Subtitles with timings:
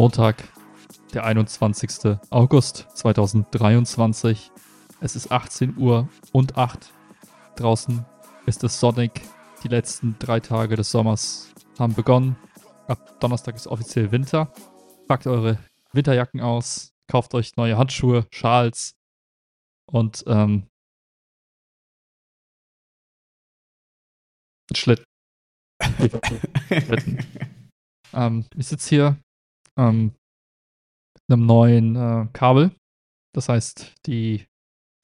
[0.00, 0.48] Montag,
[1.12, 2.16] der 21.
[2.30, 4.50] August 2023.
[5.02, 6.90] Es ist 18 Uhr und 8.
[7.56, 8.06] Draußen
[8.46, 9.20] ist es sonnig.
[9.62, 12.38] Die letzten drei Tage des Sommers haben begonnen.
[12.86, 14.50] Ab Donnerstag ist offiziell Winter.
[15.06, 15.58] Packt eure
[15.92, 18.94] Winterjacken aus, kauft euch neue Handschuhe, Schals
[19.84, 20.66] und ähm,
[24.74, 25.04] Schlitten.
[26.70, 27.18] Schlitten.
[28.14, 29.18] ähm, ich sitze hier
[29.80, 30.14] ähm,
[31.28, 32.72] einem neuen äh, Kabel.
[33.34, 34.46] Das heißt, die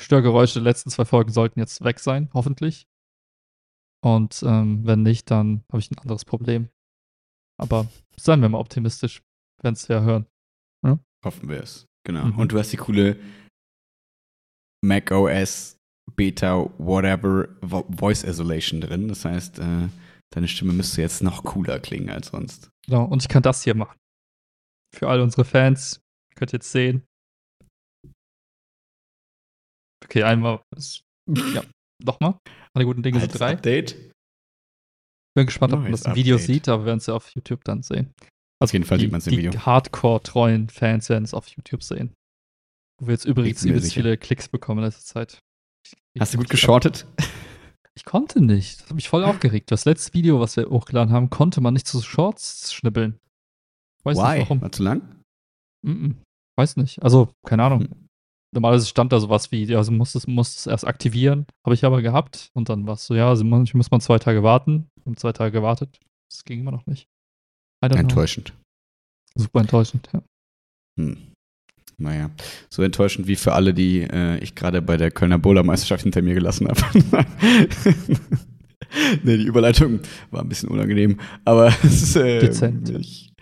[0.01, 2.87] Störgeräusche der letzten zwei Folgen sollten jetzt weg sein, hoffentlich.
[4.05, 6.69] Und ähm, wenn nicht, dann habe ich ein anderes Problem.
[7.59, 9.23] Aber seien wir mal optimistisch,
[9.63, 10.27] wenn es ja hören.
[10.85, 10.99] Ja?
[11.25, 11.87] Hoffen wir es.
[12.05, 12.27] Genau.
[12.27, 12.39] Mhm.
[12.39, 13.19] Und du hast die coole
[14.85, 15.79] Mac OS
[16.15, 19.09] Beta Whatever Voice Isolation drin.
[19.09, 19.89] Das heißt, äh,
[20.31, 22.71] deine Stimme müsste jetzt noch cooler klingen als sonst.
[22.87, 23.05] Genau.
[23.07, 23.99] Und ich kann das hier machen.
[24.95, 26.01] Für all unsere Fans.
[26.35, 27.05] Könnt ihr jetzt sehen.
[30.05, 30.63] Okay, einmal.
[31.29, 31.63] Ja,
[32.03, 32.39] nochmal.
[32.75, 33.55] Alle guten Dinge sind drei.
[33.55, 34.13] Update.
[35.35, 37.83] Bin gespannt, ob man das Video sieht, aber wir werden es ja auf YouTube dann
[37.83, 38.13] sehen.
[38.59, 39.51] Also auf jeden Fall die, sieht man es im Video.
[39.51, 42.15] Die Hardcore-treuen Fans werden es auf YouTube sehen.
[42.99, 45.41] Wo wir jetzt übrigens übelst viele Klicks bekommen in letzter Zeit.
[46.15, 47.07] Ich, Hast du gut geschortet?
[47.95, 48.81] Ich konnte nicht.
[48.81, 49.71] Das hat mich voll aufgeregt.
[49.71, 53.19] Das letzte Video, was wir hochgeladen haben, konnte man nicht zu Shorts schnippeln.
[54.07, 54.39] Weiß Why?
[54.39, 54.63] nicht warum.
[54.63, 55.03] War zu lang?
[55.83, 56.15] Mm -mm.
[56.57, 57.03] Weiß nicht.
[57.03, 57.81] Also, keine Ahnung.
[57.83, 58.07] Hm.
[58.55, 61.47] Normalerweise stand da sowas wie, ja, also musst es, musst es erst aktivieren.
[61.65, 62.51] Habe ich aber gehabt.
[62.55, 64.87] Und dann war es so, ja, also manchmal muss man zwei Tage warten.
[64.97, 65.99] Wir haben zwei Tage gewartet.
[66.31, 67.07] Das ging immer noch nicht.
[67.83, 68.53] Enttäuschend.
[69.35, 69.43] Know.
[69.43, 70.23] Super enttäuschend, ja.
[70.99, 71.19] Hm.
[71.99, 72.31] Naja,
[72.71, 76.35] so enttäuschend wie für alle, die äh, ich gerade bei der Kölner Bowler-Meisterschaft hinter mir
[76.35, 76.81] gelassen habe.
[79.23, 80.01] nee, die Überleitung
[80.31, 82.91] war ein bisschen unangenehm, aber es ist, äh, Dezent.
[82.91, 83.33] Ich,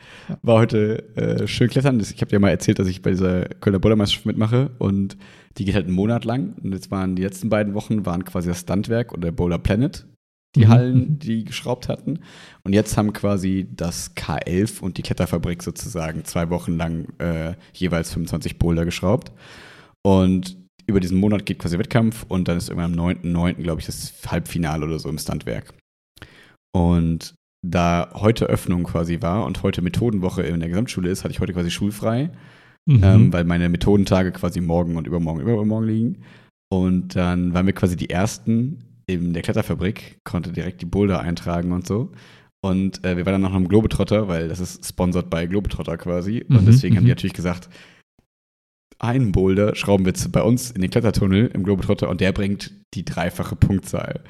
[0.43, 2.01] war heute äh, schön klettern.
[2.01, 5.17] Ich habe dir mal erzählt, dass ich bei dieser Kölner Bouldermeisterschaft mitmache und
[5.57, 6.55] die geht halt einen Monat lang.
[6.63, 10.07] Und jetzt waren die letzten beiden Wochen waren quasi das Standwerk und der Boulder Planet,
[10.57, 10.69] die mhm.
[10.69, 12.21] Hallen, die geschraubt hatten.
[12.65, 18.13] Und jetzt haben quasi das K11 und die Kletterfabrik sozusagen zwei Wochen lang äh, jeweils
[18.13, 19.33] 25 Boulder geschraubt.
[20.03, 20.57] Und
[20.87, 24.13] über diesen Monat geht quasi Wettkampf und dann ist irgendwann am 9.9., glaube ich, das
[24.27, 25.73] Halbfinale oder so im Standwerk.
[26.75, 27.35] Und
[27.71, 31.55] da heute Öffnung quasi war und heute Methodenwoche in der Gesamtschule ist, hatte ich heute
[31.55, 32.31] quasi schulfrei,
[32.87, 33.01] mhm.
[33.03, 36.19] ähm, weil meine Methodentage quasi morgen und übermorgen, übermorgen liegen.
[36.71, 41.73] Und dann waren wir quasi die Ersten in der Kletterfabrik, konnte direkt die Boulder eintragen
[41.73, 42.13] und so.
[42.63, 46.45] Und äh, wir waren dann noch am Globetrotter, weil das ist sponsored bei Globetrotter quasi.
[46.47, 46.57] Mhm.
[46.57, 47.17] Und deswegen haben die mhm.
[47.17, 47.69] natürlich gesagt,
[48.99, 53.05] einen Boulder schrauben wir bei uns in den Klettertunnel im Globetrotter und der bringt die
[53.05, 54.21] dreifache Punktzahl.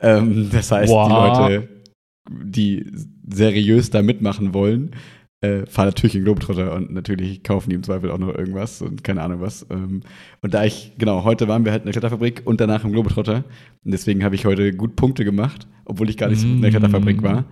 [0.00, 1.08] Ähm, das heißt, wow.
[1.08, 1.81] die Leute
[2.30, 2.90] die
[3.28, 4.94] seriös da mitmachen wollen,
[5.42, 9.02] äh, fahren natürlich in Globetrotter und natürlich kaufen die im Zweifel auch noch irgendwas und
[9.02, 9.66] keine Ahnung was.
[9.70, 10.02] Ähm,
[10.40, 13.44] und da ich, genau, heute waren wir halt in der Kletterfabrik und danach im Globetrotter.
[13.84, 16.50] Und deswegen habe ich heute gut Punkte gemacht, obwohl ich gar nicht mm.
[16.52, 17.44] in der Kletterfabrik war.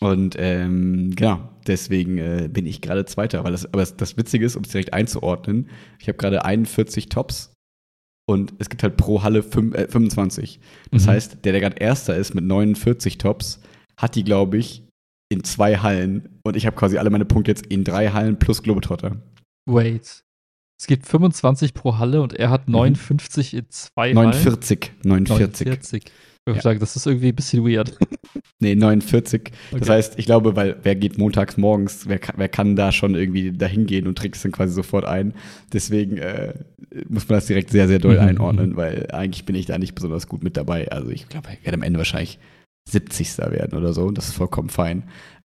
[0.00, 3.44] Und ähm, genau, deswegen äh, bin ich gerade Zweiter.
[3.44, 5.68] Weil das, aber das, das Witzige ist, um es direkt einzuordnen,
[6.00, 7.54] ich habe gerade 41 Tops
[8.26, 10.60] und es gibt halt pro Halle 5, äh, 25.
[10.90, 11.10] Das mhm.
[11.10, 13.60] heißt, der, der gerade Erster ist mit 49 Tops,
[13.96, 14.84] hat die, glaube ich,
[15.28, 16.40] in zwei Hallen.
[16.42, 19.16] Und ich habe quasi alle meine Punkte jetzt in drei Hallen plus Globetrotter.
[19.66, 20.24] Wait.
[20.80, 23.58] Es gibt 25 pro Halle und er hat 59 mhm.
[23.60, 25.24] in zwei 49, Hallen.
[25.24, 25.66] 49.
[26.02, 26.12] 49.
[26.48, 26.60] Ich ja.
[26.60, 27.96] sagen, das ist irgendwie ein bisschen weird.
[28.58, 29.40] Nee, 49.
[29.40, 29.80] Okay.
[29.80, 33.16] Das heißt, ich glaube, weil wer geht montags morgens, wer kann, wer kann da schon
[33.16, 35.34] irgendwie dahin gehen und es dann quasi sofort ein.
[35.72, 36.54] Deswegen äh,
[37.08, 38.28] muss man das direkt sehr, sehr doll mhm.
[38.28, 40.88] einordnen, weil eigentlich bin ich da nicht besonders gut mit dabei.
[40.92, 42.38] Also ich glaube, ich werde am Ende wahrscheinlich
[42.88, 43.38] 70.
[43.38, 44.04] werden oder so.
[44.04, 45.04] Und das ist vollkommen fein.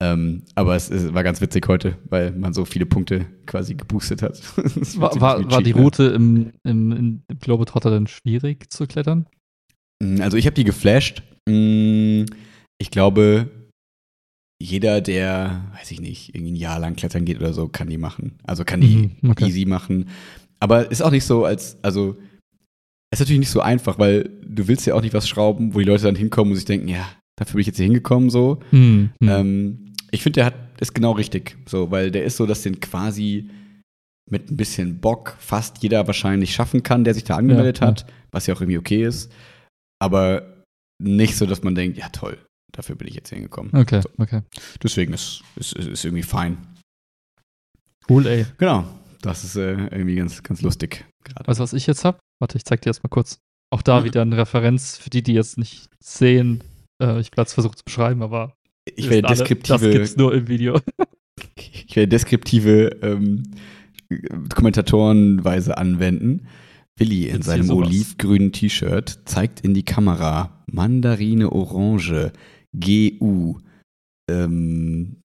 [0.03, 4.23] Ähm, aber es, es, war ganz witzig heute, weil man so viele Punkte quasi geboostet
[4.23, 4.41] hat.
[4.97, 9.27] war, war, war die Route im, im, im Globetrotter dann schwierig zu klettern?
[10.03, 11.23] Mm, also ich habe die geflasht.
[11.47, 12.25] Mm,
[12.79, 13.51] ich glaube,
[14.63, 17.99] jeder, der, weiß ich nicht, irgendwie ein Jahr lang klettern geht oder so, kann die
[17.99, 18.39] machen.
[18.45, 19.47] Also kann die mhm, okay.
[19.47, 20.09] easy machen.
[20.61, 22.17] Aber ist auch nicht so, als, also
[23.13, 25.85] ist natürlich nicht so einfach, weil du willst ja auch nicht was schrauben, wo die
[25.85, 28.61] Leute dann hinkommen und sich denken, ja, dafür bin ich jetzt hier hingekommen, so.
[28.71, 29.29] Hm, hm.
[29.29, 32.81] Ähm, ich finde, der hat, ist genau richtig, so, weil der ist so, dass den
[32.81, 33.51] quasi
[34.31, 38.03] mit ein bisschen Bock fast jeder wahrscheinlich schaffen kann, der sich da angemeldet ja, hat,
[38.03, 38.07] ja.
[38.31, 39.33] was ja auch irgendwie okay ist.
[39.99, 40.65] Aber
[41.03, 42.39] nicht so, dass man denkt, ja toll,
[42.73, 43.75] dafür bin ich jetzt hingekommen.
[43.75, 44.09] Okay, so.
[44.19, 44.43] okay.
[44.83, 46.59] Deswegen ist, ist, ist irgendwie fein.
[48.09, 48.47] Cool, ey.
[48.59, 48.85] Genau.
[49.23, 51.05] Das ist äh, irgendwie ganz, ganz lustig.
[51.45, 52.19] Weißt du, was ich jetzt habe?
[52.41, 53.41] Warte, ich zeig dir erstmal kurz.
[53.73, 54.05] Auch da mhm.
[54.05, 56.65] wieder eine Referenz für die, die jetzt nicht sehen.
[57.01, 58.57] Äh, ich es versucht zu beschreiben, aber
[58.97, 59.75] ich will deskriptive.
[59.75, 60.81] Alle, das gibt's nur im Video.
[61.87, 63.43] Ich werde deskriptive ähm,
[64.55, 66.47] Kommentatorenweise anwenden.
[66.99, 72.33] Willi in Erzähl seinem olivgrünen T-Shirt zeigt in die Kamera Mandarine Orange
[72.75, 73.59] GU
[74.31, 75.17] ähm,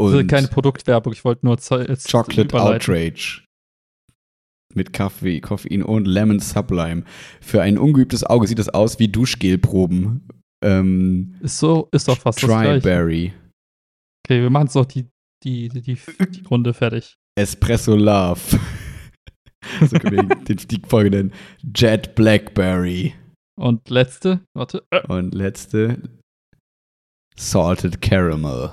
[0.00, 2.54] Also und keine Produktwerbung, ich wollte nur jetzt Chocolate.
[2.54, 3.45] Outrage
[4.76, 7.04] mit Kaffee, Koffein und Lemon Sublime.
[7.40, 10.28] Für ein ungeübtes Auge sieht es aus wie Duschgelproben.
[10.64, 12.48] Ähm, Ist so, ist doch fast das.
[12.48, 13.32] Tryberry.
[14.26, 15.06] Okay, wir machen jetzt noch die,
[15.44, 15.96] die, die, die,
[16.30, 17.16] die Runde fertig.
[17.38, 18.40] Espresso Love.
[19.80, 21.32] so können wir den, die Folge nennen.
[21.74, 23.14] Jet Blackberry.
[23.58, 24.84] Und letzte, warte.
[25.08, 26.02] Und letzte
[27.36, 28.72] Salted Caramel.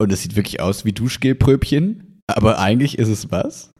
[0.00, 3.71] Und es sieht wirklich aus wie Duschgelpröbchen, aber eigentlich ist es was?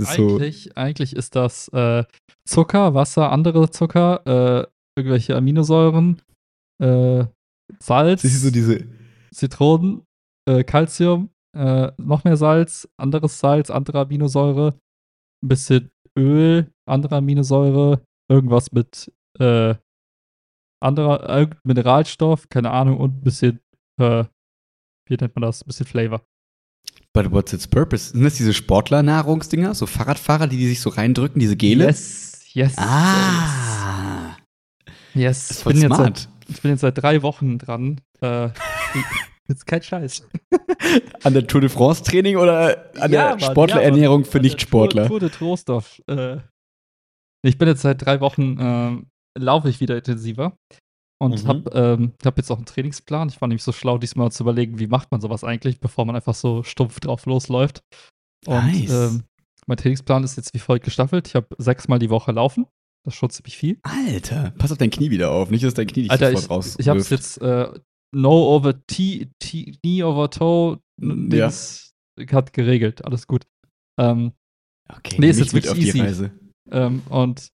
[0.00, 0.36] Ist so.
[0.36, 2.04] eigentlich, eigentlich ist das äh,
[2.46, 4.66] Zucker, Wasser, andere Zucker, äh,
[4.98, 6.20] irgendwelche Aminosäuren,
[6.82, 7.24] äh,
[7.80, 8.86] Salz, Siehst du so diese.
[9.32, 10.02] Zitronen,
[10.48, 14.78] äh, Calcium, äh, noch mehr Salz, anderes Salz, andere Aminosäure,
[15.42, 19.74] ein bisschen Öl, andere Aminosäure, irgendwas mit äh,
[20.82, 23.60] anderer Mineralstoff, keine Ahnung, und ein bisschen,
[24.00, 24.24] äh,
[25.08, 26.22] wie nennt man das, ein bisschen Flavor.
[27.14, 28.10] But what's its purpose?
[28.10, 29.74] Sind das diese Sportler-Nahrungsdinger?
[29.74, 31.84] So Fahrradfahrer, die, die sich so reindrücken, diese Gele?
[31.86, 32.74] Yes, yes.
[32.76, 34.36] Ah!
[35.14, 35.52] yes.
[35.52, 38.00] Ist Ich bin, jetzt seit, ich bin jetzt seit drei Wochen dran.
[38.20, 38.48] Äh,
[39.48, 40.26] jetzt kein Scheiß.
[41.22, 45.06] An der Tour de France-Training oder an Ja, der Sportlerernährung ja, für Nichtsportler?
[45.06, 46.02] Tour, Tour de Trostorf.
[46.08, 46.38] Äh,
[47.42, 49.06] ich bin jetzt seit drei Wochen, ähm,
[49.38, 50.56] laufe ich wieder intensiver.
[51.24, 51.48] Und Mhm.
[51.48, 53.28] habe ähm, hab jetzt auch einen Trainingsplan.
[53.28, 56.14] Ich war nämlich so schlau, diesmal zu überlegen, wie macht man sowas eigentlich, bevor man
[56.16, 57.82] einfach so stumpf drauf losläuft.
[58.46, 58.90] Und Nice.
[59.12, 59.22] ähm,
[59.66, 61.26] mein Trainingsplan ist jetzt wie folgt gestaffelt.
[61.28, 62.66] Ich habe sechsmal die Woche laufen.
[63.04, 63.78] Das ist schon ziemlich viel.
[63.82, 65.50] Alter, pass auf dein Knie wieder auf.
[65.50, 67.68] Nicht, dass dein Knie dich Alter, sofort ich, raus ich habe es jetzt äh,
[68.14, 71.50] No over T, T, Knee over Toe, Ja.
[72.30, 73.04] Hat geregelt.
[73.04, 73.44] Alles gut.
[74.00, 74.32] Ähm,
[74.88, 76.00] Okay, Nee, ist jetzt wirklich auf die easy.
[76.00, 76.30] Reise.
[76.70, 77.48] Ähm, und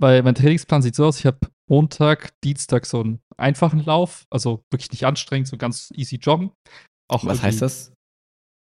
[0.00, 1.38] weil mein Trainingsplan sieht so aus, ich habe
[1.70, 6.50] Montag, Dienstag so einen einfachen Lauf, also wirklich nicht anstrengend, so ganz easy joggen.
[7.10, 7.92] Auch Was heißt das?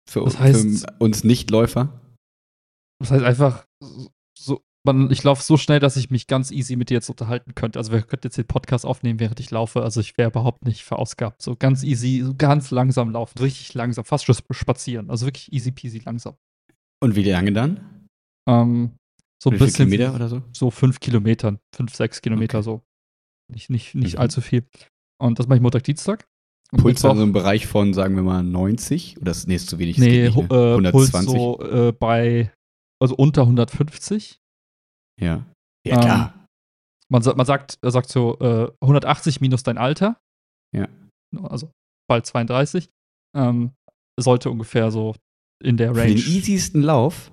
[0.10, 2.00] Für, Das heißt- für uns Nichtläufer?
[3.00, 3.66] Das heißt einfach,
[4.38, 7.56] so, man, ich laufe so schnell, dass ich mich ganz easy mit dir jetzt unterhalten
[7.56, 7.80] könnte.
[7.80, 9.84] Also wir könnten jetzt den Podcast aufnehmen, während ich laufe.
[9.84, 11.42] Also ich wäre überhaupt nicht verausgabt.
[11.42, 15.10] So ganz easy, so ganz langsam laufen, richtig langsam, fast schon spazieren.
[15.10, 16.36] Also wirklich easy peasy langsam.
[17.04, 18.08] Und wie lange dann?
[18.50, 18.96] Ähm,
[19.42, 20.42] so ein bisschen Kilometer oder so?
[20.54, 22.66] so fünf Kilometern, fünf, sechs Kilometer Okay.
[22.66, 22.82] so.
[23.52, 24.20] Nicht, nicht, nicht Mhm.
[24.22, 24.66] allzu viel.
[25.22, 26.28] Und das mache ich Montag, Dienstag.
[26.72, 29.20] Und Puls Mittwoch- also im Bereich von, sagen wir mal, 90?
[29.20, 29.98] Oder ist nee, ist zu wenig?
[29.98, 30.44] nee, nicht, ne?
[30.44, 30.92] äh, 120?
[30.92, 32.54] Puls so äh, bei,
[33.02, 34.40] also unter 150.
[35.20, 35.46] Ja.
[35.86, 36.46] Ja, Ähm, klar.
[37.10, 40.18] Man, sa- man sagt, er sagt so äh, 180 minus dein Alter.
[40.74, 40.88] Ja.
[41.44, 41.70] Also
[42.08, 42.90] bald 32.
[43.36, 43.72] Ähm,
[44.20, 45.16] sollte ungefähr so
[45.62, 46.16] in der Für Range.
[46.16, 47.32] den easiesten Lauf?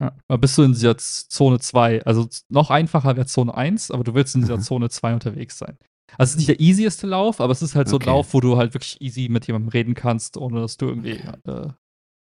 [0.00, 0.36] Ja.
[0.36, 2.04] Bist du in dieser Zone 2.
[2.04, 4.62] Also noch einfacher wäre Zone 1, aber du willst in dieser Mhm.
[4.62, 5.78] Zone 2 unterwegs sein.
[6.18, 8.04] Also es ist nicht der easieste Lauf, aber es ist halt so Okay.
[8.04, 11.18] ein Lauf, wo du halt wirklich easy mit jemandem reden kannst, ohne dass du irgendwie
[11.46, 11.68] äh,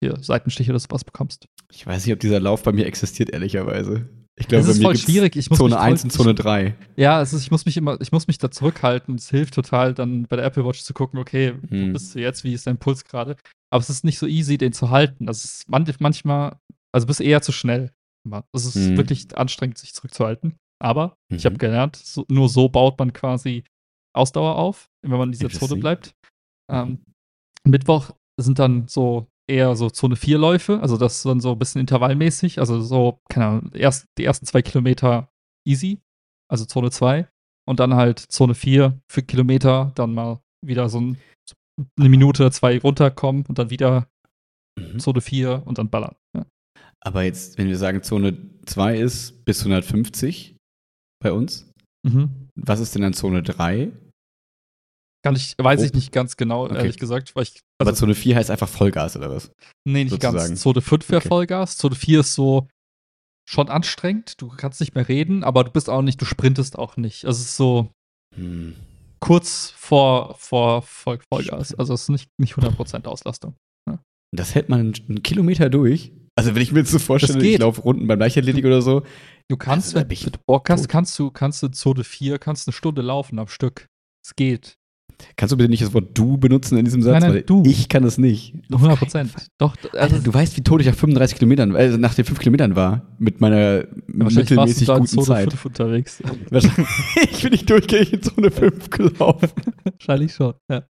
[0.03, 1.47] hier Seitenstiche oder sowas bekommst.
[1.73, 4.09] Ich weiß nicht, ob dieser Lauf bei mir existiert, ehrlicherweise.
[4.37, 5.37] Ich Es glaube, bei ist voll schwierig.
[5.37, 6.75] Ich muss Zone mich voll- 1 und Zone 3.
[6.97, 9.15] Ja, es ist, ich muss mich immer, ich muss mich da zurückhalten.
[9.17, 11.93] Es hilft total, dann bei der Apple Watch zu gucken, okay, wo Hm.
[11.93, 13.37] bist du jetzt, wie ist dein Puls gerade?
[13.71, 15.27] Aber es ist nicht so easy, den zu halten.
[15.27, 16.57] Das ist man, manchmal,
[16.93, 17.93] also bist eher zu schnell.
[18.53, 18.97] Es ist Hm.
[18.97, 20.57] wirklich anstrengend, sich zurückzuhalten.
[20.83, 21.47] Aber ich Mhm.
[21.47, 23.65] habe gelernt, so, nur so baut man quasi
[24.15, 26.15] Ausdauer auf, wenn man in dieser Zone bleibt.
[26.71, 27.03] Ähm,
[27.65, 31.59] Mittwoch sind dann so eher so Zone 4 Läufe, also das ist dann so ein
[31.59, 35.29] bisschen intervallmäßig, also so, keine Ahnung, erst, die ersten zwei Kilometer
[35.67, 35.99] easy,
[36.49, 37.29] also Zone 2
[37.69, 41.19] und dann halt Zone 4 für Kilometer, dann mal wieder so ein,
[41.99, 44.09] eine Minute, zwei runterkommen und dann wieder
[44.79, 44.99] Mhm.
[45.01, 46.15] Zone 4 und dann ballern.
[46.37, 46.47] Ja.
[47.03, 50.57] Aber jetzt, wenn wir sagen, Zone 2 ist bis 150
[51.23, 51.71] bei uns,
[52.07, 52.49] Mhm.
[52.55, 53.93] was ist denn dann Zone 3?
[55.23, 55.97] Kann ich, weiß ich Oh.
[55.97, 56.77] nicht ganz genau, Okay.
[56.77, 59.51] ehrlich gesagt, weil ich, Aber also, Zone 4 heißt einfach Vollgas oder was?
[59.87, 60.37] nee, nicht sozusagen.
[60.49, 60.61] ganz.
[60.63, 61.29] Zone 5 wäre Okay.
[61.29, 62.69] Vollgas, Zone 4 ist so
[63.49, 66.97] schon anstrengend, du kannst nicht mehr reden, aber du bist auch nicht, du sprintest auch
[66.97, 67.25] nicht.
[67.27, 67.91] Also es ist so
[68.35, 68.77] Hm.
[69.21, 73.55] kurz vor, vor Voll, Vollgas, also es ist nicht, nicht 100% Auslastung.
[74.33, 74.79] Das hält man
[75.09, 76.13] einen Kilometer durch.
[76.41, 79.03] Also wenn ich mir jetzt so vorstelle, ich laufe Runden beim Leichtathletik oder so.
[79.49, 82.73] Du kannst, Also, wenn du Bock hast, kannst du, kannst du Zone 4, kannst eine
[82.73, 83.89] Stunde laufen am Stück.
[84.25, 84.75] Es geht.
[85.37, 87.13] Kannst du bitte nicht das Wort du benutzen in diesem Satz?
[87.13, 87.63] Nein, nein, Weil du.
[87.67, 88.55] Ich kann es nicht.
[88.73, 89.33] 100 Auf Prozent.
[89.59, 92.39] Doch, Alter, also, du weißt, wie tot ich nach 35 Kilometern, also nach den 5
[92.39, 95.51] Kilometern war, mit meiner mittelmäßig guten Zone Zeit.
[95.51, 96.23] 5 unterwegs.
[97.33, 99.51] Ich bin nicht durchgängig in Zone 5 gelaufen.
[99.85, 100.85] Wahrscheinlich schon, ja.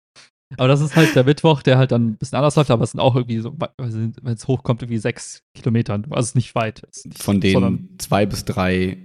[0.56, 2.92] Aber das ist halt der Mittwoch, der halt dann ein bisschen anders läuft, aber es
[2.92, 5.94] sind auch irgendwie so, wenn es hochkommt, irgendwie sechs Kilometer.
[5.94, 6.84] Also es ist nicht weit.
[6.84, 8.98] Ist nicht, Von denen zwei bis drei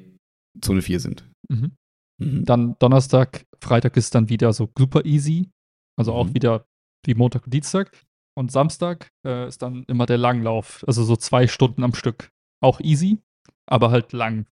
[0.61, 1.29] Zone 4 sind.
[1.49, 1.73] Mhm.
[2.19, 2.45] Mhm.
[2.45, 5.51] Dann Donnerstag, Freitag ist dann wieder so super easy.
[5.99, 6.35] Also auch mhm.
[6.35, 6.67] wieder
[7.05, 7.91] wie Montag und Dienstag.
[8.35, 10.85] Und Samstag äh, ist dann immer der Langlauf.
[10.87, 12.31] Also so zwei Stunden am Stück.
[12.63, 13.19] Auch easy,
[13.67, 14.47] aber halt lang.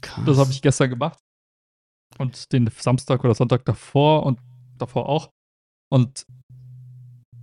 [0.00, 0.24] Krass.
[0.24, 1.18] Das habe ich gestern gemacht.
[2.18, 4.38] Und den Samstag oder Sonntag davor und
[4.78, 5.32] davor auch.
[5.88, 6.26] Und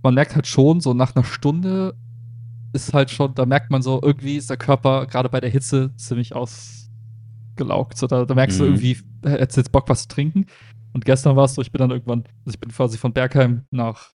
[0.02, 1.96] man merkt halt schon, so nach einer Stunde
[2.72, 5.94] ist halt schon, da merkt man so, irgendwie ist der Körper gerade bei der Hitze
[5.96, 7.96] ziemlich ausgelaugt.
[7.96, 8.62] So, da, da merkst mhm.
[8.62, 10.46] du irgendwie, er hat jetzt Bock, was zu trinken.
[10.92, 13.66] Und gestern war es so, ich bin dann irgendwann, also ich bin quasi von Bergheim
[13.70, 14.12] nach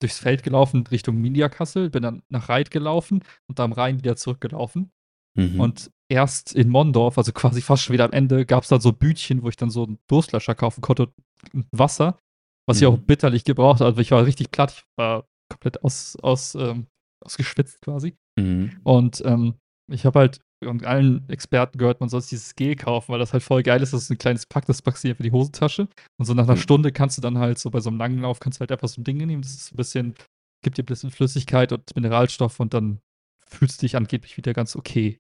[0.00, 4.16] durchs Feld gelaufen Richtung Mindiakassel, bin dann nach Reit gelaufen und da am Rhein wieder
[4.16, 4.92] zurückgelaufen.
[5.34, 5.60] Mhm.
[5.60, 8.92] Und erst in Mondorf, also quasi fast schon wieder am Ende, gab es dann so
[8.92, 11.12] Bütchen, wo ich dann so einen Durstlöscher kaufen konnte
[11.52, 12.20] und Wasser,
[12.68, 12.82] was mhm.
[12.82, 13.90] ich auch bitterlich gebraucht habe.
[13.90, 16.86] Also ich war richtig platt, ich war komplett aus, aus, ähm,
[17.24, 18.14] ausgeschwitzt quasi.
[18.38, 18.78] Mhm.
[18.84, 19.54] Und ähm,
[19.90, 23.44] ich habe halt und allen Experten gehört, man soll dieses Gel kaufen, weil das halt
[23.44, 23.92] voll geil ist.
[23.92, 25.88] Das ist ein kleines Pack, das packst du für die Hosentasche.
[26.18, 26.60] Und so nach einer mhm.
[26.60, 28.88] Stunde kannst du dann halt so bei so einem langen Lauf, kannst du halt einfach
[28.88, 29.42] so ein Ding nehmen.
[29.42, 30.14] Das ist ein bisschen,
[30.62, 32.98] gibt dir ein bisschen Flüssigkeit und Mineralstoff und dann
[33.46, 35.18] fühlst du dich angeblich wieder ganz okay.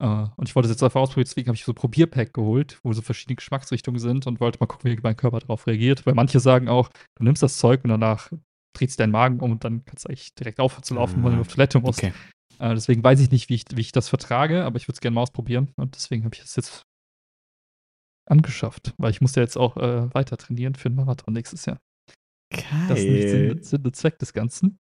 [0.00, 2.78] Uh, und ich wollte es jetzt einfach ausprobieren, deswegen habe ich so ein Probierpack geholt,
[2.84, 6.06] wo so verschiedene Geschmacksrichtungen sind und wollte mal gucken, wie mein Körper darauf reagiert.
[6.06, 8.30] Weil manche sagen auch, du nimmst das Zeug und danach
[8.76, 11.32] drehst du deinen Magen um und dann kannst du eigentlich direkt aufhören zu laufen, weil
[11.32, 11.98] du auf Toilette musst.
[11.98, 12.12] Okay.
[12.60, 15.00] Uh, deswegen weiß ich nicht, wie ich, wie ich das vertrage, aber ich würde es
[15.00, 15.72] gerne mal ausprobieren.
[15.76, 16.82] Und deswegen habe ich es jetzt
[18.30, 21.78] angeschafft, weil ich muss ja jetzt auch äh, weiter trainieren für den Marathon nächstes Jahr.
[22.50, 22.62] Geil.
[22.88, 24.78] Das ist nicht Sinn, Sinn und Zweck des Ganzen.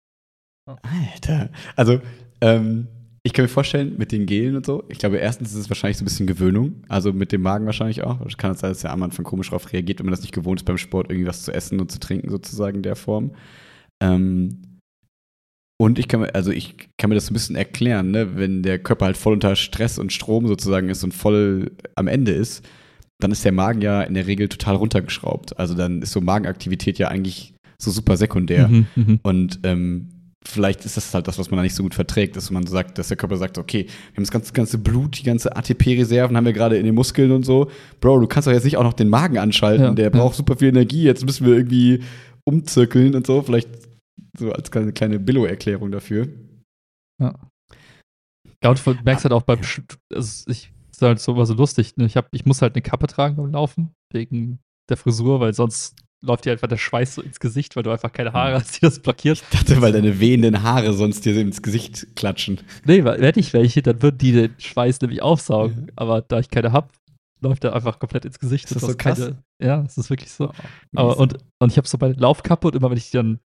[0.67, 1.51] Alter.
[1.77, 2.01] Also,
[2.41, 2.87] ähm,
[3.25, 5.97] ich kann mir vorstellen, mit den Gelen und so, ich glaube, erstens ist es wahrscheinlich
[5.97, 6.83] so ein bisschen Gewöhnung.
[6.89, 8.21] Also mit dem Magen wahrscheinlich auch.
[8.27, 10.61] Es kann sein, dass der am Anfang komisch darauf reagiert, wenn man das nicht gewohnt
[10.61, 13.31] ist beim Sport, irgendwie was zu essen und zu trinken, sozusagen in der Form.
[14.03, 14.63] Ähm,
[15.81, 18.37] und ich kann mir, also ich kann mir das ein bisschen erklären, ne?
[18.37, 22.33] wenn der Körper halt voll unter Stress und Strom sozusagen ist und voll am Ende
[22.33, 22.65] ist,
[23.21, 25.59] dann ist der Magen ja in der Regel total runtergeschraubt.
[25.59, 28.69] Also dann ist so Magenaktivität ja eigentlich so super sekundär.
[28.69, 29.21] Mhm, mhm.
[29.23, 30.09] und ähm,
[30.47, 32.99] vielleicht ist das halt das, was man da nicht so gut verträgt, dass man sagt,
[32.99, 36.45] dass der Körper sagt, okay, wir haben das ganze, ganze Blut, die ganze ATP-Reserven haben
[36.45, 37.71] wir gerade in den Muskeln und so.
[38.01, 40.57] Bro, du kannst doch jetzt nicht auch noch den Magen anschalten, ja, der braucht super
[40.57, 42.03] viel Energie, jetzt müssen wir irgendwie
[42.45, 43.43] umzirkeln und so.
[43.43, 43.69] Vielleicht
[44.39, 46.29] so als kleine, kleine Billo-Erklärung dafür.
[47.21, 47.35] Ja.
[48.61, 49.61] Du merkst halt auch beim,
[50.13, 52.05] also ich, ist halt so, so lustig, ne?
[52.05, 55.97] ich, hab, ich muss halt eine Kappe tragen beim Laufen, wegen der Frisur, weil sonst
[56.23, 58.81] läuft dir einfach der Schweiß so ins Gesicht, weil du einfach keine Haare hast, die
[58.81, 59.43] das blockiert.
[59.43, 62.61] Ich dachte, weil deine wehenden Haare sonst dir ins Gesicht klatschen.
[62.85, 65.87] Nee, weil hätte ich welche, dann würden die den Schweiß nämlich aufsaugen.
[65.89, 65.93] Ja.
[65.97, 66.89] Aber da ich keine habe,
[67.41, 68.67] läuft der einfach komplett ins Gesicht.
[68.67, 69.19] Ist das so krass?
[69.19, 70.49] Keine, ja, das ist wirklich so.
[70.49, 70.53] Oh,
[70.95, 73.41] Aber, und, und ich habe so bei Laufkappe und immer wenn ich die dann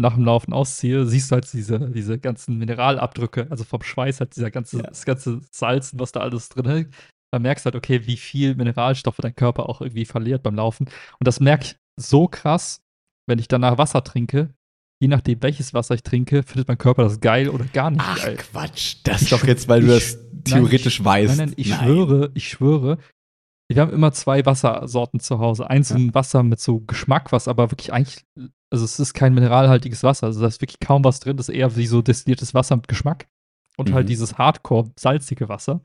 [0.00, 4.34] nach dem Laufen ausziehe, siehst du halt diese, diese ganzen Mineralabdrücke, also vom Schweiß halt
[4.34, 4.82] dieser ganze, ja.
[4.84, 6.94] das ganze Salzen, was da alles drin hängt.
[7.32, 10.86] Da merkst du halt, okay, wie viel Mineralstoffe dein Körper auch irgendwie verliert beim Laufen.
[10.86, 12.82] Und das merke ich so krass,
[13.26, 14.54] wenn ich danach Wasser trinke,
[15.00, 18.22] je nachdem, welches Wasser ich trinke, findet mein Körper das geil oder gar nicht Ach,
[18.22, 18.36] geil.
[18.36, 18.96] Quatsch.
[19.04, 21.36] Das ist doch jetzt, weil ich, du das theoretisch nein, weißt.
[21.36, 21.84] Nein, nein, ich nein.
[21.84, 22.98] schwöre, ich schwöre.
[23.68, 25.68] Wir haben immer zwei Wassersorten zu Hause.
[25.68, 25.96] Eins ja.
[25.96, 28.24] ein Wasser mit so Geschmack, was aber wirklich eigentlich,
[28.70, 30.26] also es ist kein mineralhaltiges Wasser.
[30.26, 31.36] Also da ist wirklich kaum was drin.
[31.36, 33.26] Das ist eher wie so destilliertes Wasser mit Geschmack.
[33.76, 33.94] Und halt mhm.
[33.94, 35.80] halt dieses Hardcore salzige Wasser.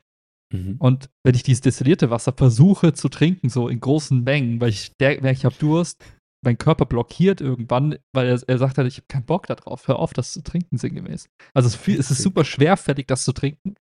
[0.52, 0.76] Mhm.
[0.78, 4.92] Und wenn ich dieses destillierte Wasser versuche zu trinken, so in großen Mengen, weil ich
[5.00, 6.02] merke, ich habe Durst,
[6.42, 9.98] mein Körper blockiert irgendwann, weil er, er sagt halt, ich habe keinen Bock darauf, hör
[9.98, 11.28] auf, das zu trinken, sinngemäß.
[11.54, 13.74] Also es, es, ist super schwerfällig, das zu trinken.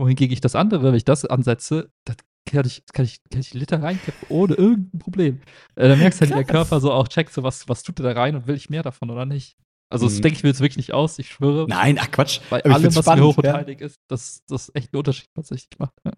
[0.00, 2.16] Wohingegen ich das andere, wenn ich das ansetze, das
[2.48, 5.40] kann ich, kann ich, kann ich Liter reinkippen, ohne irgendein Problem.
[5.74, 8.14] Äh, dann merkst du halt, der Körper so auch checkt, so was, was tut er
[8.14, 9.56] da rein und will ich mehr davon oder nicht.
[9.90, 10.22] Also das mhm.
[10.22, 11.66] denke ich mir jetzt wirklich nicht aus, ich schwöre.
[11.68, 12.40] Nein, ach Quatsch.
[12.50, 13.54] Bei allem, was spannend, mir hoch und ja.
[13.54, 15.94] heilig ist, dass das echt einen Unterschied tatsächlich macht.
[16.04, 16.12] Ja.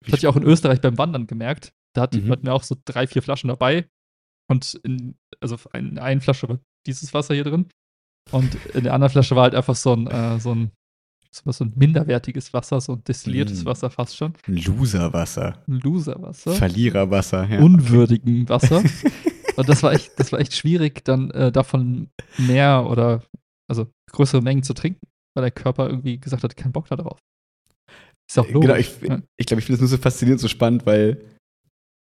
[0.00, 1.72] Das hatte ich auch in Österreich beim Wandern gemerkt.
[1.94, 2.30] Da hat, mhm.
[2.30, 3.88] hatten wir auch so drei, vier Flaschen dabei.
[4.48, 7.66] Und in, also in einer Flasche war dieses Wasser hier drin.
[8.30, 10.70] Und in der anderen Flasche war halt einfach so ein, äh, so ein,
[11.30, 13.66] so ein minderwertiges Wasser, so ein destilliertes mm.
[13.66, 14.34] Wasser fast schon.
[14.46, 15.62] Loserwasser.
[15.66, 16.52] Loserwasser.
[16.52, 17.60] Verliererwasser, ja.
[17.60, 18.82] Unwürdigen Wasser.
[19.56, 22.08] Und das war echt, das war echt schwierig, dann äh, davon
[22.38, 23.22] mehr oder
[23.68, 27.18] also größere Mengen zu trinken, weil der Körper irgendwie gesagt hat, keinen Bock darauf.
[28.28, 28.68] Ist auch logisch.
[28.68, 31.22] Genau, ich glaube, ich, glaub, ich finde es nur so faszinierend, so spannend, weil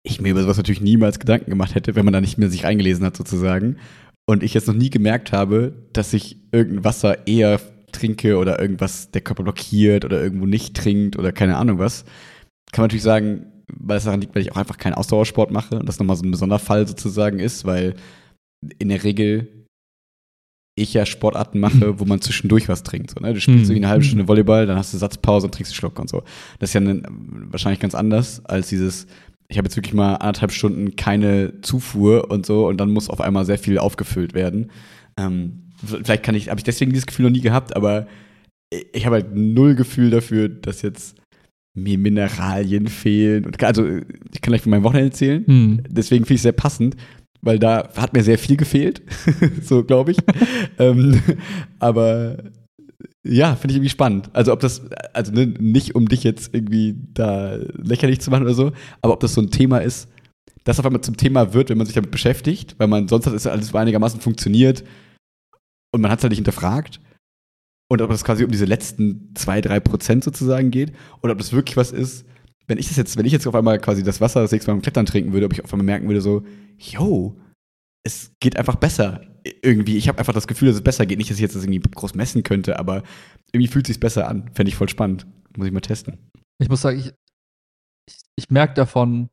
[0.03, 2.65] ich mir über sowas natürlich niemals Gedanken gemacht hätte, wenn man da nicht mehr sich
[2.65, 3.77] eingelesen hat, sozusagen.
[4.29, 7.59] Und ich jetzt noch nie gemerkt habe, dass ich irgendein Wasser eher
[7.91, 12.03] trinke oder irgendwas der Körper blockiert oder irgendwo nicht trinkt oder keine Ahnung was.
[12.71, 15.79] Kann man natürlich sagen, weil es daran liegt, weil ich auch einfach keinen Ausdauersport mache
[15.79, 17.95] und das nochmal so ein besonderer Fall sozusagen ist, weil
[18.79, 19.65] in der Regel
[20.77, 23.11] ich ja Sportarten mache, wo man zwischendurch was trinkt.
[23.11, 23.33] So, ne?
[23.33, 23.77] Du spielst mhm.
[23.77, 26.23] eine halbe Stunde Volleyball, dann hast du Satzpause und trinkst einen Schluck und so.
[26.59, 29.07] Das ist ja ne, wahrscheinlich ganz anders als dieses,
[29.49, 33.21] ich habe jetzt wirklich mal anderthalb Stunden keine Zufuhr und so und dann muss auf
[33.21, 34.71] einmal sehr viel aufgefüllt werden.
[35.17, 38.07] Ähm, vielleicht kann ich, habe ich deswegen dieses Gefühl noch nie gehabt, aber
[38.69, 41.15] ich habe halt null Gefühl dafür, dass jetzt
[41.77, 43.45] mir Mineralien fehlen.
[43.45, 45.45] Und, also, ich kann gleich von meinem Wochenende erzählen.
[45.45, 45.83] Hm.
[45.89, 46.95] Deswegen finde ich es sehr passend,
[47.41, 49.01] weil da hat mir sehr viel gefehlt.
[49.61, 50.17] so, glaube ich.
[50.79, 51.21] ähm,
[51.79, 52.37] aber
[53.23, 54.29] ja, finde ich irgendwie spannend.
[54.33, 54.81] Also, ob das,
[55.13, 59.19] also ne, nicht um dich jetzt irgendwie da lächerlich zu machen oder so, aber ob
[59.19, 60.09] das so ein Thema ist,
[60.63, 63.33] das auf einmal zum Thema wird, wenn man sich damit beschäftigt, weil man sonst hat
[63.33, 64.83] es alles einigermaßen funktioniert
[65.91, 66.99] und man hat es halt nicht hinterfragt.
[67.89, 71.53] Und ob das quasi um diese letzten zwei, drei Prozent sozusagen geht oder ob das
[71.53, 72.25] wirklich was ist,
[72.67, 74.75] wenn ich das jetzt, wenn ich jetzt auf einmal quasi das Wasser das nächste Mal
[74.75, 76.43] beim Klettern trinken würde, ob ich auf einmal merken würde, so,
[76.77, 77.39] yo,
[78.03, 79.21] es geht einfach besser.
[79.61, 81.17] Irgendwie, ich habe einfach das Gefühl, dass es besser geht.
[81.17, 83.03] Nicht, dass ich jetzt das irgendwie groß messen könnte, aber
[83.53, 84.49] irgendwie fühlt es sich besser an.
[84.53, 85.25] Fände ich voll spannend.
[85.55, 86.17] Muss ich mal testen.
[86.61, 87.13] Ich muss sagen, ich,
[88.07, 89.29] ich, ich merke davon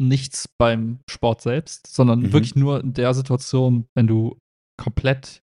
[0.00, 2.32] nichts beim Sport selbst, sondern mhm.
[2.32, 4.38] wirklich nur in der Situation, wenn du
[4.80, 5.42] komplett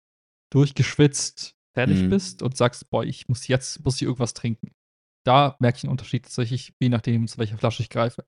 [0.52, 2.10] durchgeschwitzt fertig mhm.
[2.10, 4.72] bist und sagst, boah, ich muss jetzt, muss ich irgendwas trinken.
[5.24, 8.24] Da merke ich einen Unterschied tatsächlich, je nachdem, zu welcher Flasche ich greife.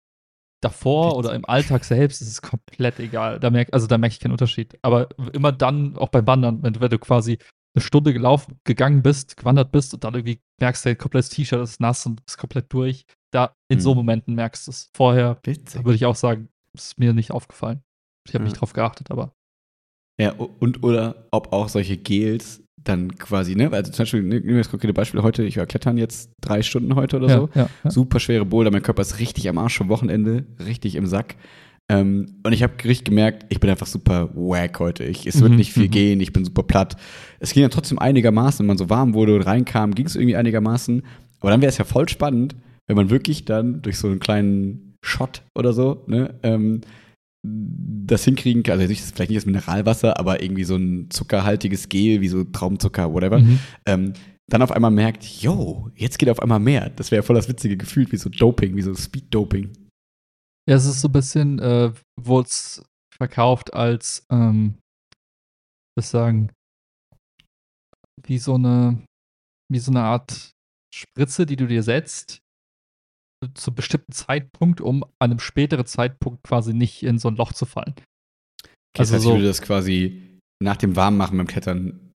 [0.63, 3.41] Davor oder im Alltag selbst ist es komplett egal.
[3.41, 4.79] Da merk, also da merke ich keinen Unterschied.
[4.83, 7.39] Aber immer dann, auch beim Wandern, wenn, wenn du quasi
[7.75, 11.81] eine Stunde gelaufen, gegangen bist, gewandert bist und dann irgendwie merkst, dein komplettes T-Shirt ist
[11.81, 13.07] nass und bist komplett durch.
[13.33, 13.83] Da in mhm.
[13.83, 14.91] so Momenten merkst du es.
[14.95, 17.83] Vorher würde ich auch sagen, ist mir nicht aufgefallen.
[18.27, 18.51] Ich habe ja.
[18.51, 19.33] nicht drauf geachtet, aber.
[20.21, 23.71] Ja, und oder ob auch solche Gels dann quasi, ne?
[23.73, 26.63] Also zum Beispiel, ne, nehmen wir das konkrete Beispiel heute, ich war klettern jetzt drei
[26.63, 27.49] Stunden heute oder ja, so.
[27.55, 27.91] Ja, ja.
[27.91, 31.37] Super schwere Boulder, mein Körper ist richtig am Arsch vom Wochenende, richtig im Sack.
[31.91, 35.05] Ähm, und ich habe richtig gemerkt, ich bin einfach super wack heute.
[35.05, 35.91] Ich, es wird mhm, nicht viel mhm.
[35.91, 36.97] gehen, ich bin super platt.
[37.41, 40.37] Es ging ja trotzdem einigermaßen, wenn man so warm wurde und reinkam, ging es irgendwie
[40.37, 41.03] einigermaßen.
[41.41, 42.55] Aber dann wäre es ja voll spannend,
[42.87, 46.83] wenn man wirklich dann durch so einen kleinen Shot oder so, ne, ähm,
[47.43, 52.29] das hinkriegen kann, also vielleicht nicht das Mineralwasser, aber irgendwie so ein zuckerhaltiges Gel, wie
[52.29, 53.59] so Traumzucker, whatever, mhm.
[53.87, 54.13] ähm,
[54.49, 56.91] dann auf einmal merkt, yo, jetzt geht auf einmal mehr.
[56.91, 59.73] Das wäre voll das witzige Gefühl, wie so Doping, wie so Speed-Doping.
[60.69, 62.85] Ja, es ist so ein bisschen, äh, wurde es
[63.17, 64.79] verkauft als, ähm,
[65.97, 66.51] was sagen,
[68.27, 69.05] wie so eine,
[69.71, 70.53] wie so eine Art
[70.93, 72.41] Spritze, die du dir setzt,
[73.55, 77.53] zu einem bestimmten Zeitpunkt, um an einem späteren Zeitpunkt quasi nicht in so ein Loch
[77.53, 77.95] zu fallen.
[77.97, 82.13] Okay, also das heißt, so, ich würde das quasi nach dem Warmmachen beim Klettern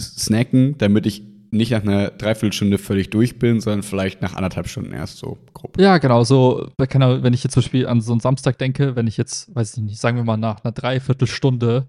[0.00, 4.92] snacken, damit ich nicht nach einer Dreiviertelstunde völlig durch bin, sondern vielleicht nach anderthalb Stunden
[4.92, 5.78] erst so grob.
[5.78, 6.24] Ja, genau.
[6.24, 9.76] So, wenn ich jetzt zum Beispiel an so einen Samstag denke, wenn ich jetzt, weiß
[9.76, 11.88] ich nicht, sagen wir mal nach einer Dreiviertelstunde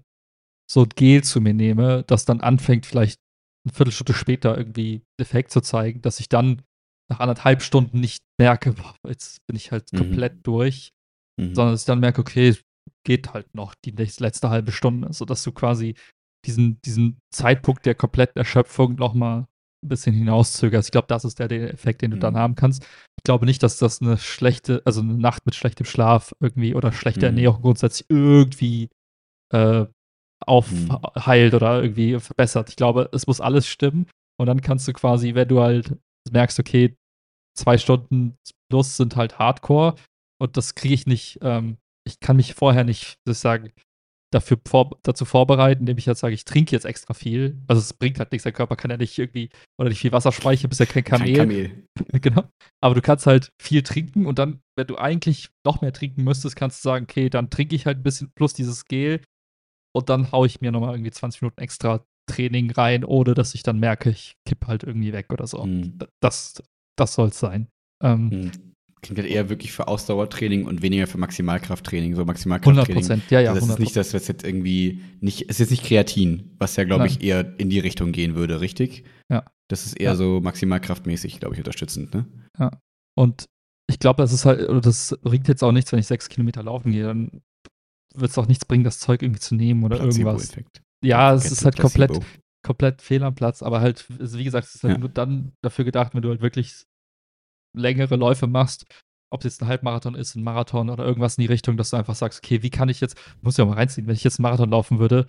[0.70, 3.18] so ein Gel zu mir nehme, das dann anfängt, vielleicht
[3.66, 6.62] eine Viertelstunde später irgendwie Effekt zu zeigen, dass ich dann
[7.10, 8.74] nach anderthalb Stunden nicht merke,
[9.06, 9.98] jetzt bin ich halt mhm.
[9.98, 10.90] komplett durch,
[11.40, 11.54] mhm.
[11.54, 12.54] sondern dass ich dann merke, okay,
[13.04, 15.94] geht halt noch die letzte halbe Stunde, sodass du quasi
[16.46, 19.46] diesen, diesen Zeitpunkt der kompletten Erschöpfung nochmal
[19.84, 20.88] ein bisschen hinauszögerst.
[20.88, 22.20] Ich glaube, das ist der, der Effekt, den du mhm.
[22.20, 22.82] dann haben kannst.
[22.82, 26.92] Ich glaube nicht, dass das eine schlechte, also eine Nacht mit schlechtem Schlaf irgendwie oder
[26.92, 27.36] schlechter mhm.
[27.36, 28.88] Ernährung grundsätzlich irgendwie
[29.52, 29.86] äh,
[30.44, 31.56] aufheilt mhm.
[31.56, 32.70] oder irgendwie verbessert.
[32.70, 34.06] Ich glaube, es muss alles stimmen.
[34.40, 35.96] Und dann kannst du quasi, wenn du halt
[36.30, 36.96] merkst, okay,
[37.56, 38.36] zwei Stunden
[38.70, 39.94] plus sind halt Hardcore
[40.40, 43.72] und das kriege ich nicht, ähm, ich kann mich vorher nicht, sozusagen,
[44.30, 47.58] dafür vor, dazu vorbereiten, indem ich jetzt sage, ich trinke jetzt extra viel.
[47.66, 50.32] Also es bringt halt nichts, der Körper kann ja nicht irgendwie, oder nicht viel Wasser
[50.32, 51.34] speichern, bis er kein Kamel.
[51.34, 51.84] Kein Kamel.
[52.20, 52.44] genau.
[52.82, 56.56] Aber du kannst halt viel trinken und dann, wenn du eigentlich noch mehr trinken müsstest,
[56.56, 59.22] kannst du sagen, okay, dann trinke ich halt ein bisschen plus dieses Gel
[59.96, 63.62] und dann haue ich mir nochmal irgendwie 20 Minuten extra Training rein, ohne dass ich
[63.62, 65.64] dann merke, ich kipp halt irgendwie weg oder so.
[65.64, 65.98] Mhm.
[66.20, 66.62] Das,
[66.96, 67.68] das soll es sein.
[68.02, 68.50] Ähm, mhm.
[69.00, 72.16] Klingt halt eher wirklich für Ausdauertraining und weniger für Maximalkrafttraining.
[72.16, 72.88] So Maximalkrafttraining.
[72.88, 73.50] 100 Prozent, ja, ja.
[73.50, 76.84] Also das ist nicht, das jetzt irgendwie nicht, es ist jetzt nicht Kreatin, was ja,
[76.84, 79.04] glaube ich, eher in die Richtung gehen würde, richtig?
[79.30, 79.44] Ja.
[79.68, 80.16] Das ist eher ja.
[80.16, 82.26] so maximalkraftmäßig, glaube ich, unterstützend, ne?
[82.58, 82.70] Ja.
[83.16, 83.48] Und
[83.88, 86.62] ich glaube, das ist halt, oder das bringt jetzt auch nichts, wenn ich sechs Kilometer
[86.62, 87.42] laufen gehe, dann
[88.14, 90.52] wird es auch nichts bringen, das Zeug irgendwie zu nehmen oder irgendwas.
[91.04, 92.18] Ja, es ist halt komplett,
[92.64, 94.98] komplett fehl am Platz, aber halt, wie gesagt, es ist halt ja.
[94.98, 96.84] nur dann dafür gedacht, wenn du halt wirklich
[97.76, 98.86] längere Läufe machst,
[99.30, 101.96] ob es jetzt ein Halbmarathon ist, ein Marathon oder irgendwas in die Richtung, dass du
[101.96, 104.44] einfach sagst, okay, wie kann ich jetzt, muss ja mal reinziehen, wenn ich jetzt einen
[104.44, 105.28] Marathon laufen würde,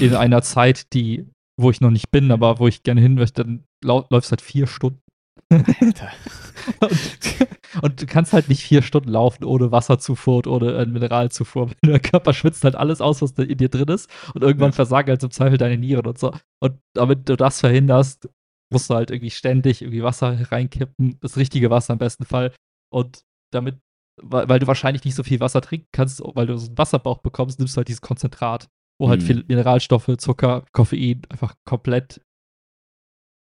[0.00, 1.28] in einer Zeit, die,
[1.60, 4.66] wo ich noch nicht bin, aber wo ich gerne hin möchte, dann läufst halt vier
[4.66, 5.00] Stunden.
[5.50, 6.10] Alter.
[6.80, 7.48] und,
[7.82, 11.70] Und du kannst halt nicht vier Stunden laufen ohne Wasserzufuhr und ohne äh, Mineralzufuhr.
[11.84, 14.10] Der Körper schwitzt halt alles aus, was in dir drin ist.
[14.34, 14.76] Und irgendwann ja.
[14.76, 16.32] versagen halt zum Zweifel deine Nieren und so.
[16.60, 18.28] Und damit du das verhinderst,
[18.70, 21.18] musst du halt irgendwie ständig irgendwie Wasser reinkippen.
[21.20, 22.52] Das richtige Wasser im besten Fall.
[22.92, 23.78] Und damit,
[24.20, 27.58] weil, du wahrscheinlich nicht so viel Wasser trinken kannst, weil du so einen Wasserbauch bekommst,
[27.58, 29.26] nimmst du halt dieses Konzentrat, wo halt mhm.
[29.26, 32.20] halt viel Mineralstoffe, Zucker, Koffein einfach komplett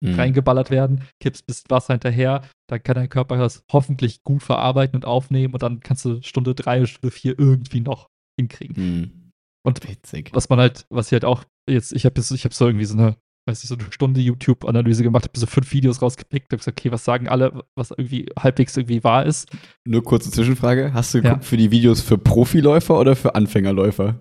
[0.03, 0.15] mhm.
[0.15, 5.05] reingeballert werden, kippst bis Wasser hinterher, dann kann dein Körper das hoffentlich gut verarbeiten und
[5.05, 8.75] aufnehmen und dann kannst du Stunde drei oder Stunde vier irgendwie noch hinkriegen.
[8.77, 9.23] Mhm.
[9.65, 10.31] Und Witzig.
[10.33, 12.99] was man halt, was ich halt auch jetzt, ich habe ich habe so irgendwie so
[12.99, 16.81] eine, weiß nicht, so eine Stunde YouTube-Analyse gemacht, habe so fünf Videos rausgepickt, habe gesagt,
[16.81, 19.49] okay, was sagen alle, was irgendwie halbwegs irgendwie wahr ist.
[19.87, 21.49] Nur kurze Zwischenfrage, hast du geguckt ja.
[21.49, 24.21] für die Videos für Profiläufer oder für Anfängerläufer?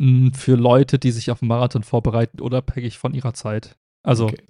[0.00, 3.76] Hm, für Leute, die sich auf einen Marathon vorbereiten, unabhängig von ihrer Zeit.
[4.02, 4.42] Also okay.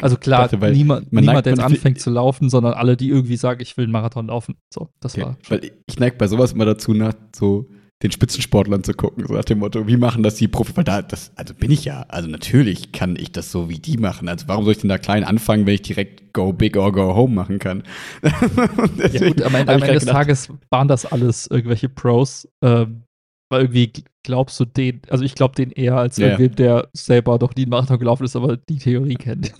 [0.00, 3.60] Also klar, dachte, niemand, niemand der jetzt anfängt zu laufen, sondern alle, die irgendwie sagen,
[3.60, 4.56] ich will einen Marathon laufen.
[4.72, 5.24] So, das okay.
[5.24, 5.36] war.
[5.48, 7.68] Weil ich neige bei sowas immer dazu, nach so
[8.02, 10.76] den Spitzensportlern zu gucken, so nach dem Motto, wie machen das die Profis?
[10.76, 13.96] Weil da, das, also bin ich ja, also natürlich kann ich das so wie die
[13.96, 14.28] machen.
[14.28, 17.14] Also warum soll ich denn da klein anfangen, wenn ich direkt go big or go
[17.16, 17.82] home machen kann?
[18.22, 23.02] ja gut, am Ende, am Ende des Tages waren das alles irgendwelche Pros, ähm,
[23.50, 26.28] weil irgendwie glaubst du den, also ich glaube den eher als ja.
[26.28, 29.54] irgendwem, der selber doch nie einen Marathon gelaufen ist, aber die Theorie kennt.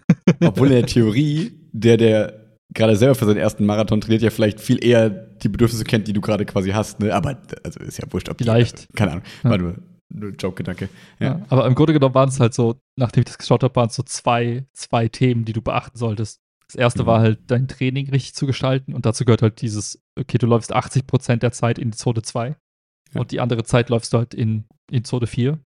[0.45, 4.61] Obwohl in der Theorie, der, der gerade selber für seinen ersten Marathon trainiert, ja vielleicht
[4.61, 7.15] viel eher die Bedürfnisse kennt, die du gerade quasi hast, ne?
[7.15, 8.89] Aber also ist ja wurscht, ob Vielleicht.
[8.89, 9.25] Die, keine Ahnung.
[9.43, 9.51] Ja.
[9.51, 9.75] War nur,
[10.11, 10.89] nur Joke-Gedanke.
[11.19, 11.27] Ja.
[11.27, 11.47] ja.
[11.49, 13.95] aber im Grunde genommen waren es halt so, nachdem ich das geschaut habe, waren es
[13.95, 16.41] so zwei, zwei Themen, die du beachten solltest.
[16.67, 17.07] Das erste mhm.
[17.07, 20.73] war halt, dein Training richtig zu gestalten und dazu gehört halt dieses, okay, du läufst
[20.73, 23.21] 80 Prozent der Zeit in die Zone 2 ja.
[23.21, 25.59] und die andere Zeit läufst du halt in, in Zone 4.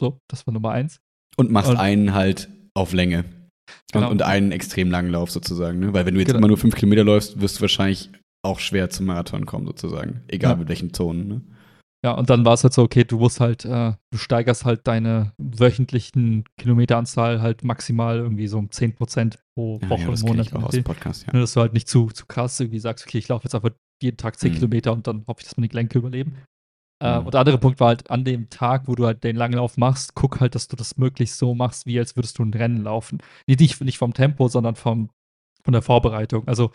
[0.00, 1.00] So, das war Nummer eins.
[1.36, 3.24] Und machst und, einen halt auf Länge.
[3.92, 4.10] Genau.
[4.10, 5.78] Und, einen extrem langen Lauf sozusagen.
[5.78, 5.94] Ne?
[5.94, 6.38] Weil wenn du jetzt genau.
[6.38, 8.10] immer nur fünf Kilometer läufst, wirst du wahrscheinlich
[8.42, 10.22] auch schwer zum Marathon kommen sozusagen.
[10.28, 10.56] Egal ja.
[10.56, 11.28] mit welchen Zonen.
[11.28, 11.40] Ne?
[12.04, 14.86] Ja, und dann war es halt so, okay, du musst halt, äh, du steigerst halt
[14.86, 20.54] deine wöchentlichen Kilometeranzahl halt maximal irgendwie so um 10% pro Woche ja, ja, im Monat.
[20.54, 21.32] Auch aus dem Podcast, ja.
[21.32, 23.70] Dass du halt nicht zu, zu krass irgendwie sagst, okay, ich laufe jetzt einfach
[24.02, 24.54] jeden Tag 10 mhm.
[24.56, 26.36] Kilometer und dann hoffe ich, dass meine Gelenke überleben.
[27.04, 27.26] Äh, mhm.
[27.26, 30.14] und der andere Punkt war halt, an dem Tag, wo du halt den Langlauf machst,
[30.14, 33.18] guck halt, dass du das möglichst so machst, wie als würdest du ein Rennen laufen.
[33.46, 35.10] Nicht, nicht vom Tempo, sondern vom,
[35.62, 36.48] von der Vorbereitung.
[36.48, 36.72] Also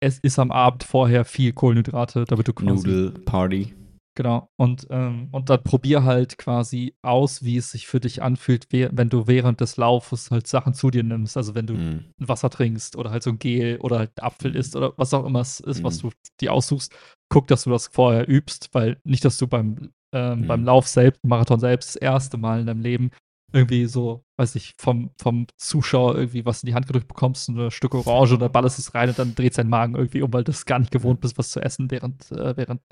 [0.00, 2.88] es ist am Abend vorher viel Kohlenhydrate, damit du quasi.
[2.88, 3.74] Noodle Party.
[4.16, 4.48] Genau.
[4.56, 9.10] Und, ähm, und dann probier halt quasi aus, wie es sich für dich anfühlt, wenn
[9.10, 11.36] du während des Laufes halt Sachen zu dir nimmst.
[11.36, 12.14] Also wenn du mm.
[12.16, 15.40] Wasser trinkst oder halt so ein Gel oder halt Apfel isst oder was auch immer
[15.40, 15.84] es ist, mm.
[15.84, 16.10] was du
[16.40, 16.94] dir aussuchst.
[17.28, 20.46] Guck, dass du das vorher übst, weil nicht, dass du beim, ähm, mm.
[20.46, 23.10] beim Lauf selbst, Marathon selbst, das erste Mal in deinem Leben
[23.52, 27.70] irgendwie so, weiß ich, vom, vom Zuschauer irgendwie was in die Hand gedrückt bekommst, ein
[27.70, 30.52] Stück Orange oder ballerst es rein und dann dreht sein Magen irgendwie um, weil du
[30.66, 32.82] gar nicht gewohnt bist, was zu essen während, äh, während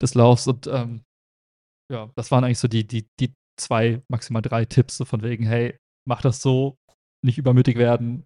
[0.00, 0.46] des Laufs.
[0.46, 1.02] Und ähm,
[1.92, 5.44] ja, das waren eigentlich so die, die, die zwei, maximal drei Tipps, so von wegen,
[5.44, 5.76] hey,
[6.08, 6.76] mach das so,
[7.24, 8.24] nicht übermütig werden.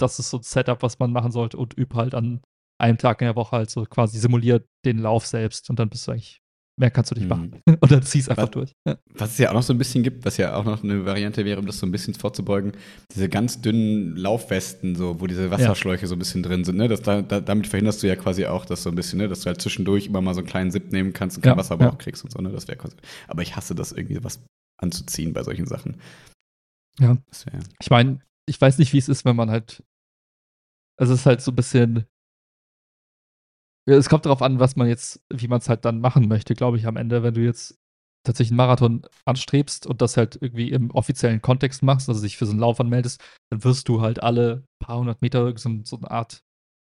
[0.00, 2.42] Das ist so ein Setup, was man machen sollte und üb halt an
[2.82, 6.06] einem Tag in der Woche halt so quasi simuliert den Lauf selbst und dann bist
[6.06, 6.42] du eigentlich
[6.78, 7.62] Mehr kannst du nicht machen.
[7.66, 7.74] Mhm.
[7.80, 8.72] Und dann ziehst einfach was, durch.
[8.86, 8.96] Ja.
[9.14, 11.44] Was es ja auch noch so ein bisschen gibt, was ja auch noch eine Variante
[11.44, 12.72] wäre, um das so ein bisschen vorzubeugen,
[13.14, 16.08] diese ganz dünnen Laufwesten, so, wo diese Wasserschläuche ja.
[16.08, 16.78] so ein bisschen drin sind.
[16.78, 16.88] Ne?
[16.88, 19.28] Das, da, da, damit verhinderst du ja quasi auch das so ein bisschen, ne?
[19.28, 21.56] dass du halt zwischendurch immer mal so einen kleinen Sip nehmen kannst und kein ja,
[21.58, 22.40] Wasser aber auch kriegst und so.
[22.40, 22.48] Ne?
[22.48, 22.96] Das wäre quasi.
[23.28, 24.40] Aber ich hasse das irgendwie, was
[24.78, 25.98] anzuziehen bei solchen Sachen.
[26.98, 27.18] Ja.
[27.80, 29.84] Ich meine, ich weiß nicht, wie es ist, wenn man halt.
[30.98, 32.06] Also es ist halt so ein bisschen
[33.86, 36.76] es kommt darauf an, was man jetzt, wie man es halt dann machen möchte, glaube
[36.76, 37.78] ich, am Ende, wenn du jetzt
[38.24, 42.46] tatsächlich einen Marathon anstrebst und das halt irgendwie im offiziellen Kontext machst, also dich für
[42.46, 46.10] so einen Lauf anmeldest, dann wirst du halt alle paar hundert Meter so, so eine
[46.10, 46.42] Art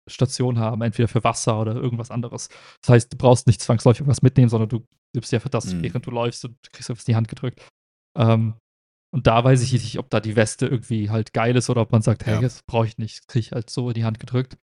[0.10, 2.50] Station haben, entweder für Wasser oder irgendwas anderes.
[2.82, 5.84] Das heißt, du brauchst nicht zwangsläufig was mitnehmen, sondern du gibst dir einfach das, mhm.
[5.84, 7.64] während du läufst und kriegst etwas in die Hand gedrückt.
[8.18, 8.56] Ähm,
[9.12, 11.92] und da weiß ich nicht, ob da die Weste irgendwie halt geil ist oder ob
[11.92, 12.42] man sagt, hey, ja.
[12.42, 14.58] das brauche ich nicht, kriege ich halt so in die Hand gedrückt.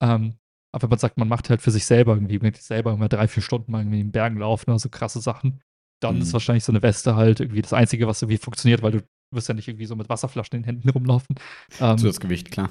[0.00, 0.36] Ähm,
[0.76, 3.28] aber wenn man sagt, man macht halt für sich selber irgendwie, man selber immer drei,
[3.28, 5.62] vier Stunden mal irgendwie in den Bergen laufen, also krasse Sachen,
[6.02, 6.22] dann mhm.
[6.22, 9.02] ist wahrscheinlich so eine Weste halt irgendwie das Einzige, was irgendwie funktioniert, weil du
[9.34, 11.36] wirst ja nicht irgendwie so mit Wasserflaschen in den Händen rumlaufen.
[11.80, 12.68] Ähm, so das Gewicht, klar.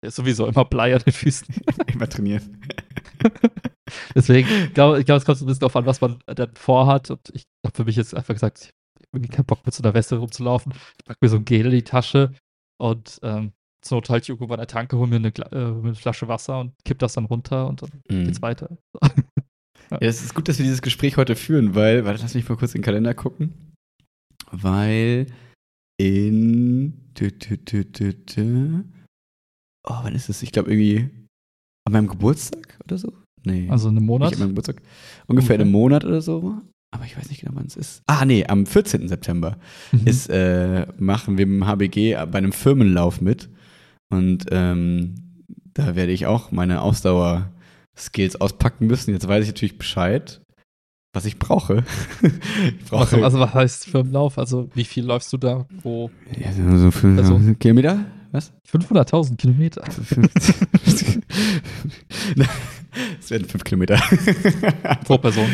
[0.00, 1.46] Ist sowieso immer Blei an den Füßen.
[1.92, 2.44] immer trainiert.
[4.14, 7.10] Deswegen, ich glaube, glaub, es kommt so ein bisschen darauf an, was man dann vorhat.
[7.10, 9.82] Und ich habe für mich jetzt einfach gesagt, ich habe irgendwie keinen Bock mit so
[9.82, 10.72] einer Weste rumzulaufen.
[10.72, 12.32] Ich packe mir so ein Gel in die Tasche
[12.78, 16.28] und ähm, zur Not halt irgendwo bei der Tanke, hol mir eine, äh, eine, Flasche
[16.28, 18.24] Wasser und kipp das dann runter und dann mm.
[18.24, 18.78] geht's weiter.
[19.90, 22.56] ja, es ist gut, dass wir dieses Gespräch heute führen, weil, warte, lass mich mal
[22.56, 23.72] kurz in den Kalender gucken.
[24.50, 25.26] Weil
[25.98, 27.02] in.
[27.14, 28.84] Tü, tü, tü,
[29.88, 30.42] oh, wann ist es?
[30.42, 31.08] Ich glaube irgendwie
[31.86, 33.12] an meinem Geburtstag oder so?
[33.44, 33.68] Nee.
[33.70, 34.30] Also einen Monat?
[34.30, 34.82] Nicht an meinem Geburtstag.
[35.26, 35.62] Ungefähr Okay.
[35.62, 36.60] einen Monat oder so.
[36.94, 38.02] Aber ich weiß nicht genau, wann es ist.
[38.06, 39.08] Ah, nee, am 14.
[39.08, 39.58] September
[39.92, 40.06] Mhm.
[40.06, 43.48] ist, äh, machen wir im HBG bei einem Firmenlauf mit.
[44.10, 49.12] Und ähm, da werde ich auch meine Ausdauer-Skills auspacken müssen.
[49.12, 50.40] Jetzt weiß ich natürlich Bescheid,
[51.12, 51.84] was ich brauche.
[52.22, 54.38] ich brauche also, also was heißt Firmenlauf?
[54.38, 58.06] Also wie viel läufst du da pro ja, so fünf Also- Kilometer?
[58.32, 58.52] Was?
[58.70, 59.82] 500.000 Kilometer?
[63.20, 63.96] Es werden fünf Kilometer.
[65.04, 65.46] Pro Person.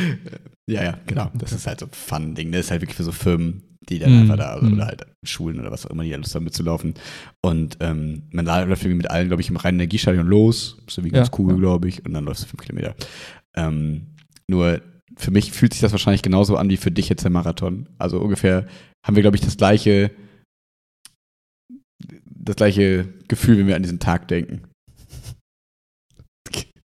[0.66, 1.30] Ja, ja, genau.
[1.34, 2.52] Das ist halt so ein Fun-Ding.
[2.52, 4.20] Das ist halt wirklich für so Firmen, die dann Mhm.
[4.22, 4.72] einfach da, oder, Mhm.
[4.74, 6.94] oder halt Schulen oder was auch immer, die da Lust haben mitzulaufen.
[7.42, 10.78] Und ähm, man läuft irgendwie mit allen, glaube ich, im reinen Energiestadion los.
[10.86, 11.58] Ist irgendwie Ja, ganz cool, ja.
[11.58, 12.04] glaube ich.
[12.04, 12.94] Und dann läufst du fünf Kilometer.
[13.54, 14.06] Ähm,
[14.48, 14.80] nur
[15.16, 17.88] für mich fühlt sich das wahrscheinlich genauso an wie für dich jetzt der Marathon.
[17.98, 18.66] Also ungefähr
[19.06, 20.10] haben wir, glaube ich, das gleiche,
[22.24, 24.62] das gleiche Gefühl, wenn wir an diesen Tag denken.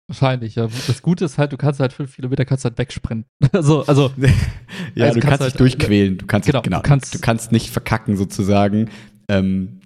[0.06, 0.66] Wahrscheinlich, ja.
[0.86, 3.24] Das Gute ist halt, du kannst halt fünf Kilometer kannst halt wegsprinten.
[3.52, 4.12] Also, also
[4.94, 6.18] Ja, Also du kannst kannst dich halt- durchquälen.
[6.18, 8.90] Du kannst, Genau, genau, du kannst- du kannst nicht verkacken sozusagen.
[9.30, 9.80] Ähm,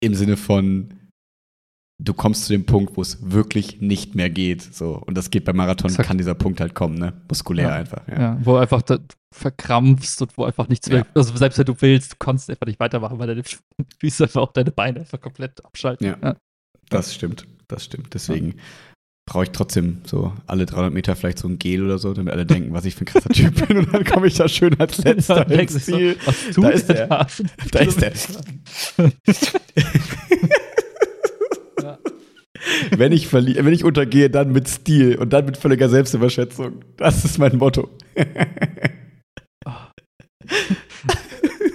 [0.00, 0.92] Im Sinne von,
[2.02, 4.62] du kommst zu dem Punkt, wo es wirklich nicht mehr geht.
[4.62, 4.96] So.
[5.06, 6.08] Und das geht beim Marathon, Exakt.
[6.08, 7.12] kann dieser Punkt halt kommen, ne?
[7.28, 7.74] Muskulär Ja.
[7.74, 8.06] einfach.
[8.08, 8.20] Ja.
[8.20, 8.82] ja, wo einfach
[9.32, 11.06] verkrampfst und wo einfach nichts mehr, Ja.
[11.14, 13.42] also selbst wenn du willst, du kannst einfach nicht weitermachen, weil deine
[14.00, 16.06] Füße einfach auch deine Beine einfach komplett abschalten.
[16.20, 16.36] Ja.
[16.88, 17.46] Das stimmt.
[17.68, 18.14] Das stimmt.
[18.14, 18.54] Deswegen
[19.28, 22.46] brauche ich trotzdem so alle 300 Meter vielleicht so ein Gel oder so, damit alle
[22.46, 23.76] denken, was ich für ein krasser Typ bin.
[23.76, 26.16] Und dann komme ich da schön als letzter ins du so, Ziel.
[26.54, 27.06] tut Da ist der.
[27.08, 27.26] da?
[27.70, 28.12] Da ist der.
[31.82, 31.98] Ja.
[32.96, 36.82] Wenn ich, wenn ich untergehe, dann mit Stil und dann mit völliger Selbstüberschätzung.
[36.96, 37.90] Das ist mein Motto.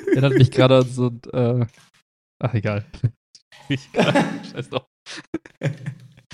[0.08, 1.66] Erinnert mich gerade an so ein, äh,
[2.40, 2.86] ach egal.
[3.70, 4.26] egal.
[4.52, 4.88] Scheiß drauf.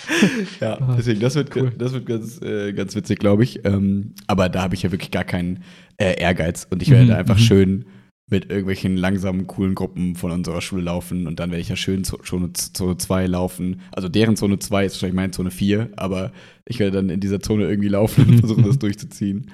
[0.59, 1.71] Ja, Ah, deswegen, das wird, cool.
[1.77, 3.63] das wird ganz, äh, ganz witzig, glaube ich.
[3.65, 5.63] Ähm, aber da habe ich ja wirklich gar keinen
[5.97, 7.41] äh, Ehrgeiz und ich werde Mhm, einfach mhm.
[7.41, 7.85] schön
[8.31, 12.03] mit irgendwelchen langsamen, coolen Gruppen von unserer Schule laufen und dann werde ich ja schön
[12.03, 13.81] Zo- Zone, Zone 2 laufen.
[13.91, 16.31] Also deren Zone 2 ist wahrscheinlich meine Zone 4, aber
[16.67, 19.49] ich werde dann in dieser Zone irgendwie laufen und versuchen, das durchzuziehen.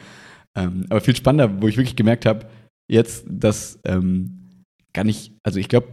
[0.57, 2.47] Ähm, aber viel spannender, wo ich wirklich gemerkt habe,
[2.91, 4.39] jetzt, dass ähm,
[4.93, 5.87] gar nicht, also ich glaube,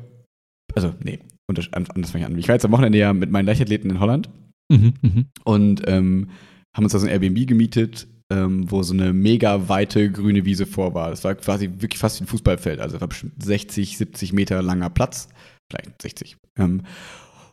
[0.74, 2.38] also nee, anders fange ich an.
[2.38, 4.28] Ich war jetzt am Wochenende ja mit meinen Leichtathleten in Holland
[4.72, 5.26] Mhm, mhm.
[5.44, 6.28] und ähm,
[6.74, 10.64] haben uns da so ein Airbnb gemietet, ähm, wo so eine mega weite grüne Wiese
[10.66, 11.10] vor war.
[11.10, 12.80] Das war quasi wirklich fast wie ein Fußballfeld.
[12.80, 15.28] Also es war bestimmt 60, 70 Meter langer Platz.
[15.70, 16.36] Vielleicht 60.
[16.56, 16.82] Ähm,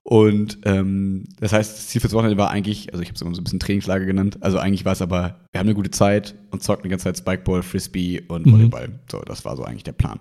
[0.04, 3.36] und ähm, das heißt, das Ziel fürs Wochenende war eigentlich, also ich habe es immer
[3.36, 6.36] so ein bisschen Trainingslager genannt, also eigentlich war es aber, wir haben eine gute Zeit
[6.52, 8.52] und zocken die ganze Zeit Spikeball, Frisbee und Mhm.
[8.54, 9.00] Volleyball.
[9.12, 10.20] So, das war so eigentlich der Plan.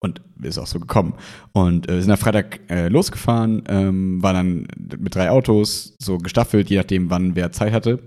[0.00, 1.14] Und ist auch so gekommen.
[1.52, 6.70] Und äh, sind am Freitag äh, losgefahren, ähm, waren dann mit drei Autos so gestaffelt,
[6.70, 8.00] je nachdem, wann wer Zeit hatte.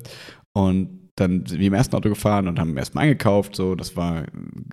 [0.53, 3.55] Und dann sind wir im ersten Auto gefahren und haben erstmal eingekauft.
[3.55, 4.25] So, das war,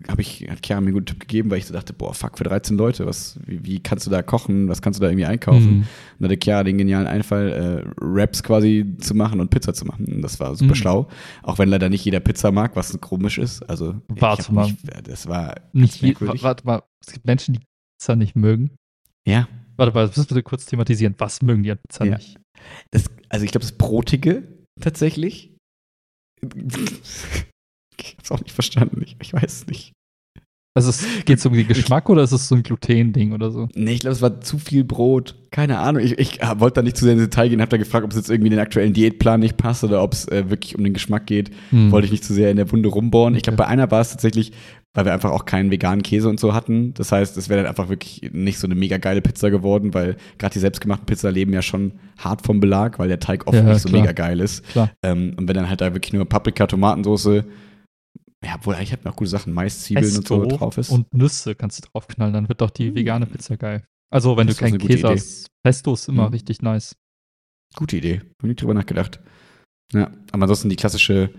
[0.08, 2.38] habe ich, hat Chiara mir einen guten Tipp gegeben, weil ich so dachte, boah, fuck,
[2.38, 5.26] für 13 Leute, was, wie, wie kannst du da kochen, was kannst du da irgendwie
[5.26, 5.70] einkaufen?
[5.80, 5.86] Mhm.
[6.18, 10.06] Und hatte Chiara den genialen Einfall, äh, Wraps quasi zu machen und Pizza zu machen.
[10.06, 10.76] Und Das war super Mhm.
[10.76, 11.08] schlau.
[11.42, 13.62] Auch wenn leider nicht jeder Pizza mag, was komisch ist.
[13.68, 14.64] Also, Warte mal.
[14.66, 16.42] Nicht, das war Nicht merkwürdig.
[16.42, 17.60] warte mal, es gibt Menschen, die
[17.98, 18.70] Pizza nicht mögen.
[19.26, 19.46] Ja.
[19.76, 21.14] Warte mal, das müssen wir kurz thematisieren.
[21.18, 22.16] Was mögen die an Pizza Ja.
[22.16, 22.38] nicht?
[22.92, 24.44] Das, also ich glaube, das Brotige
[24.80, 25.49] tatsächlich.
[27.98, 29.02] Ich hab's auch nicht verstanden.
[29.04, 29.92] Ich, ich weiß nicht.
[30.72, 33.68] Also es geht um den Geschmack oder ist es so ein Gluten-Ding oder so?
[33.74, 35.34] Nee, ich glaube, es war zu viel Brot.
[35.50, 36.00] Keine Ahnung.
[36.00, 38.12] Ich, ich äh, wollte da nicht zu sehr ins Detail gehen, habe da gefragt, ob
[38.12, 40.94] es jetzt irgendwie den aktuellen Diätplan nicht passt oder ob es äh, wirklich um den
[40.94, 41.50] Geschmack geht.
[41.70, 41.90] Hm.
[41.90, 43.34] Wollte ich nicht zu sehr in der Wunde rumbohren.
[43.34, 43.64] Ich glaube, Okay.
[43.64, 44.52] bei einer war es tatsächlich,
[44.94, 46.94] weil wir einfach auch keinen veganen Käse und so hatten.
[46.94, 50.16] Das heißt, es wäre dann einfach wirklich nicht so eine mega geile Pizza geworden, weil
[50.38, 53.62] gerade die selbstgemachten Pizza leben ja schon hart vom Belag, weil der Teig oft Ja,
[53.62, 54.00] nicht so klar.
[54.02, 54.64] mega geil ist.
[55.02, 57.44] Ähm, und wenn dann halt da wirklich nur Paprika, Tomatensoße,
[58.44, 60.90] ja, obwohl eigentlich hat man auch gute Sachen, Mais, Zwiebeln und so drauf ist.
[60.90, 62.94] und Nüsse kannst du draufknallen, dann wird doch die Hm.
[62.96, 63.84] vegane Pizza geil.
[64.12, 65.08] Also wenn Das du keinen Käse Idee.
[65.08, 65.46] hast.
[65.62, 66.32] Pesto ist immer Hm.
[66.32, 66.96] richtig nice.
[67.76, 68.22] Gute Idee.
[68.40, 69.20] Hab nicht drüber nachgedacht.
[69.92, 71.30] Ja, aber ansonsten die klassische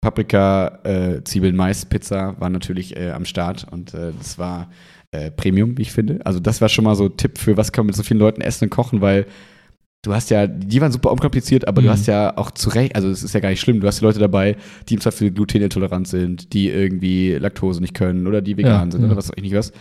[0.00, 4.70] Paprika, äh, Zwiebeln, Mais, Pizza war natürlich äh, am Start und äh, das war
[5.10, 6.20] äh, Premium, wie ich finde.
[6.24, 8.20] Also das war schon mal so ein Tipp für, was kann man mit so vielen
[8.20, 9.26] Leuten essen und kochen, weil
[10.02, 11.92] du hast ja, die waren super unkompliziert, aber du Mhm.
[11.92, 14.04] hast ja auch zu Recht, also es ist ja gar nicht schlimm, du hast die
[14.04, 14.56] Leute dabei,
[14.88, 19.02] die im Zweifel glutenintolerant sind, die irgendwie Laktose nicht können oder die vegan Ja, sind
[19.02, 19.06] ja.
[19.08, 19.72] oder was weiß ich nicht was.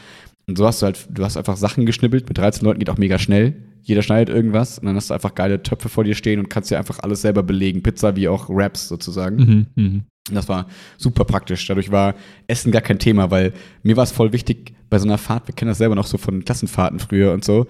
[0.48, 2.98] Und so hast du halt, du hast einfach Sachen geschnibbelt, mit 13 Leuten geht auch
[2.98, 3.54] mega schnell.
[3.84, 6.72] Jeder schneidet irgendwas und dann hast du einfach geile Töpfe vor dir stehen und kannst
[6.72, 7.84] dir einfach alles selber belegen.
[7.84, 9.68] Pizza wie auch Wraps sozusagen.
[9.76, 10.04] Mhm.
[10.30, 11.66] Und Das war super praktisch.
[11.68, 12.16] Dadurch war
[12.48, 15.56] Essen gar kein Thema, weil mir war es voll wichtig bei so einer Fahrt, wir
[15.56, 17.68] kennen das selber noch so von Klassenfahrten früher und so.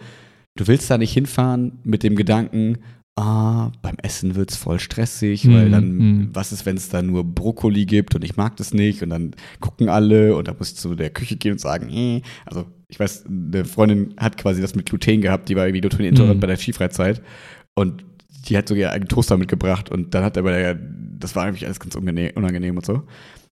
[0.55, 2.79] Du willst da nicht hinfahren mit dem Gedanken,
[3.19, 6.29] ah, beim Essen wird es voll stressig, Mhm, weil dann, mhm.
[6.33, 9.31] was ist, wenn es da nur Brokkoli gibt und ich mag das nicht und dann
[9.59, 12.21] gucken alle und da muss ich zu der Küche gehen und sagen, äh.
[12.45, 16.37] also ich weiß, eine Freundin hat quasi das mit Gluten gehabt, die war irgendwie glutenintolerant
[16.37, 16.41] Mhm.
[16.41, 17.21] bei der Skifreizeit
[17.75, 18.03] und
[18.47, 21.65] die hat sogar eigenen Toaster mitgebracht und dann hat er bei der, das war eigentlich
[21.65, 23.03] alles ganz unangenehm, unangenehm und so.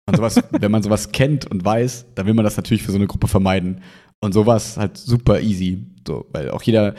[0.10, 2.98] Und sowas, wenn man sowas kennt und weiß, dann will man das natürlich für so
[2.98, 3.82] eine Gruppe vermeiden.
[4.22, 5.86] Und sowas halt super easy.
[6.08, 6.96] So, weil auch jeder.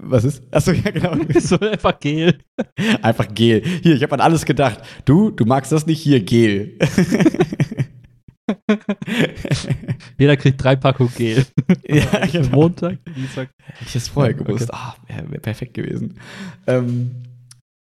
[0.00, 0.42] Was ist?
[0.50, 1.16] Achso, ja, genau.
[1.40, 2.38] so einfach Gel.
[3.02, 3.62] Einfach Gel.
[3.82, 4.80] Hier, ich habe an alles gedacht.
[5.04, 6.00] Du, du magst das nicht?
[6.00, 6.78] Hier, Gel.
[10.18, 11.44] Jeder kriegt drei Packungen Gel.
[11.88, 12.48] ja, genau.
[12.56, 13.48] Montag, Dienstag.
[13.62, 14.44] Hätte ich das vorher Okay.
[14.44, 14.72] gewusst.
[14.72, 16.18] Ah, wäre wär perfekt gewesen.
[16.66, 17.10] Ähm,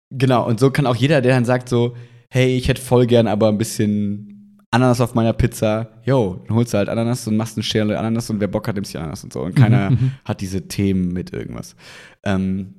[0.09, 1.95] genau, und so kann auch jeder, der dann sagt so,
[2.29, 4.36] hey, ich hätte voll gern aber ein bisschen
[4.77, 5.89] Ananas auf meiner Pizza.
[6.05, 8.75] Yo, dann holst du halt Ananas und machst eine Schale Ananas und wer Bock hat,
[8.75, 9.41] nimmt sich Ananas und so.
[9.41, 10.11] Und keiner Mhm, mhm.
[10.23, 11.75] hat diese Themen mit irgendwas.
[12.23, 12.73] Ähm,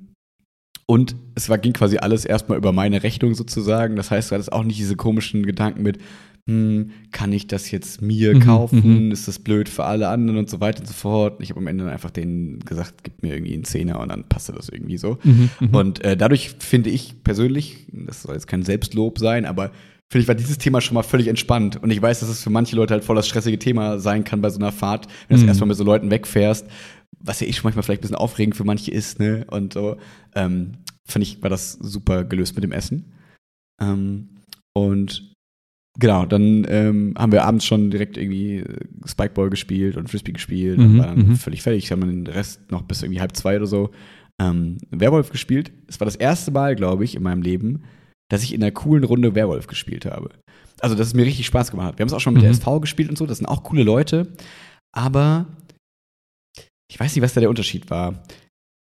[0.85, 3.95] und es war, ging quasi alles erstmal über meine Rechnung sozusagen.
[3.95, 5.99] Das heißt, du hattest auch nicht diese komischen Gedanken mit,
[6.47, 9.05] hm, kann ich das jetzt mir Mhm, kaufen?
[9.05, 9.11] mhm.
[9.11, 11.41] Ist das blöd für alle anderen und so weiter und so fort?
[11.43, 14.23] Ich habe am Ende dann einfach denen gesagt, gib mir irgendwie einen Zehner und dann
[14.23, 15.19] passte das irgendwie so.
[15.23, 15.75] Mhm, mhm.
[15.75, 19.69] Und äh, dadurch finde ich persönlich, das soll jetzt kein Selbstlob sein, aber
[20.11, 21.81] finde ich, war dieses Thema schon mal völlig entspannt.
[21.81, 24.41] Und ich weiß, dass es für manche Leute halt voll das stressige Thema sein kann
[24.41, 25.49] bei so einer Fahrt, wenn du Mhm.
[25.49, 26.67] erstmal mit so Leuten wegfährst,
[27.19, 29.45] was ja eh schon manchmal vielleicht ein bisschen aufregend für manche ist, ne?
[29.49, 29.97] Und so,
[30.35, 30.71] ähm,
[31.07, 33.13] fand ich, war das super gelöst mit dem Essen.
[33.81, 34.29] Ähm,
[34.73, 35.33] und
[35.99, 40.79] genau, dann ähm, haben wir abends schon direkt irgendwie äh, Spikeball gespielt und Frisbee gespielt
[40.79, 41.35] und Mhm, war dann mhm.
[41.35, 41.91] völlig fertig.
[41.91, 43.91] Haben den Rest noch bis irgendwie halb zwei oder so
[44.41, 45.71] ähm, Werwolf gespielt.
[45.87, 47.83] Es war das erste Mal, glaube ich, in meinem Leben,
[48.29, 50.29] dass ich in einer coolen Runde Werwolf gespielt habe.
[50.79, 51.97] Also, dass es mir richtig Spaß gemacht hat.
[51.99, 52.45] Wir haben es auch schon mit Mhm.
[52.45, 54.31] der SV gespielt und so, das sind auch coole Leute.
[54.95, 55.45] Aber
[56.89, 58.23] ich weiß nicht, was da der Unterschied war.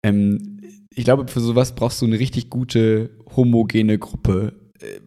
[0.04, 0.60] Ähm,
[0.94, 4.54] ich glaube, für sowas brauchst du eine richtig gute, homogene Gruppe.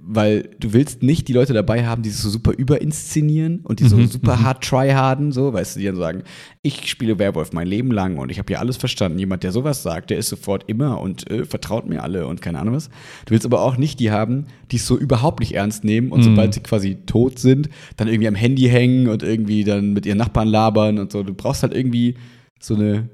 [0.02, 3.86] Weil du willst nicht die Leute dabei haben, die sich so super überinszenieren und die
[3.88, 4.44] so Mhm, super mhm.
[4.44, 6.24] hart tryharden, so, weißt du, die dann sagen,
[6.62, 9.18] ich spiele Werwolf mein Leben lang und ich habe ja alles verstanden.
[9.18, 12.60] Jemand, der sowas sagt, der ist sofort immer und äh, vertraut mir alle und keine
[12.60, 12.90] Ahnung was.
[13.26, 16.20] Du willst aber auch nicht die haben, die es so überhaupt nicht ernst nehmen und
[16.20, 16.24] Mhm.
[16.26, 20.20] sobald sie quasi tot sind, dann irgendwie am Handy hängen und irgendwie dann mit ihren
[20.20, 21.24] Nachbarn labern und so.
[21.24, 22.16] Du brauchst halt irgendwie
[22.62, 23.10] so eine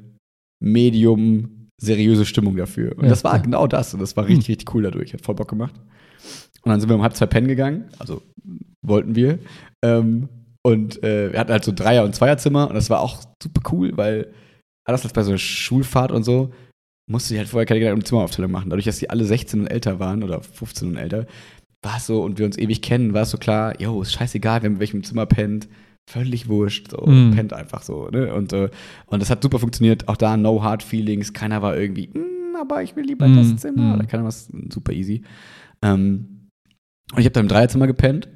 [0.60, 2.98] medium seriöse Stimmung dafür.
[2.98, 3.41] Und Ja, das war ja.
[3.41, 3.93] genau das.
[3.93, 5.13] Und das war richtig, richtig cool dadurch.
[5.13, 5.74] Hat voll Bock gemacht.
[6.63, 7.86] Und dann sind wir um halb zwei pennen gegangen.
[8.00, 8.22] Also
[8.86, 9.39] wollten wir.
[9.84, 10.30] Ähm,
[10.62, 12.67] und äh, wir hatten halt so Dreier- und Zweierzimmer.
[12.67, 14.28] Und das war auch super cool, weil
[14.86, 16.52] anders als bei so einer Schulfahrt und so,
[17.10, 18.69] musste ich halt vorher keine Gedanken um Zimmeraufteilung machen.
[18.69, 21.26] Dadurch, dass die alle 16 und älter waren oder 15 und älter,
[21.82, 24.62] war es so, und wir uns ewig kennen, war es so klar, yo, ist scheißegal,
[24.63, 25.67] wer mit welchem Zimmer pennt.
[26.12, 27.32] Völlig wurscht, so, Mhm.
[27.36, 28.34] pennt einfach so, ne?
[28.34, 28.69] Und, äh,
[29.08, 30.08] und das hat super funktioniert.
[30.08, 31.34] Auch da no hard feelings.
[31.34, 33.36] Keiner war irgendwie, "Mm, aber ich will lieber Mhm.
[33.38, 33.82] das Zimmer.
[33.84, 33.93] Mhm.
[33.93, 35.22] Oder keiner was super easy.
[35.82, 36.38] Ähm,
[37.13, 38.30] und ich habe dann im Dreierzimmer gepennt.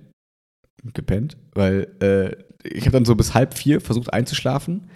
[0.93, 2.35] Gepennt, weil äh,
[2.67, 4.89] ich habe dann so bis halb vier versucht einzuschlafen.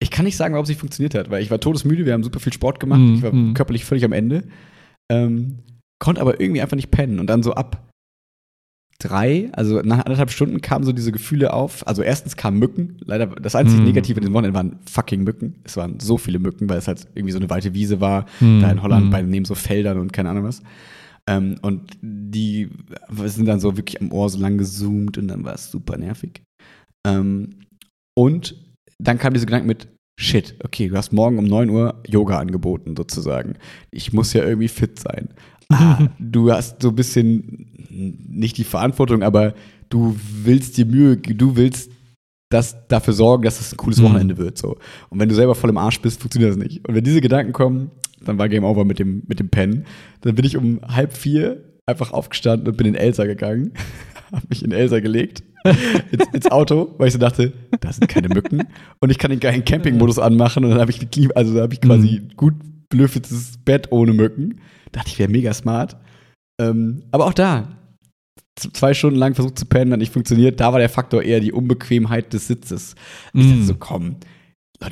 [0.00, 2.24] Ich kann nicht sagen, warum es nicht funktioniert hat, weil ich war todesmüde, wir haben
[2.24, 3.54] super viel Sport gemacht, Mhm, ich war mhm.
[3.54, 4.44] körperlich völlig am Ende.
[5.10, 5.58] Ähm,
[5.98, 7.18] konnte aber irgendwie einfach nicht pennen.
[7.20, 7.88] Und dann so ab
[8.98, 11.86] drei, also nach anderthalb Stunden kamen so diese Gefühle auf.
[11.86, 12.96] Also erstens kamen Mücken.
[13.04, 13.86] Leider, das einzige Mhm.
[13.88, 15.56] Negative in den Wochenenden waren fucking Mücken.
[15.64, 18.26] Es waren so viele Mücken, weil es halt irgendwie so eine weite Wiese war.
[18.40, 19.10] Mhm, Da in Holland mhm.
[19.10, 20.62] bei neben so Feldern und keine Ahnung was.
[21.28, 22.68] Ähm, und die
[23.24, 26.42] sind dann so wirklich am Ohr so lang gezoomt und dann war es super nervig.
[27.06, 27.60] Ähm,
[28.16, 28.54] und
[28.98, 29.88] dann kam dieser Gedanke mit,
[30.20, 33.54] shit, okay, du hast morgen um 9 Uhr Yoga angeboten, sozusagen.
[33.90, 35.28] Ich muss ja irgendwie fit sein.
[35.70, 39.54] Ah, du hast so ein bisschen nicht die Verantwortung, aber
[39.88, 41.90] du willst dir Mühe, du willst
[42.50, 44.04] das dafür sorgen, dass es ein cooles Mhm.
[44.04, 44.58] Wochenende wird.
[44.58, 44.76] So.
[45.08, 46.86] Und wenn du selber voll im Arsch bist, funktioniert das nicht.
[46.86, 47.90] Und wenn diese Gedanken kommen,
[48.24, 49.84] dann war Game Over mit dem, mit dem Pen.
[50.22, 53.72] Dann bin ich um halb vier einfach aufgestanden und bin in Elsa gegangen.
[54.32, 55.42] Hab mich in Elsa gelegt.
[56.10, 58.64] ins, ins Auto, weil ich so dachte, da sind keine Mücken
[59.00, 61.00] und ich kann den geilen Camping-Modus anmachen und dann habe ich
[61.36, 62.54] also habe ich quasi gut
[62.90, 64.60] belüftetes Bett ohne Mücken.
[64.92, 65.96] Dachte ich, wäre mega smart.
[66.60, 67.68] Ähm, aber auch da,
[68.56, 70.60] zwei Stunden lang versucht zu pennen, hat nicht funktioniert.
[70.60, 72.94] Da war der Faktor eher die Unbequemheit des Sitzes.
[73.32, 73.64] Ich dachte Mhm.
[73.64, 74.16] so, komm,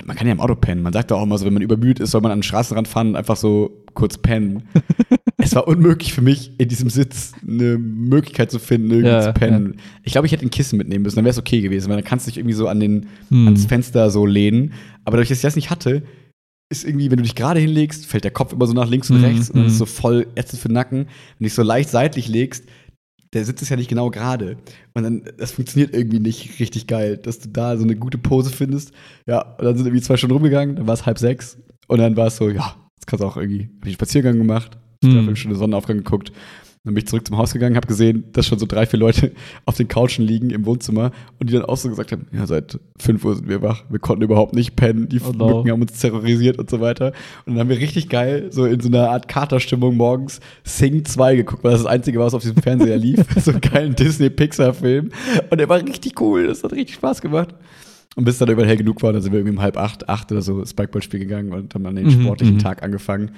[0.05, 0.83] man kann ja im Auto pennen.
[0.83, 2.89] Man sagt doch auch immer so, wenn man übermüdet ist, soll man an den Straßenrand
[2.89, 4.65] fahren und einfach so kurz pennen.
[5.39, 9.33] es war unmöglich für mich, in diesem Sitz eine Möglichkeit zu finden, irgendwie Ja, zu
[9.33, 9.77] pennen.
[10.03, 12.05] Ich glaube, ich hätte ein Kissen mitnehmen müssen, dann wäre es okay gewesen, weil dann
[12.05, 13.47] kannst du dich irgendwie so an den, Mhm.
[13.49, 14.73] ans Fenster so lehnen.
[15.05, 16.03] Aber dadurch, dass ich das nicht hatte,
[16.71, 19.19] ist irgendwie, wenn du dich gerade hinlegst, fällt der Kopf immer so nach links und
[19.19, 19.79] Mhm, rechts und dann ist mhm.
[19.79, 20.99] so voll ätzend für den Nacken.
[21.01, 21.07] Wenn
[21.41, 22.65] du dich so leicht seitlich legst,
[23.33, 24.57] der Sitz ist ja nicht genau gerade.
[24.95, 28.51] Und dann, das funktioniert irgendwie nicht richtig geil, dass du da so eine gute Pose
[28.51, 28.93] findest.
[29.27, 31.59] Ja, und dann sind irgendwie zwei Stunden rumgegangen, dann war es halb sechs.
[31.89, 34.39] Und dann war es so, ja, jetzt kannst du auch irgendwie hab ich einen Spaziergang
[34.39, 35.37] gemacht, dreiviertel hm.
[35.37, 36.33] Stunde Sonnenaufgang geguckt.
[36.85, 39.33] Dann bin ich zurück zum Haus gegangen, habe gesehen, dass schon so drei, vier Leute
[39.67, 42.81] auf den Couchen liegen im Wohnzimmer und die dann auch so gesagt haben, ja, seit
[42.99, 45.33] 5 Uhr sind wir wach, wir konnten überhaupt nicht pennen, die oh.
[45.33, 47.13] Mücken haben uns terrorisiert und so weiter.
[47.47, 51.37] Und dann haben wir richtig geil, so in so einer Art Katerstimmung morgens Sing 2
[51.37, 53.25] geguckt, weil das das Einzige war, was auf diesem Fernseher lief.
[53.37, 55.11] so einen geilen Disney-Pixar-Film.
[55.51, 57.55] Und der war richtig cool, das hat richtig Spaß gemacht.
[58.15, 60.31] Und bis dann über hell genug war, dann sind wir irgendwie um halb acht, acht
[60.33, 62.61] oder so Spikeball-Spiel gegangen und haben dann den mhm, sportlichen mhm.
[62.61, 63.31] Tag angefangen.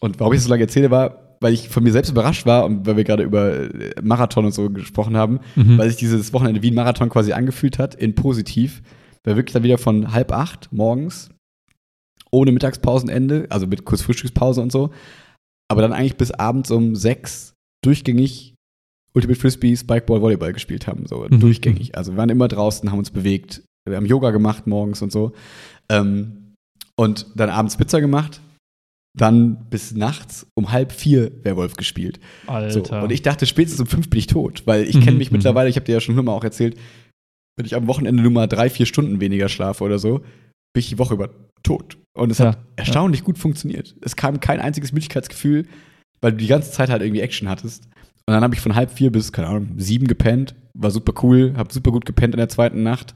[0.00, 2.64] Und warum ich das so lange erzähle, war, weil ich von mir selbst überrascht war
[2.64, 5.76] und weil wir gerade über äh, Marathon und so gesprochen haben, mhm.
[5.78, 8.82] weil sich dieses Wochenende wie ein Marathon quasi angefühlt hat, in positiv.
[9.24, 11.30] Weil wirklich dann wieder von halb acht morgens,
[12.30, 14.90] ohne Mittagspausenende, also mit kurz Frühstückspause und so,
[15.70, 18.54] aber dann eigentlich bis abends um sechs durchgängig
[19.14, 21.40] Ultimate Frisbee, Spikeball, Volleyball gespielt haben, so mhm.
[21.40, 21.96] durchgängig.
[21.96, 25.32] Also wir waren immer draußen, haben uns bewegt, wir haben Yoga gemacht morgens und so.
[25.88, 26.54] Ähm,
[26.96, 28.40] und dann abends Pizza gemacht,
[29.14, 32.18] dann bis nachts um halb vier Werwolf gespielt.
[32.46, 32.70] Alter.
[32.70, 35.30] So, und ich dachte, spätestens um fünf bin ich tot, weil ich kenne mhm, mich
[35.30, 35.36] mhm.
[35.36, 36.78] mittlerweile, ich habe dir ja schon immer auch erzählt,
[37.56, 40.88] wenn ich am Wochenende nur mal drei, vier Stunden weniger schlafe oder so, bin ich
[40.88, 41.30] die Woche über
[41.62, 41.98] tot.
[42.16, 43.26] Und es ja, hat erstaunlich ja.
[43.26, 43.94] gut funktioniert.
[44.00, 45.66] Es kam kein einziges Müdigkeitsgefühl,
[46.20, 47.84] weil du die ganze Zeit halt irgendwie Action hattest.
[48.26, 50.54] Und dann habe ich von halb vier bis, keine Ahnung, sieben gepennt.
[50.74, 53.14] War super cool, habe super gut gepennt in der zweiten Nacht.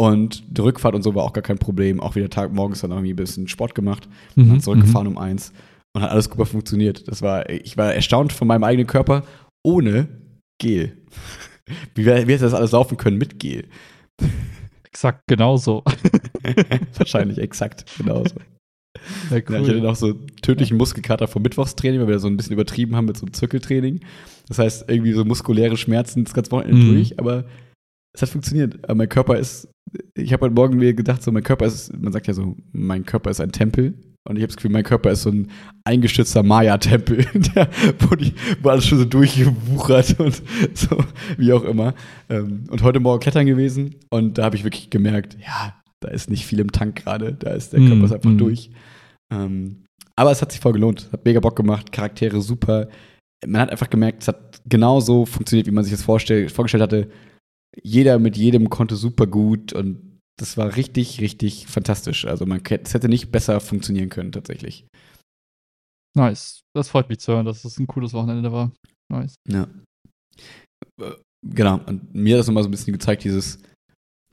[0.00, 2.00] Und die Rückfahrt und so war auch gar kein Problem.
[2.00, 5.16] Auch wieder Tag morgens dann irgendwie ein bisschen Sport gemacht und mhm, zurückgefahren mhm.
[5.16, 5.52] um eins.
[5.92, 7.06] Und hat alles super funktioniert.
[7.06, 9.24] Das war, ich war erstaunt von meinem eigenen Körper
[9.62, 10.08] ohne
[10.58, 10.96] Gel.
[11.94, 13.68] Wie, wie hätte das alles laufen können mit Gel?
[14.84, 15.84] Exakt genauso.
[16.96, 18.36] Wahrscheinlich exakt genauso.
[19.30, 19.42] Ja, cool.
[19.50, 22.96] ja, ich hatte noch so tödlichen Muskelkater vom Mittwochstraining, weil wir so ein bisschen übertrieben
[22.96, 24.00] haben mit so einem Zirkeltraining.
[24.48, 26.92] Das heißt, irgendwie so muskuläre Schmerzen das ganze Wochenende mm.
[26.94, 27.44] durch, aber
[28.12, 28.82] es hat funktioniert.
[28.82, 29.68] Aber mein Körper ist,
[30.14, 33.04] ich habe heute Morgen mir gedacht, so mein Körper ist, man sagt ja so, mein
[33.04, 33.94] Körper ist ein Tempel.
[34.28, 35.50] Und ich habe das Gefühl, mein Körper ist so ein
[35.84, 37.24] eingestützter Maya-Tempel,
[38.00, 38.16] wo,
[38.62, 40.42] wo alles schon so durchgewuchert und
[40.74, 41.02] so,
[41.38, 41.94] wie auch immer.
[42.28, 46.28] Ähm, und heute Morgen klettern gewesen und da habe ich wirklich gemerkt, ja, da ist
[46.28, 48.38] nicht viel im Tank gerade, da ist der Körper mm, ist einfach mm.
[48.38, 48.70] durch.
[49.32, 49.84] Ähm,
[50.16, 52.88] aber es hat sich voll gelohnt, hat mega Bock gemacht, Charaktere super.
[53.46, 57.08] Man hat einfach gemerkt, es hat genauso funktioniert, wie man sich das vorgestellt hatte
[57.82, 62.24] jeder mit jedem konnte super gut und das war richtig, richtig fantastisch.
[62.24, 64.86] Also man es hätte nicht besser funktionieren können tatsächlich.
[66.16, 66.62] Nice.
[66.74, 68.72] Das freut mich zu hören, dass es ein cooles Wochenende war.
[69.12, 69.34] Nice.
[69.48, 69.68] Ja.
[71.00, 71.12] Äh,
[71.42, 71.80] genau.
[71.86, 73.58] Und mir hat das nochmal so ein bisschen gezeigt, dieses,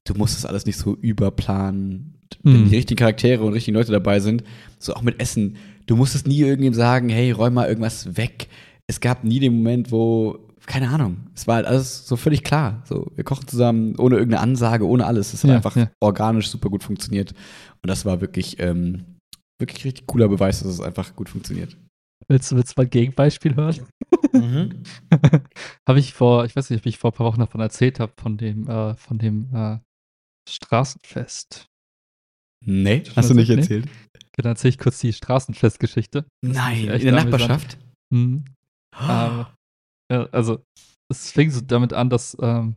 [0.05, 2.13] du musst das alles nicht so überplanen.
[2.43, 2.69] Wenn hm.
[2.69, 4.43] die richtigen Charaktere und richtigen Leute dabei sind,
[4.79, 8.47] so auch mit Essen, du musstest nie irgendjemandem sagen, hey, räum mal irgendwas weg.
[8.87, 11.27] Es gab nie den Moment, wo keine Ahnung.
[11.33, 12.83] Es war halt alles so völlig klar.
[12.85, 15.33] So, wir kochen zusammen, ohne irgendeine Ansage, ohne alles.
[15.33, 15.89] Es hat ja, einfach ja.
[15.99, 17.33] organisch super gut funktioniert.
[17.81, 19.17] Und das war wirklich, ähm,
[19.59, 21.75] wirklich richtig cooler Beweis, dass es einfach gut funktioniert.
[22.27, 23.87] Willst, willst du mal ein Gegenbeispiel hören?
[24.33, 24.83] Mhm.
[25.87, 28.11] habe ich vor, ich weiß nicht, ob ich vor ein paar Wochen davon erzählt habe,
[28.17, 29.79] von dem, äh, von dem äh,
[30.49, 31.65] Straßenfest.
[32.65, 33.85] Nee, hast du nicht erzählt?
[33.85, 33.91] Nee?
[34.35, 36.25] Dann erzähle ich kurz die Straßenfestgeschichte.
[36.43, 37.77] Nein, in der Nachbarschaft?
[38.09, 38.45] Mhm.
[38.99, 39.45] Oh.
[40.11, 40.63] Ja, also
[41.09, 42.75] es fing so damit an, dass ähm,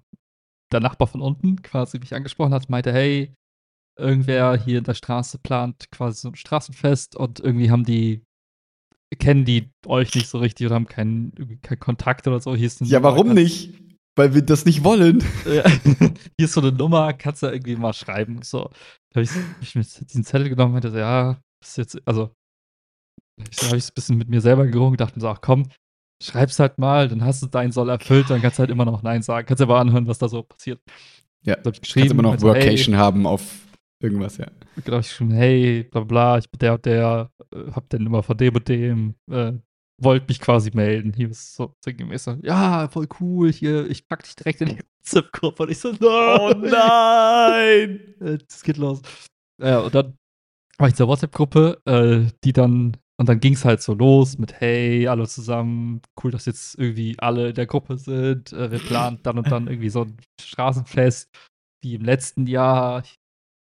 [0.73, 3.35] der Nachbar von unten quasi mich angesprochen hat, meinte, hey,
[3.99, 8.23] irgendwer hier in der Straße plant quasi so ein Straßenfest und irgendwie haben die,
[9.19, 12.55] kennen die euch nicht so richtig oder haben keinen kein Kontakt oder so.
[12.55, 13.75] Hier ist ja, warum Nummer, nicht?
[14.17, 15.23] Weil wir das nicht wollen.
[15.47, 18.43] Ja, hier ist so eine Nummer, kannst du irgendwie mal schreiben.
[18.43, 18.71] So,
[19.13, 21.99] da habe ich, hab ich mir diesen Zettel genommen und meinte, so, ja, ist jetzt,
[22.07, 22.33] also,
[23.51, 25.69] ich habe ich es ein bisschen mit mir selber gerungen, dachte mir so, ach komm,
[26.23, 29.03] schreib's halt mal, dann hast du deinen Soll erfüllt, dann kannst du halt immer noch
[29.03, 29.47] Nein sagen.
[29.47, 30.81] Kannst du aber anhören, was da so passiert.
[31.43, 33.43] Ja, so ich geschrieben, kannst immer noch also, Workation hey, haben auf
[34.01, 34.47] irgendwas, ja.
[34.85, 38.23] Genau, ich geschrieben, hey, bla bla, ich bin der und der, äh, hab den immer
[38.23, 39.53] von dem und dem, äh,
[39.99, 41.13] wollt mich quasi melden.
[41.15, 44.79] Hier ist so sinngemäß so, ja, voll cool, hier, ich pack dich direkt in die
[45.01, 45.63] WhatsApp-Gruppe.
[45.63, 48.15] Und ich so, no, oh nein!
[48.49, 49.01] Das geht los.
[49.61, 50.17] Ja, und dann
[50.79, 54.63] war ich der WhatsApp-Gruppe, äh, die dann und dann ging es halt so los mit,
[54.63, 58.51] hey, alle zusammen, cool, dass jetzt irgendwie alle in der Gruppe sind.
[58.55, 61.29] Äh, wir planen dann und dann irgendwie so ein Straßenfest
[61.85, 63.03] wie im letzten Jahr.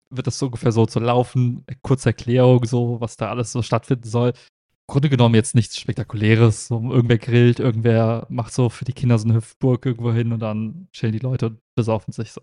[0.08, 1.66] Wird das so ungefähr so zu laufen.
[1.82, 4.30] Kurze Erklärung, so, was da alles so stattfinden soll.
[4.30, 6.68] Im Grunde genommen jetzt nichts Spektakuläres.
[6.68, 10.40] So, irgendwer grillt, irgendwer macht so für die Kinder so eine Hüpfburg irgendwo hin und
[10.40, 12.40] dann chillen die Leute und besaufen sich so.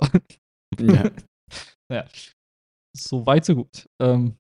[0.80, 1.09] Ja.
[1.91, 2.05] ja.
[2.95, 3.89] So weit, so gut.
[3.99, 4.38] Ähm,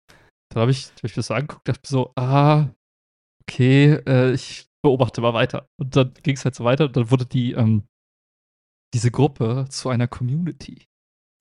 [0.49, 2.69] dann habe ich, hab ich das so angeguckt, dachte so, ah,
[3.43, 5.67] okay, äh, ich beobachte mal weiter.
[5.79, 7.83] Und dann ging es halt so weiter und dann wurde die, ähm,
[8.93, 10.87] diese Gruppe zu einer Community.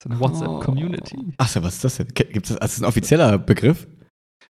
[0.01, 1.17] Zu einer WhatsApp-Community.
[1.17, 1.33] Oh.
[1.37, 2.07] Achso, was ist das denn?
[2.09, 3.87] Gibt es das, ist ein offizieller Begriff?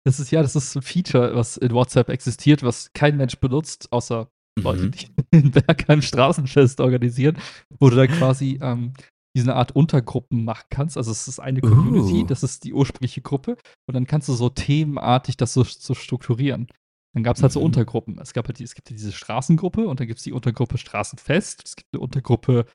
[0.04, 3.92] Das ist ja, das ist ein Feature, was in WhatsApp existiert, was kein Mensch benutzt,
[3.92, 4.30] außer
[4.60, 4.92] Leute, Mhm.
[4.92, 7.38] die in Bergheim Straßenfest organisieren,
[7.80, 8.94] wo du dann quasi ähm,
[9.38, 10.98] diese Art Untergruppen machen kannst.
[10.98, 12.26] Also es ist eine Community, Uh.
[12.26, 13.58] das ist die ursprüngliche Gruppe
[13.88, 16.68] und dann kannst du so themenartig das so, so strukturieren.
[17.14, 17.68] Dann gab es halt so Mhm.
[17.68, 18.20] Untergruppen.
[18.20, 20.78] Es gab halt die, es gibt ja diese Straßengruppe und dann gibt es die Untergruppe
[20.78, 22.66] Straßenfest, es gibt eine Untergruppe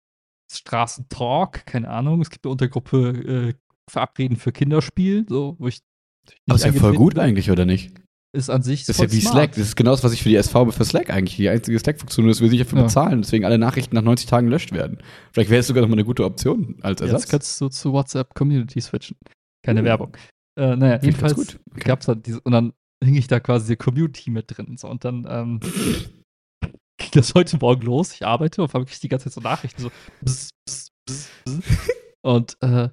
[0.51, 3.55] Straßentalk, keine Ahnung, es gibt eine Untergruppe äh,
[3.91, 5.81] Verabreden für Kinderspiel, so, wo ich
[6.47, 7.23] Aber ist ja voll gut bin.
[7.23, 7.95] eigentlich, oder nicht?
[8.35, 9.35] Ist an sich Das ist ja wie smart.
[9.35, 9.51] Slack.
[9.51, 11.37] Das ist genau das, was ich für die SV für Slack eigentlich.
[11.37, 12.85] Die einzige Slack-Funktion, dass wir sich dafür Ja.
[12.85, 14.99] bezahlen, deswegen alle Nachrichten nach 90 Tagen gelöscht werden.
[15.33, 17.23] Vielleicht wäre es sogar noch mal eine gute Option als Ersatz.
[17.23, 19.19] Jetzt kannst du zu WhatsApp Community switchen.
[19.63, 19.85] Keine Uh.
[19.85, 20.17] Werbung.
[20.59, 21.61] Äh, naja, ich ganz jedenfalls gut.
[21.73, 21.85] Okay.
[21.85, 22.73] gab's dann diese, und dann
[23.05, 24.77] hing ich da quasi die Community mit drin.
[24.79, 25.61] So, und dann ähm,
[26.99, 28.15] ging das heute Morgen los.
[28.15, 29.91] Ich arbeite und habe wirklich die ganze Zeit so Nachrichten so
[30.25, 31.29] bzz, bzz, bzz.
[32.23, 32.89] und äh,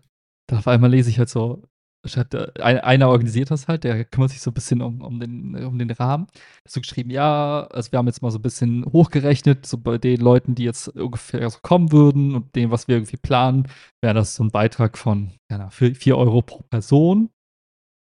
[0.48, 1.64] da auf einmal lese ich halt so,
[2.06, 5.56] statt, ein- einer organisiert das halt, der kümmert sich so ein bisschen um, um, den,
[5.66, 6.28] um den Rahmen.
[6.66, 9.98] Hast du geschrieben, ja, also wir haben jetzt mal so ein bisschen hochgerechnet, so bei
[9.98, 13.68] den Leuten, die jetzt ungefähr so kommen würden und dem, was wir irgendwie planen,
[14.02, 17.30] wäre das so ein Beitrag von ja, 4 Euro pro Person.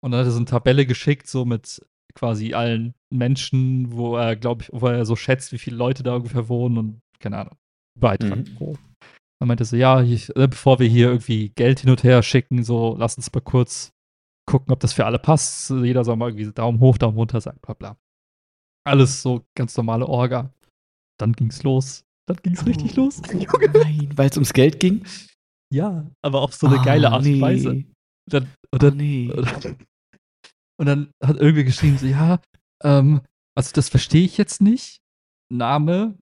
[0.02, 1.80] Und dann hat er so eine Tabelle geschickt, so mit
[2.14, 6.16] quasi allen Menschen, wo er, glaube ich, wo er so schätzt, wie viele Leute da
[6.16, 7.56] ungefähr wohnen und keine Ahnung,
[7.98, 8.54] Beitrag Mhm.
[8.54, 8.76] pro.
[9.40, 12.22] Dann meinte er so, ja, ich, äh, bevor wir hier irgendwie Geld hin und her
[12.22, 13.92] schicken, so, lass uns mal kurz
[14.46, 15.70] gucken, ob das für alle passt.
[15.70, 17.96] Jeder soll mal irgendwie Daumen hoch, Daumen runter sagen, bla bla.
[18.86, 20.52] Alles so ganz normale Orga.
[21.18, 22.04] Dann ging's los.
[22.26, 23.20] Dann ging's richtig los.
[23.32, 23.70] Junge.
[23.72, 25.04] Nein, weil es ums Geld ging.
[25.72, 27.70] Ja, aber auf so eine geile Art und Weise.
[27.70, 27.94] Und
[28.26, 29.30] dann, und Oh, dann, nee.
[29.30, 29.76] und dann,
[30.78, 32.40] und dann hat irgendwie geschrieben, so, ja,
[32.82, 33.20] ähm,
[33.56, 34.98] also das verstehe ich jetzt nicht.
[35.52, 36.18] Name,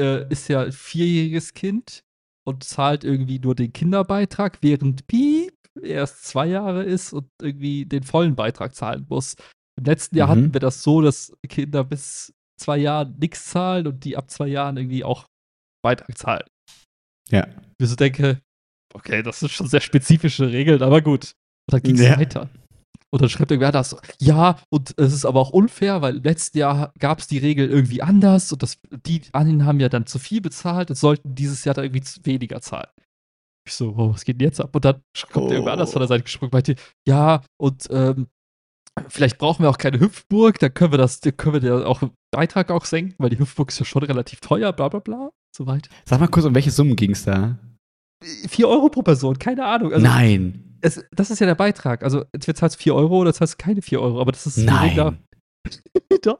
[0.00, 2.02] äh, ist ja ein vierjähriges Kind
[2.46, 8.02] und zahlt irgendwie nur den Kinderbeitrag, während piep erst zwei Jahre ist und irgendwie den
[8.02, 9.34] vollen Beitrag zahlen muss.
[9.78, 10.30] Im letzten Jahr Mhm.
[10.32, 14.46] hatten wir das so, dass Kinder bis zwei Jahren nichts zahlen und die ab zwei
[14.48, 15.26] Jahren irgendwie auch
[15.82, 16.46] Beitrag zahlen.
[17.30, 17.46] Ja.
[17.78, 18.40] Ich so denke,
[18.94, 21.32] okay, das sind schon sehr spezifische Regeln, aber gut.
[21.68, 22.18] Und dann ging es Ja.
[22.18, 22.48] weiter.
[23.12, 26.58] Und dann schreibt irgendwer das, ja, und es ist aber auch unfair, weil im letzten
[26.58, 30.18] Jahr gab es die Regel irgendwie anders und das, die anderen haben ja dann zu
[30.18, 32.88] viel bezahlt und sollten dieses Jahr da irgendwie weniger zahlen.
[33.66, 34.74] Ich so, oh, was geht denn jetzt ab?
[34.74, 35.02] Und dann
[35.32, 35.50] kommt Oh.
[35.50, 36.74] irgendwer anders von der Seite gesprungen, meinte,
[37.06, 38.26] ja, und ähm,
[39.08, 42.02] vielleicht brauchen wir auch keine Hüpfburg, dann können wir das, können wir da auch
[42.32, 45.66] Beitrag auch senken, weil die Hüpfburg ist ja schon relativ teuer, bla bla bla, so
[45.66, 45.90] weiter.
[46.04, 47.58] Sag mal kurz, um welche Summen ging es da?
[48.48, 49.92] 4 Euro pro Person, keine Ahnung.
[49.92, 50.65] Also, Nein.
[50.80, 52.02] Es, das ist ja der Beitrag.
[52.02, 54.20] Also, entweder zahlst du 4 Euro oder zahlst du keine 4 Euro.
[54.20, 55.18] Aber das ist Nein.
[56.22, 56.38] Doch.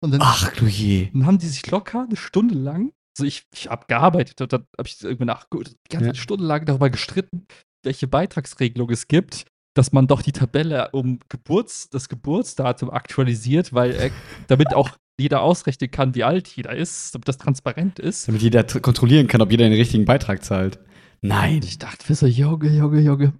[0.00, 1.10] Und dann, Ach du je.
[1.12, 4.66] dann haben die sich locker eine Stunde lang, also ich, ich habe gearbeitet und dann
[4.76, 6.14] habe ich irgendwie nachgeguckt, die ganze Ja.
[6.14, 7.46] Stunde lang darüber gestritten,
[7.84, 9.44] welche Beitragsregelung es gibt,
[9.76, 14.10] dass man doch die Tabelle um Geburts, das Geburtsdatum aktualisiert, weil äh,
[14.48, 14.90] damit auch
[15.20, 18.26] jeder ausrechnen kann, wie alt jeder ist, damit das transparent ist.
[18.26, 20.80] Damit jeder tr- kontrollieren kann, ob jeder den richtigen Beitrag zahlt.
[21.22, 21.60] Nein.
[21.62, 23.32] Ich dachte mir so, Junge, Junge, Junge.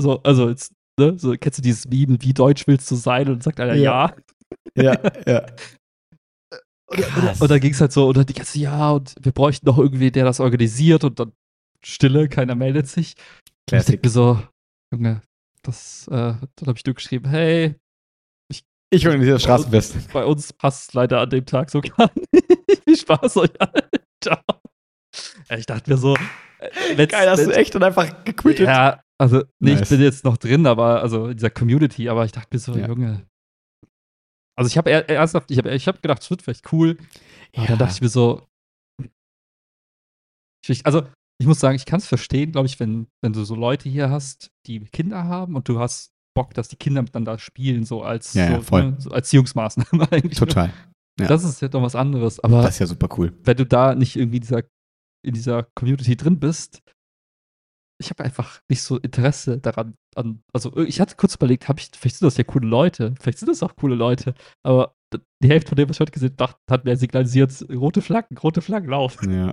[0.00, 3.28] So, also jetzt, ne, so, kennst du dieses Meme, wie deutsch willst du sein?
[3.28, 4.14] Und dann sagt einer ja.
[4.76, 4.82] Ja.
[4.94, 5.46] Ja, ja.
[6.92, 7.40] Und, und, Krass.
[7.40, 9.78] und dann ging es halt so, und dann die ganze, ja, und wir bräuchten noch
[9.78, 11.32] irgendwie, der das organisiert und dann
[11.84, 13.14] Stille, keiner meldet sich.
[13.46, 13.92] Ich Classic.
[13.92, 14.42] denke mir so,
[14.92, 15.22] Junge,
[15.62, 17.76] das, äh, dann habe ich nur geschrieben, hey,
[18.92, 20.12] Ich organisiere das Straßenfest.
[20.12, 22.82] bei uns passt leider an dem Tag so gar nicht.
[22.82, 23.88] Viel Spaß euch allen.
[24.20, 24.40] Ciao.
[25.48, 26.16] Ja, Ich dachte mir so,
[26.60, 28.66] äh, wenn's- Geil, hast du echt und einfach gequittet.
[28.66, 29.82] Ja, also, nee, Nice.
[29.82, 32.74] ich bin jetzt noch drin, aber also in dieser Community, aber ich dachte mir so,
[32.76, 32.86] Ja.
[32.88, 33.26] Junge.
[34.56, 36.96] Also ich habe ernsthaft, ich habe ich hab gedacht, es wird vielleicht cool.
[37.56, 38.46] Aber dann dachte ich mir so,
[40.66, 41.02] ich, also
[41.40, 44.10] ich muss sagen, ich kann es verstehen, glaube ich, wenn, wenn du so Leute hier
[44.10, 48.34] hast, die Kinder haben und du hast Bock, dass die Kinder miteinander spielen, so als,
[48.34, 48.76] Ja, ja, so.
[48.78, 50.38] Ne, so Erziehungsmaßnahme eigentlich.
[50.38, 50.70] Total.
[51.18, 51.26] ja.
[51.26, 52.38] Das ist ja doch was anderes.
[52.40, 53.32] Aber Das ist ja super cool.
[53.44, 54.62] wenn du da nicht irgendwie dieser,
[55.22, 56.82] in dieser Community drin bist,
[58.00, 59.94] ich habe einfach nicht so Interesse daran.
[60.16, 63.38] An, also ich hatte kurz überlegt, habe ich, vielleicht sind das ja coole Leute, vielleicht
[63.38, 64.94] sind das auch coole Leute, aber
[65.42, 68.62] die Hälfte von dem, was ich heute gesehen habe, hat mir signalisiert, rote Flaggen, rote
[68.62, 69.32] Flaggen laufen.
[69.32, 69.52] Ja.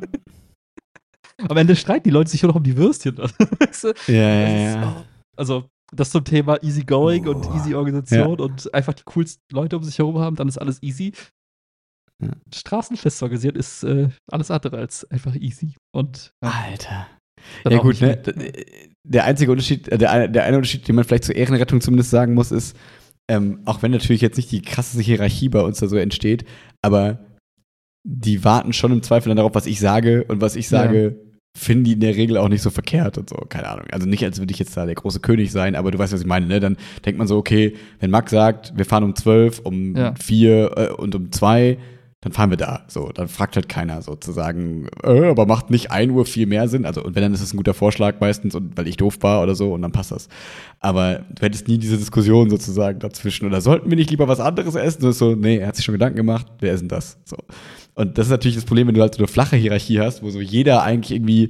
[1.49, 3.17] Am Ende streiten die Leute sich nur noch um die Würstchen.
[3.59, 3.93] Weißt du?
[4.07, 4.97] Ja, ja, Das ja.
[4.97, 5.05] oh,
[5.35, 7.55] also, das zum Thema Easy Going und Boah.
[7.55, 11.13] Easy Organisation und einfach die coolsten Leute um sich herum haben, dann ist alles easy.
[12.23, 12.31] Ja.
[12.53, 15.75] Straßenfest organisiert ist äh, alles andere als einfach easy.
[15.95, 17.07] Und ja, Alter.
[17.63, 18.17] dann Ja gut, ne?
[19.07, 22.09] Der einzige Unterschied, äh, der, eine- der eine Unterschied, den man vielleicht zur Ehrenrettung zumindest
[22.09, 22.75] sagen muss, ist,
[23.29, 26.45] ähm, auch wenn natürlich jetzt nicht die krasseste Hierarchie bei uns da so entsteht,
[26.81, 27.19] aber
[28.07, 30.83] die warten schon im Zweifel dann darauf, was ich sage und was ich Ja.
[30.83, 31.19] sage,
[31.57, 33.87] finden die in der Regel auch nicht so verkehrt und so, keine Ahnung.
[33.91, 36.21] Also nicht, als würde ich jetzt da der große König sein, aber du weißt, was
[36.21, 36.59] ich meine, ne?
[36.59, 40.13] Dann denkt man so, okay, wenn Max sagt, wir fahren um zwölf, um Ja.
[40.15, 41.77] vier äh, und um zwei,
[42.27, 42.81] dann fahren wir da.
[42.87, 46.85] So, dann fragt halt keiner sozusagen, äh, aber macht nicht 1 Uhr viel mehr Sinn.
[46.85, 49.41] Also, und wenn, dann ist es ein guter Vorschlag meistens, und weil ich doof war
[49.41, 50.27] oder so, und dann passt das.
[50.81, 53.45] Aber du hättest nie diese Diskussion sozusagen dazwischen.
[53.45, 55.03] Oder sollten wir nicht lieber was anderes essen?
[55.03, 57.17] Das ist so, nee, er hat sich schon Gedanken gemacht, wer ist denn das?
[57.23, 57.37] So.
[57.95, 60.29] Und das ist natürlich das Problem, wenn du halt so eine flache Hierarchie hast, wo
[60.29, 61.49] so jeder eigentlich irgendwie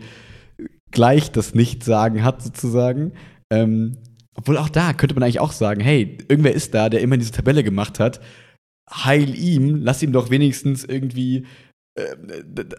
[0.91, 3.13] gleich das Nicht-Sagen hat, sozusagen.
[3.49, 3.97] Ähm,
[4.35, 7.31] obwohl auch da könnte man eigentlich auch sagen, hey, irgendwer ist da, der immer diese
[7.31, 8.21] Tabelle gemacht hat.
[8.89, 11.45] Heil ihm, lass ihm doch wenigstens irgendwie,
[11.95, 12.15] äh,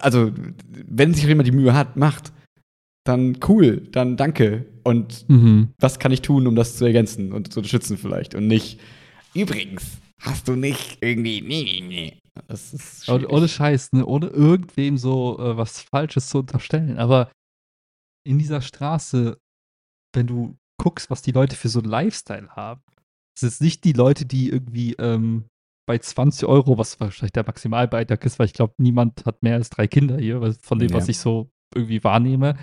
[0.00, 0.32] also
[0.72, 2.32] wenn sich jemand die Mühe hat, macht,
[3.04, 4.66] dann cool, dann danke.
[4.84, 5.68] Und Mhm.
[5.78, 8.34] was kann ich tun, um das zu ergänzen und zu unterstützen vielleicht?
[8.34, 8.80] Und nicht,
[9.34, 12.18] übrigens, hast du nicht irgendwie, nee, nee, nee.
[12.46, 13.28] Das ist schwierig.
[13.30, 14.06] ohne Scheiß, ne?
[14.06, 16.98] ohne irgendwem so äh, was Falsches zu unterstellen.
[16.98, 17.30] Aber
[18.24, 19.36] in dieser Straße,
[20.14, 22.80] wenn du guckst, was die Leute für so einen Lifestyle haben,
[23.36, 25.44] es ist nicht die Leute, die irgendwie ähm,
[25.88, 29.70] bei 20 Euro, was wahrscheinlich der Maximalbeitrag ist, weil ich glaube, niemand hat mehr als
[29.70, 30.94] drei Kinder hier, von dem, Ja.
[30.96, 32.56] was ich so irgendwie wahrnehme.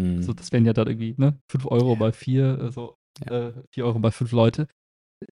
[0.00, 0.16] Mhm.
[0.18, 2.94] Also das wären ja dann irgendwie, ne, 5 Euro mal 4, also
[3.26, 3.48] Ja.
[3.48, 4.68] äh, 4 Euro mal 5 Leute.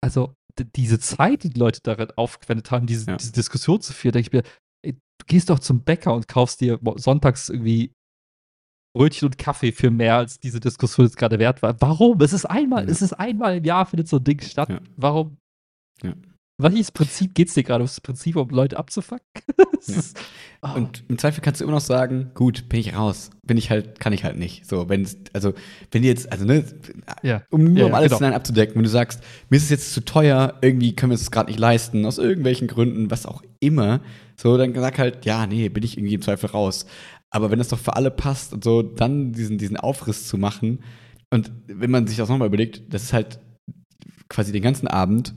[0.03, 0.35] Also
[0.77, 3.17] diese Zeit, die die Leute darin aufgewendet haben, diese, Ja.
[3.17, 4.43] diese Diskussion zu führen, denke ich mir,
[4.85, 7.93] ey, du gehst doch zum Bäcker und kaufst dir sonntags irgendwie
[8.97, 11.81] Brötchen und Kaffee für mehr, als diese Diskussion jetzt gerade wert war.
[11.81, 12.21] Warum?
[12.21, 12.91] Es ist einmal, Ja.
[12.91, 14.69] es ist einmal im Jahr findet so ein Ding statt.
[14.97, 15.37] Warum?
[16.03, 16.15] Ja.
[16.57, 17.83] Welches Prinzip geht's dir gerade?
[17.83, 19.27] Das Prinzip, um Leute abzufacken?
[19.81, 20.15] Es
[20.63, 20.71] Ja.
[20.71, 20.73] ah.
[20.75, 23.31] Und im Zweifel kannst du immer noch sagen, gut, bin ich raus.
[23.45, 24.65] Bin ich halt, kann ich halt nicht.
[24.67, 25.53] So, wenn es, also,
[25.91, 26.65] wenn die jetzt, also, ne,
[27.23, 27.43] ja.
[27.51, 28.19] um nur Ja, um alles genau.
[28.19, 31.31] hinein abzudecken, wenn du sagst, mir ist es jetzt zu teuer, irgendwie können wir es
[31.33, 34.01] gerade nicht leisten, aus irgendwelchen Gründen, was auch immer,
[34.37, 36.87] so, dann sag halt, ja, nee, bin ich irgendwie im Zweifel raus.
[37.31, 40.85] Aber wenn das doch für alle passt und so, dann diesen, diesen Aufriss zu machen
[41.31, 43.41] und wenn man sich das nochmal überlegt, das ist halt
[44.29, 45.35] quasi den ganzen Abend,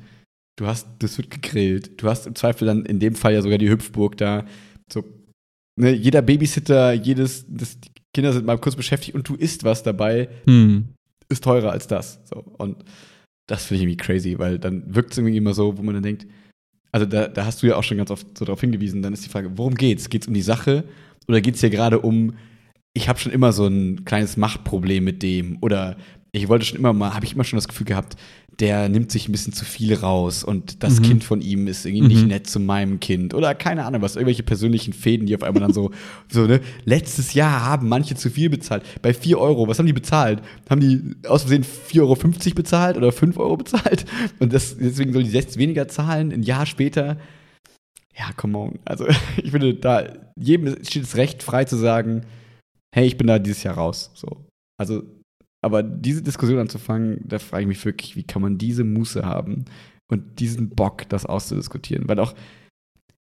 [0.57, 3.57] du hast, das wird gegrillt, du hast im Zweifel dann in dem Fall ja sogar
[3.57, 4.45] die Hüpfburg da,
[4.91, 5.03] so,
[5.79, 9.83] ne, jeder Babysitter, jedes, das, die Kinder sind mal kurz beschäftigt und du isst was
[9.83, 10.89] dabei, Hm.
[11.29, 12.19] ist teurer als das.
[12.25, 12.39] So.
[12.57, 12.83] Und
[13.47, 16.03] das finde ich irgendwie crazy, weil dann wirkt es irgendwie immer so, wo man dann
[16.03, 16.25] denkt,
[16.91, 19.23] also da, da hast du ja auch schon ganz oft so darauf hingewiesen, dann ist
[19.25, 20.09] die Frage, worum geht's?
[20.09, 20.83] Geht's um die Sache
[21.27, 22.35] oder geht's hier gerade um,
[22.93, 25.97] ich habe schon immer so ein kleines Machtproblem mit dem oder
[26.31, 28.15] ich wollte schon immer mal, habe ich immer schon das Gefühl gehabt,
[28.59, 31.03] der nimmt sich ein bisschen zu viel raus und das Mhm.
[31.03, 32.29] Kind von ihm ist irgendwie nicht Mhm.
[32.29, 35.73] nett zu meinem Kind oder keine Ahnung was, irgendwelche persönlichen Fäden, die auf einmal dann
[35.73, 35.91] so,
[36.31, 38.83] so, ne, letztes Jahr haben manche zu viel bezahlt.
[39.03, 40.41] Bei 4 Euro, was haben die bezahlt?
[40.69, 44.05] Haben die aus Versehen 4,50 Euro bezahlt oder 5 Euro bezahlt?
[44.39, 47.17] Und das, deswegen sollen die jetzt weniger zahlen, ein Jahr später.
[48.17, 48.79] Ja, come on.
[48.85, 49.05] Also,
[49.37, 52.23] ich finde, da jedem steht es recht, frei zu sagen,
[52.95, 54.09] hey, ich bin da dieses Jahr raus.
[54.15, 54.45] So.
[54.79, 55.03] Also,
[55.63, 59.65] aber diese Diskussion anzufangen, da frage ich mich wirklich, wie kann man diese Muße haben
[60.09, 62.07] und diesen Bock, das auszudiskutieren?
[62.07, 62.33] Weil auch,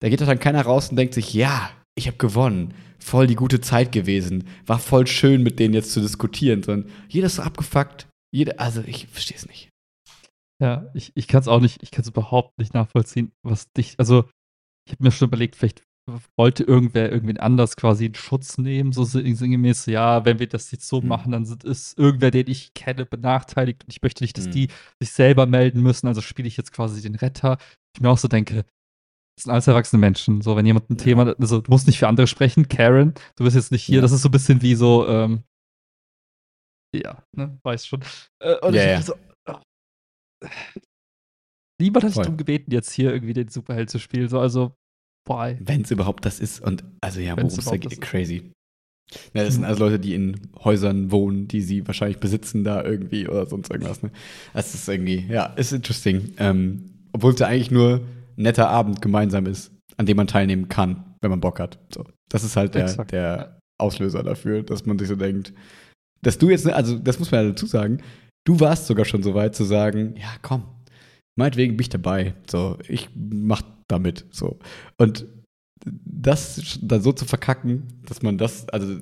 [0.00, 3.34] da geht doch dann keiner raus und denkt sich, ja, ich habe gewonnen, voll die
[3.34, 7.42] gute Zeit gewesen, war voll schön mit denen jetzt zu diskutieren, sondern jeder ist so
[7.42, 9.68] abgefuckt, jeder, also ich verstehe es nicht.
[10.60, 13.94] Ja, ich, ich kann es auch nicht, ich kann es überhaupt nicht nachvollziehen, was dich,
[13.98, 14.24] also
[14.86, 15.82] ich habe mir schon überlegt, vielleicht
[16.36, 20.70] wollte irgendwer irgendwen anders quasi in Schutz nehmen, so sinn- sinngemäß, ja, wenn wir das
[20.72, 21.08] jetzt so Hm.
[21.08, 24.50] machen, dann sind, ist irgendwer, den ich kenne, benachteiligt und ich möchte nicht, dass Hm.
[24.52, 24.68] die
[25.00, 27.56] sich selber melden müssen, also spiele ich jetzt quasi den Retter.
[27.94, 28.64] Ich mir auch so denke,
[29.36, 31.04] das sind alles erwachsene Menschen, so wenn jemand ein Ja.
[31.04, 34.02] Thema, also du musst nicht für andere sprechen, Karen, du bist jetzt nicht hier, Ja.
[34.02, 35.44] das ist so ein bisschen wie so, ähm,
[36.94, 38.02] ja, ne, weiß schon.
[38.42, 39.14] Äh, und Ja, ich so,
[39.48, 39.58] oh.
[41.80, 44.28] Niemand hat dich darum gebeten, jetzt hier irgendwie den Superheld zu spielen.
[44.28, 44.76] So, also,
[45.24, 45.56] boy.
[45.60, 46.60] Wenn es überhaupt das ist.
[46.60, 48.00] Und also ja, worum Wenn's es da geht, ist.
[48.00, 48.50] crazy.
[49.34, 49.68] Ja, das sind Mhm.
[49.68, 54.02] also Leute, die in Häusern wohnen, die sie wahrscheinlich besitzen da irgendwie oder sonst irgendwas.
[54.02, 54.10] Ne?
[54.54, 56.32] Das ist irgendwie, ja, ist interesting.
[56.38, 57.96] Ähm, Obwohl es ja eigentlich nur
[58.38, 61.78] ein netter Abend gemeinsam ist, an dem man teilnehmen kann, wenn man Bock hat.
[61.92, 62.04] So.
[62.30, 63.12] Das ist halt der, Exakt.
[63.12, 65.52] der Auslöser dafür, dass man sich so denkt,
[66.22, 67.98] dass du jetzt, also das muss man ja dazu sagen,
[68.46, 70.62] du warst sogar schon so weit zu sagen, ja komm,
[71.38, 72.34] meinetwegen bin ich dabei.
[72.50, 74.26] So, ich mach damit.
[74.30, 74.58] So.
[74.98, 75.26] Und
[75.84, 79.00] das dann so zu verkacken, dass man das, also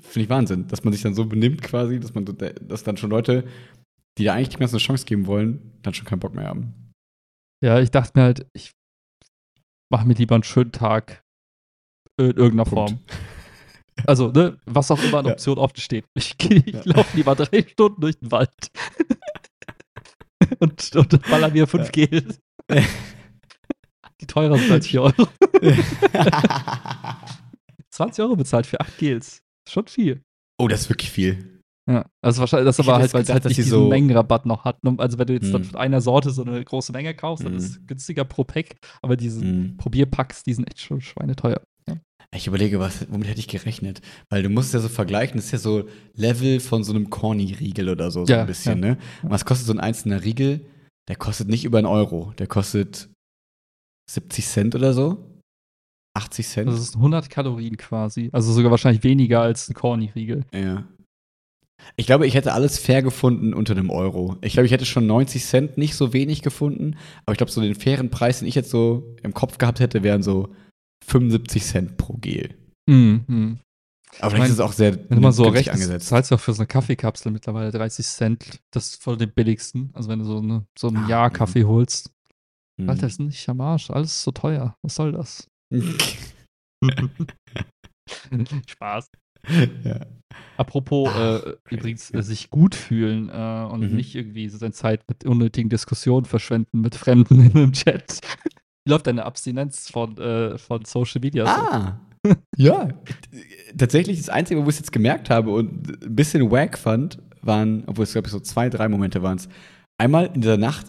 [0.00, 2.96] finde ich Wahnsinn, dass man sich dann so benimmt quasi, dass man, so- dass dann
[2.96, 3.46] schon Leute,
[4.18, 6.74] die da eigentlich die ganze Chance geben wollen, dann schon keinen Bock mehr haben.
[7.64, 8.72] Ja, ich dachte mir halt, ich
[9.90, 11.22] mache mir lieber einen schönen Tag
[12.18, 12.90] in irgendeiner Punkt.
[12.90, 13.00] Form.
[14.06, 15.32] Also, ne, was auch immer an Ja.
[15.32, 16.04] Option offen steht.
[16.14, 16.82] Ich, ich Ja.
[16.84, 18.70] laufe lieber drei Stunden durch den Wald.
[20.60, 22.06] und, und baller mir fünf Ja.
[22.06, 22.38] Gels.
[24.20, 25.28] Die teurer sind als 4 Euro.
[27.90, 29.42] 20 Euro bezahlt für 8 Gels.
[29.68, 30.22] Schon viel.
[30.60, 31.60] Oh, das ist wirklich viel.
[31.90, 33.78] Ja, also wahrscheinlich, das Ich aber halt, weil es gedacht, halt dass nicht sie diesen
[33.80, 34.78] so- Mengenrabatt noch hat.
[34.98, 35.64] Also wenn du jetzt Hm.
[35.64, 37.58] von einer Sorte so eine große Menge kaufst, dann Hm.
[37.58, 38.76] ist es günstiger pro Pack.
[39.02, 39.76] Aber diese Mhm.
[39.78, 41.60] Probierpacks, die sind echt schon schweineteuer.
[42.34, 44.00] Ich überlege, was, womit hätte ich gerechnet?
[44.30, 47.10] Weil du musst es ja so vergleichen, das ist ja so Level von so einem
[47.10, 48.90] Corny-Riegel oder so, so Ja, ein bisschen, ja.
[48.92, 48.98] ne?
[49.22, 50.64] Was kostet so ein einzelner Riegel?
[51.08, 52.32] Der kostet nicht über einen Euro.
[52.38, 53.10] Der kostet
[54.10, 55.28] 70 Cent oder so.
[56.14, 56.68] 80 Cent.
[56.68, 58.30] Das ist 100 Kalorien quasi.
[58.32, 60.44] Also sogar wahrscheinlich weniger als ein Corny-Riegel.
[60.54, 60.84] ja.
[61.96, 64.36] Ich glaube, ich hätte alles fair gefunden unter einem Euro.
[64.40, 66.94] Ich glaube, ich hätte schon 90 Cent nicht so wenig gefunden.
[67.26, 70.04] Aber ich glaube, so den fairen Preis, den ich jetzt so im Kopf gehabt hätte,
[70.04, 70.54] wären so
[71.06, 72.54] 75 Cent pro Gel.
[72.88, 73.24] Mhm.
[73.26, 73.58] mhm.
[74.20, 76.08] Aber Ich mein, ist auch sehr Wenn du mal so recht angesetzt.
[76.08, 78.60] zahlst du auch für so eine Kaffeekapsel mittlerweile 30 Cent.
[78.70, 79.88] Das ist voll den billigsten.
[79.94, 81.32] Also wenn du so, eine, so ein Ah, Jahr mhm.
[81.32, 82.10] Kaffee holst.
[82.78, 82.90] Mhm.
[82.90, 83.90] Alter, ist nicht am Arsch.
[83.90, 84.76] Alles ist so teuer.
[84.82, 85.48] Was soll das?
[88.68, 89.10] Spaß.
[89.84, 90.06] ja.
[90.56, 93.96] Apropos Ach, äh, übrigens äh, sich gut fühlen äh, und Mhm.
[93.96, 98.20] nicht irgendwie so seine Zeit mit unnötigen Diskussionen verschwenden mit Fremden in einem Chat.
[98.84, 101.46] Wie läuft deine Abstinenz von, äh, von Social Media?
[101.46, 101.52] so?
[101.52, 102.00] Ah,
[102.56, 102.88] ja.
[103.76, 107.84] Tatsächlich das Einzige, wo ich es jetzt gemerkt habe und ein bisschen wack fand, waren,
[107.86, 109.48] obwohl es glaube ich so zwei, drei Momente waren es.
[110.00, 110.86] Einmal in dieser Nacht,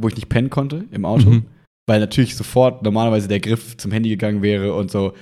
[0.00, 1.46] wo ich nicht pennen konnte im Auto, Mhm.
[1.88, 5.12] weil natürlich sofort normalerweise der Griff zum Handy gegangen wäre und so,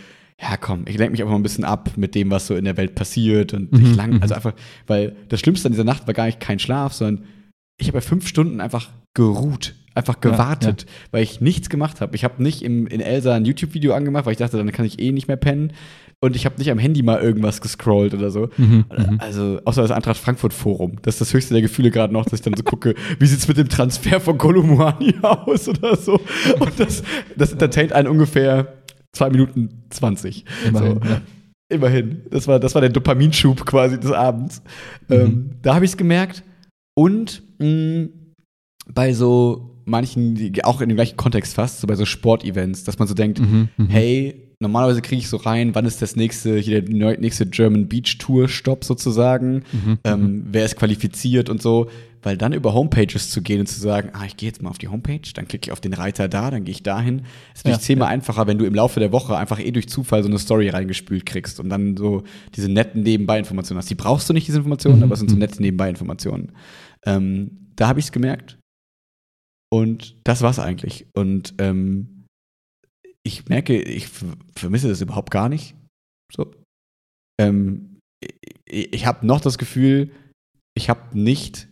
[0.41, 2.65] ja komm, ich lenke mich einfach mal ein bisschen ab mit dem, was so in
[2.65, 4.23] der Welt passiert und Mhm, ich lang, mhm.
[4.23, 4.55] also einfach,
[4.89, 7.25] weil das Schlimmste an dieser Nacht war gar nicht kein Schlaf, sondern
[7.81, 12.17] ich habe ja fünf Stunden einfach geruht, einfach Ja, gewartet, weil ich nichts gemacht habe.
[12.17, 14.99] Ich habe nicht im, in Elsa ein YouTube-Video angemacht, weil ich dachte, dann kann ich
[14.99, 15.73] eh nicht mehr pennen.
[16.21, 18.49] Und ich habe nicht am Handy mal irgendwas gescrollt oder so.
[18.57, 19.17] Mhm, mhm.
[19.19, 20.97] Also, außer das Eintracht Frankfurt Forum.
[21.03, 23.47] Das ist das höchste der Gefühle gerade noch, dass ich dann so gucke, wie sieht's
[23.47, 26.21] mit dem Transfer von Kolumuani aus oder so.
[26.59, 27.03] Und das,
[27.37, 28.75] das entertaint einen ungefähr
[29.13, 30.45] zwei Minuten 20.
[30.67, 31.09] Immerhin, so.
[31.09, 31.21] ja.
[31.69, 32.23] Immerhin.
[32.31, 34.63] Das war, das war der Dopaminschub quasi des Abends.
[35.09, 35.15] Mhm.
[35.15, 36.43] Ähm, da habe ich es gemerkt.
[36.97, 38.09] Und mh,
[38.93, 42.99] bei so manchen, die auch in dem gleichen Kontext fast, so bei so Sportevents, dass
[42.99, 43.87] man so denkt, Mhm, mhm.
[43.89, 48.19] hey, normalerweise kriege ich so rein, wann ist das nächste, hier der nächste German Beach
[48.19, 51.89] Tour Stopp sozusagen, Mhm, ähm, wer ist qualifiziert und so,
[52.23, 54.79] weil dann über Homepages zu gehen und zu sagen, ah, ich gehe jetzt mal auf
[54.79, 57.19] die Homepage, dann klicke ich auf den Reiter da, dann gehe ich dahin.
[57.53, 59.91] Es ist natürlich Ja, zehnmal einfacher, wenn du im Laufe der Woche einfach eh durch
[59.91, 62.23] Zufall so eine Story reingespült kriegst und dann so
[62.57, 63.91] diese netten Nebenbei-Informationen hast.
[63.91, 65.41] Die brauchst du nicht, diese Informationen, Mhm, aber es sind so mhm.
[65.41, 66.53] nette Nebenbei-Informationen.
[67.05, 68.57] Ähm, da habe ich es gemerkt.
[69.75, 71.07] Und das war's eigentlich.
[71.17, 72.27] Und ähm,
[73.27, 75.75] ich merke, ich ver- vermisse das überhaupt gar nicht.
[76.33, 76.55] So.
[77.41, 77.99] Ähm,
[78.69, 80.13] ich ich habe noch das Gefühl,
[80.77, 81.69] ich habe nicht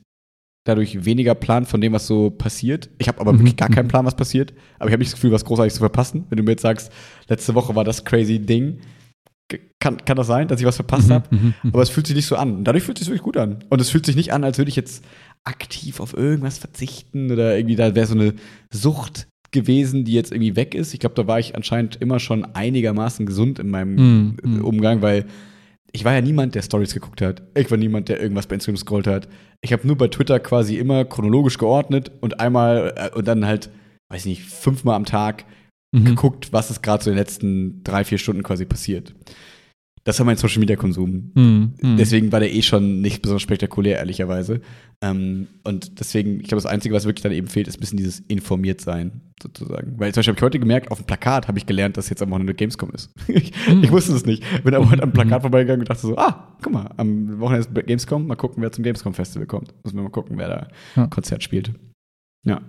[0.66, 2.88] dadurch weniger Plan von dem, was so passiert.
[2.98, 3.90] Ich habe aber Mhm, wirklich gar keinen mhm.
[3.90, 4.52] Plan, was passiert.
[4.78, 6.24] Aber ich habe nicht das Gefühl, was großartig zu verpassen.
[6.28, 6.90] Wenn du mir jetzt sagst,
[7.28, 8.80] letzte Woche war das crazy Ding,
[9.80, 11.34] kann, kann das sein, dass ich was verpasst Mhm, habe?
[11.34, 11.70] mhm, mhm.
[11.72, 12.64] Aber es fühlt sich nicht so an.
[12.64, 13.64] Dadurch fühlt es sich wirklich gut an.
[13.68, 15.04] Und es fühlt sich nicht an, als würde ich jetzt
[15.44, 18.34] aktiv auf irgendwas verzichten oder irgendwie da wäre so eine
[18.72, 20.94] Sucht gewesen, die jetzt irgendwie weg ist.
[20.94, 24.64] Ich glaube, da war ich anscheinend immer schon einigermaßen gesund in meinem äh, mhm.
[24.64, 25.26] Umgang, weil
[25.94, 27.42] ich war ja niemand, der Stories geguckt hat.
[27.54, 29.28] Ich war niemand, der irgendwas bei Instagram scrollt hat.
[29.60, 33.68] Ich habe nur bei Twitter quasi immer chronologisch geordnet und einmal äh, und dann halt,
[34.10, 35.44] weiß nicht, fünfmal am Tag
[35.94, 36.06] Mhm.
[36.06, 39.14] geguckt, was ist gerade so in den letzten drei, vier Stunden quasi passiert.
[40.04, 41.30] Das war mein Social Media Konsum.
[41.34, 41.96] Mhm, mhm.
[41.96, 44.60] Deswegen war der eh schon nicht besonders spektakulär, ehrlicherweise.
[45.00, 47.98] Ähm, und deswegen, ich glaube, das Einzige, was wirklich dann eben fehlt, ist ein bisschen
[47.98, 49.98] dieses Informiertsein, sozusagen.
[50.00, 52.20] Weil zum Beispiel habe ich heute gemerkt, auf dem Plakat habe ich gelernt, dass jetzt
[52.20, 53.12] am Wochenende Gamescom ist.
[53.28, 53.84] ich, Mhm.
[53.84, 54.42] ich wusste es nicht.
[54.64, 57.86] Bin aber heute am Plakat vorbeigegangen und dachte so, ah, guck mal, am Wochenende ist
[57.86, 59.72] Gamescom, mal gucken, wer zum Gamescom-Festival kommt.
[59.84, 61.06] Müssen wir mal gucken, wer da Ja.
[61.06, 61.72] Konzert spielt.
[62.44, 62.60] Ja.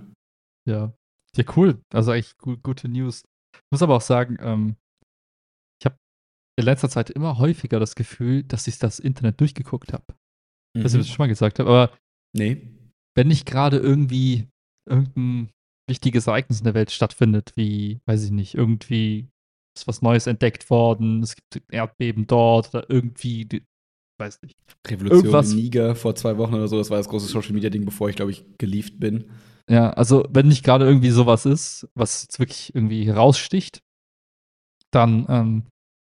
[0.70, 0.94] Ja.
[1.36, 1.80] Ja, cool.
[1.92, 3.24] Also eigentlich gu gute News.
[3.56, 4.76] Ich muss aber auch sagen, ähm,
[6.58, 10.04] in letzter Zeit immer häufiger das Gefühl, dass ich das Internet durchgeguckt habe.
[10.76, 10.84] Mhm.
[10.84, 11.70] Dass ich das schon mal gesagt habe.
[11.70, 11.98] Aber
[12.36, 12.62] Nee.
[13.16, 14.48] wenn nicht gerade irgendwie
[14.90, 15.50] irgendein
[15.90, 19.28] wichtiges Ereignis in der Welt stattfindet, wie, weiß ich nicht, irgendwie
[19.78, 23.64] ist was Neues entdeckt worden, es gibt Erdbeben dort oder irgendwie,
[24.20, 24.56] weiß nicht.
[24.88, 28.10] Revolution Irgendwas- in Niger vor zwei Wochen oder so, das war das große Social-Media-Ding, bevor
[28.10, 29.32] ich, glaube ich, gelieft bin.
[29.70, 33.82] Ja, also wenn nicht gerade irgendwie sowas ist, was jetzt wirklich irgendwie raussticht,
[34.92, 35.64] dann ähm,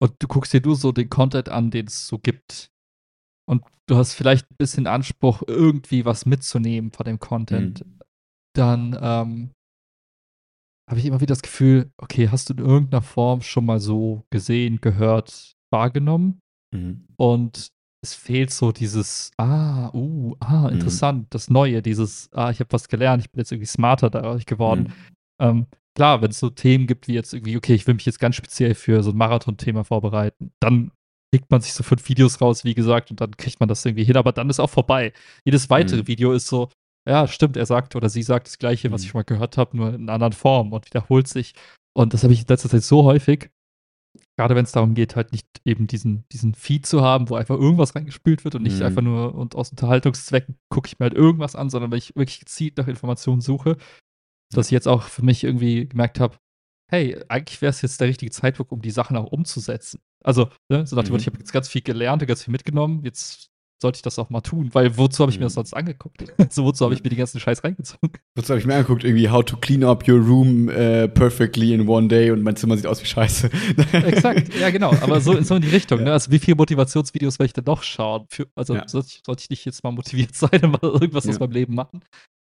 [0.01, 2.71] und du guckst dir du so den Content an, den es so gibt.
[3.47, 7.83] Und du hast vielleicht ein bisschen Anspruch, irgendwie was mitzunehmen von dem Content.
[8.55, 9.51] Dann ähm,
[10.89, 14.23] habe ich immer wieder das Gefühl, okay, hast du in irgendeiner Form schon mal so
[14.31, 16.39] gesehen, gehört, wahrgenommen?
[16.73, 17.05] Mhm.
[17.17, 17.71] Und
[18.01, 20.75] es fehlt so dieses, ah, uh, ah, Mhm.
[20.75, 24.45] interessant, das Neue, dieses, ah, ich habe was gelernt, ich bin jetzt irgendwie smarter dadurch
[24.45, 24.83] geworden.
[24.83, 24.93] Mhm.
[25.41, 25.65] Ähm,
[25.99, 28.37] klar, wenn es so Themen gibt wie jetzt irgendwie, okay, ich will mich jetzt ganz
[28.37, 30.91] speziell für so ein Marathon-Thema vorbereiten, dann
[31.29, 34.05] pickt man sich so fünf Videos raus, wie gesagt, und dann kriegt man das irgendwie
[34.05, 35.11] hin, aber dann ist auch vorbei.
[35.43, 36.07] Jedes weitere mhm.
[36.07, 36.69] Video ist so,
[37.05, 39.05] ja, stimmt, er sagt oder sie sagt das Gleiche, was mhm.
[39.05, 41.53] ich schon mal gehört habe, nur in einer anderen Form und wiederholt sich.
[41.93, 43.49] Und das habe ich in letzter Zeit so häufig,
[44.37, 47.57] gerade wenn es darum geht, halt nicht eben diesen, diesen Feed zu haben, wo einfach
[47.57, 48.85] irgendwas reingespült wird und nicht mhm.
[48.85, 52.39] einfach nur und aus Unterhaltungszwecken gucke ich mir halt irgendwas an, sondern weil ich wirklich
[52.39, 53.75] gezielt nach Informationen suche,
[54.53, 56.37] dass ich jetzt auch für mich irgendwie gemerkt habe,
[56.89, 60.01] hey, eigentlich wäre es jetzt der richtige Zeitpunkt, um die Sachen auch umzusetzen.
[60.23, 61.19] Also, ne, so nach dem mhm.
[61.19, 63.49] ich habe jetzt ganz viel gelernt, ganz viel mitgenommen, jetzt
[63.81, 65.61] sollte ich das auch mal tun, weil wozu habe ich mir das mhm.
[65.61, 66.25] sonst angeguckt?
[66.49, 68.11] so, wozu habe ich mir den ganzen Scheiß reingezogen?
[68.35, 69.03] Wozu habe ich mir angeguckt?
[69.03, 72.75] Irgendwie How to clean up your room uh, perfectly in one day und mein Zimmer
[72.75, 73.49] sieht aus wie Scheiße.
[73.93, 75.99] Exakt, ja genau, aber so, so in die Richtung.
[75.99, 76.05] Ja.
[76.05, 76.11] Ne?
[76.13, 78.25] Also wie viele Motivationsvideos werde ich denn noch schauen?
[78.29, 78.87] Für, also ja.
[78.87, 81.31] sollte, ich, sollte, ich, nicht jetzt mal motiviert sein und mal irgendwas ja.
[81.31, 82.01] aus meinem Leben machen?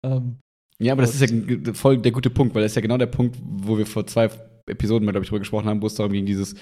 [0.05, 0.39] Ähm,
[0.79, 3.07] ja, aber das ist ja voll der gute Punkt, weil das ist ja genau der
[3.07, 4.31] Punkt, wo wir vor zwei
[4.67, 6.55] Episoden mal, glaube ich, drüber gesprochen haben, wo es darum ging, dieses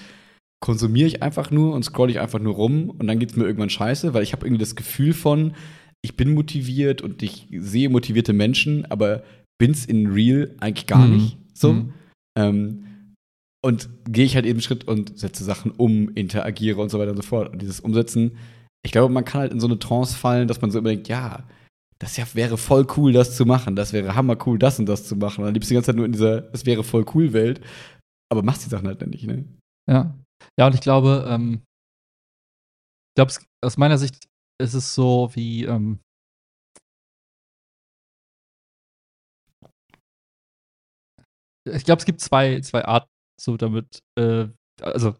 [0.63, 3.45] konsumiere ich einfach nur und scroll ich einfach nur rum und dann geht es mir
[3.45, 5.53] irgendwann scheiße, weil ich habe irgendwie das Gefühl von,
[6.03, 9.23] ich bin motiviert und ich sehe motivierte Menschen, aber
[9.59, 11.13] bin's in real eigentlich gar mhm.
[11.13, 11.73] nicht so.
[11.73, 11.93] Mhm.
[12.37, 12.85] Ähm,
[13.63, 17.17] und gehe ich halt eben Schritt und setze Sachen um, interagiere und so weiter und
[17.17, 17.51] so fort.
[17.51, 18.37] Und dieses Umsetzen,
[18.83, 21.43] ich glaube, man kann halt in so eine Trance fallen, dass man so überlegt, ja,
[22.01, 23.75] das ja, wäre voll cool, das zu machen.
[23.75, 25.43] Das wäre hammer cool, das und das zu machen.
[25.45, 27.63] Dann liebst du die ganze Zeit nur in dieser, das wäre voll cool Welt,
[28.31, 29.45] aber machst die Sachen halt nicht, ne?
[29.87, 30.17] Ja.
[30.57, 31.61] Ja, und ich glaube, ähm,
[33.11, 33.33] ich glaube,
[33.63, 34.27] aus meiner Sicht
[34.59, 35.99] ist es so wie, ähm,
[41.65, 44.47] ich glaube, es gibt zwei, zwei Arten, so damit, äh,
[44.81, 45.15] also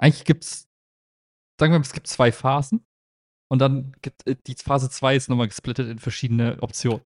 [0.00, 0.66] eigentlich gibt es,
[1.60, 2.84] sagen wir mal, es gibt zwei Phasen.
[3.48, 7.02] Und dann gibt äh, die Phase 2 ist nochmal gesplittet in verschiedene Optionen.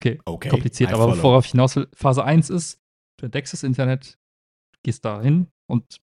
[0.00, 2.80] Okay, okay kompliziert, aber worauf ich hinaus will, Phase 1 ist,
[3.18, 4.18] du entdeckst das Internet,
[4.82, 6.00] gehst da hin und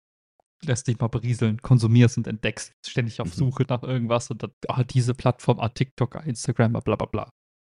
[0.64, 3.34] lässt dich mal berieseln, konsumierst und entdeckst, ständig auf mhm.
[3.34, 7.30] Suche nach irgendwas und dann, ah, diese Plattform, ah, TikTok, ah, Instagram, bla bla bla.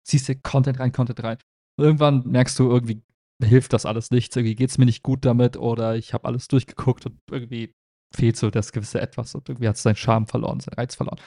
[0.07, 1.37] Ziehst dir Content rein, Content rein.
[1.77, 3.01] Und irgendwann merkst du, irgendwie
[3.43, 6.47] hilft das alles nichts, irgendwie geht es mir nicht gut damit oder ich habe alles
[6.47, 7.73] durchgeguckt und irgendwie
[8.13, 11.19] fehlt so das gewisse Etwas und irgendwie hat es seinen Charme verloren, seinen Reiz verloren.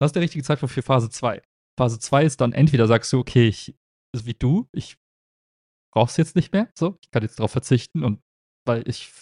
[0.00, 1.42] Das ist der richtige Zeitpunkt für Phase 2.
[1.78, 3.74] Phase 2 ist dann entweder sagst du, okay, ich,
[4.14, 4.96] ist wie du, ich
[5.94, 8.20] brauch's jetzt nicht mehr, so, ich kann jetzt darauf verzichten und
[8.66, 9.12] weil ich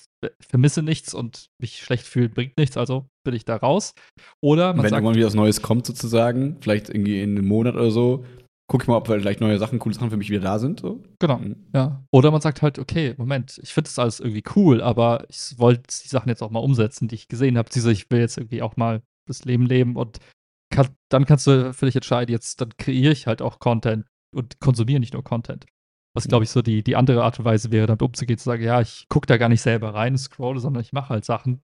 [0.41, 3.95] vermisse nichts und mich schlecht fühlen bringt nichts, also bin ich da raus.
[4.43, 7.75] Oder man Wenn sagt, irgendwann wieder was Neues kommt, sozusagen, vielleicht irgendwie in einem Monat
[7.75, 8.25] oder so,
[8.69, 10.81] guck ich mal, ob vielleicht neue Sachen, coole Sachen für mich wieder da sind.
[10.81, 11.03] So.
[11.21, 11.69] Genau, mhm.
[11.75, 12.05] ja.
[12.11, 15.85] Oder man sagt halt, okay, Moment, ich finde das alles irgendwie cool, aber ich wollte
[16.03, 17.69] die Sachen jetzt auch mal umsetzen, die ich gesehen habe.
[17.73, 20.19] Ich will jetzt irgendwie auch mal das Leben leben und
[20.79, 24.61] kann, dann kannst du für dich entscheiden, jetzt, dann kreiere ich halt auch Content und
[24.61, 25.67] konsumiere nicht nur Content.
[26.17, 28.63] Was, glaube ich, so die, die andere Art und Weise wäre, damit umzugehen, zu sagen,
[28.63, 31.63] ja, ich gucke da gar nicht selber rein, scrolle, sondern ich mache halt Sachen,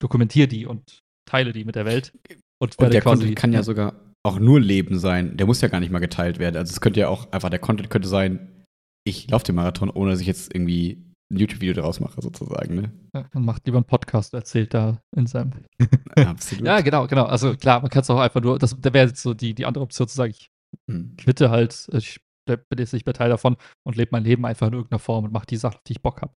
[0.00, 2.12] dokumentiere die und teile die mit der Welt.
[2.60, 3.94] Und, und der Content kann ja sogar
[4.24, 5.36] auch nur Leben sein.
[5.36, 6.56] Der muss ja gar nicht mal geteilt werden.
[6.56, 8.64] Also es könnte ja auch einfach, der Content könnte sein,
[9.04, 12.74] ich laufe den Marathon, ohne dass ich jetzt irgendwie ein YouTube-Video daraus mache, sozusagen.
[12.74, 12.92] Ne?
[13.14, 15.52] Ja, man macht lieber einen Podcast, erzählt da in seinem.
[16.16, 16.66] Absolut.
[16.66, 17.24] ja, genau, genau.
[17.24, 19.66] Also klar, man kann es auch einfach nur, das, da wäre jetzt so die, die
[19.66, 20.50] andere Option zu sagen, ich
[20.90, 21.16] hm.
[21.16, 23.56] quitte halt, ich bin jetzt nicht mehr Teil davon
[23.86, 26.22] und lebe mein Leben einfach in irgendeiner Form und mache die Sachen, die ich Bock
[26.22, 26.34] habe.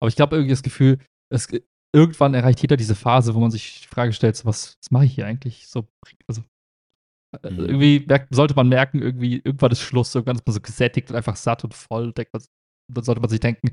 [0.00, 0.98] Aber ich glaube irgendwie das Gefühl,
[1.32, 1.48] es,
[1.94, 5.06] irgendwann erreicht jeder diese Phase, wo man sich die Frage stellt, so, was, was mache
[5.06, 5.66] ich hier eigentlich?
[5.66, 5.88] So,
[6.26, 6.42] also,
[7.42, 7.60] äh, mhm.
[7.60, 11.16] irgendwie merkt, sollte man merken, irgendwie, irgendwann ist Schluss, irgendwann ist man so gesättigt und
[11.16, 12.12] einfach satt und voll.
[12.12, 12.42] Denkt man,
[12.92, 13.72] dann sollte man sich denken,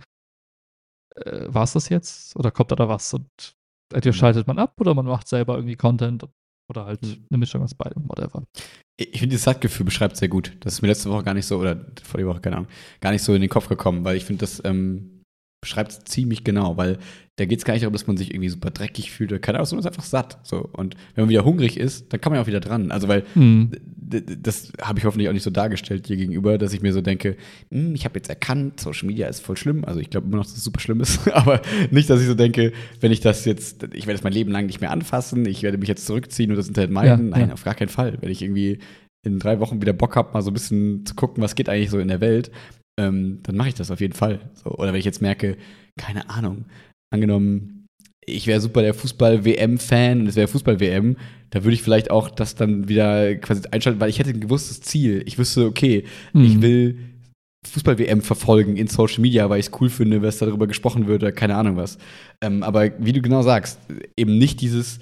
[1.15, 2.35] äh, war es das jetzt?
[2.35, 3.13] Oder kommt da da was?
[3.13, 3.55] Und
[3.93, 4.19] entweder mhm.
[4.19, 6.25] schaltet man ab oder man macht selber irgendwie Content
[6.69, 7.25] oder halt mhm.
[7.29, 8.43] eine Mischung aus beidem, whatever.
[8.97, 10.55] Ich finde, dieses Sattgefühl beschreibt sehr gut.
[10.59, 12.69] Das ist mir letzte Woche gar nicht so, oder vor der Woche, keine Ahnung,
[13.01, 15.22] gar nicht so in den Kopf gekommen, weil ich finde, das ähm,
[15.63, 16.97] beschreibt es ziemlich genau, weil
[17.37, 19.57] da geht es gar nicht darum, dass man sich irgendwie super dreckig fühlt oder keine
[19.57, 20.37] Ahnung, sondern ist einfach satt.
[20.43, 20.69] So.
[20.73, 22.91] Und wenn man wieder hungrig ist, dann kann man ja auch wieder dran.
[22.91, 23.71] Also, weil hm.
[23.97, 27.37] das habe ich hoffentlich auch nicht so dargestellt dir gegenüber, dass ich mir so denke,
[27.71, 29.85] hm, ich habe jetzt erkannt, Social Media ist voll schlimm.
[29.85, 31.27] Also, ich glaube immer noch, dass es super schlimm ist.
[31.33, 34.51] Aber nicht, dass ich so denke, wenn ich das jetzt, ich werde das mein Leben
[34.51, 37.29] lang nicht mehr anfassen, ich werde mich jetzt zurückziehen und das Internet meiden.
[37.29, 37.53] Ja, Nein, ja.
[37.53, 38.17] auf gar keinen Fall.
[38.21, 38.79] Wenn ich irgendwie
[39.25, 41.89] in drei Wochen wieder Bock habe, mal so ein bisschen zu gucken, was geht eigentlich
[41.89, 42.51] so in der Welt,
[42.99, 44.39] ähm, dann mache ich das auf jeden Fall.
[44.53, 45.57] So, oder wenn ich jetzt merke,
[45.97, 46.65] keine Ahnung,
[47.11, 47.87] angenommen,
[48.25, 51.17] ich wäre super der Fußball-WM-Fan und es wäre Fußball-WM,
[51.49, 54.81] da würde ich vielleicht auch das dann wieder quasi einschalten, weil ich hätte ein gewusstes
[54.81, 55.23] Ziel.
[55.25, 56.45] Ich wüsste, okay, mhm.
[56.45, 56.99] ich will
[57.67, 61.31] Fußball-WM verfolgen in Social Media, weil ich es cool finde, was darüber gesprochen wird oder
[61.31, 61.97] keine Ahnung was.
[62.41, 63.79] Ähm, aber wie du genau sagst,
[64.17, 64.99] eben nicht dieses,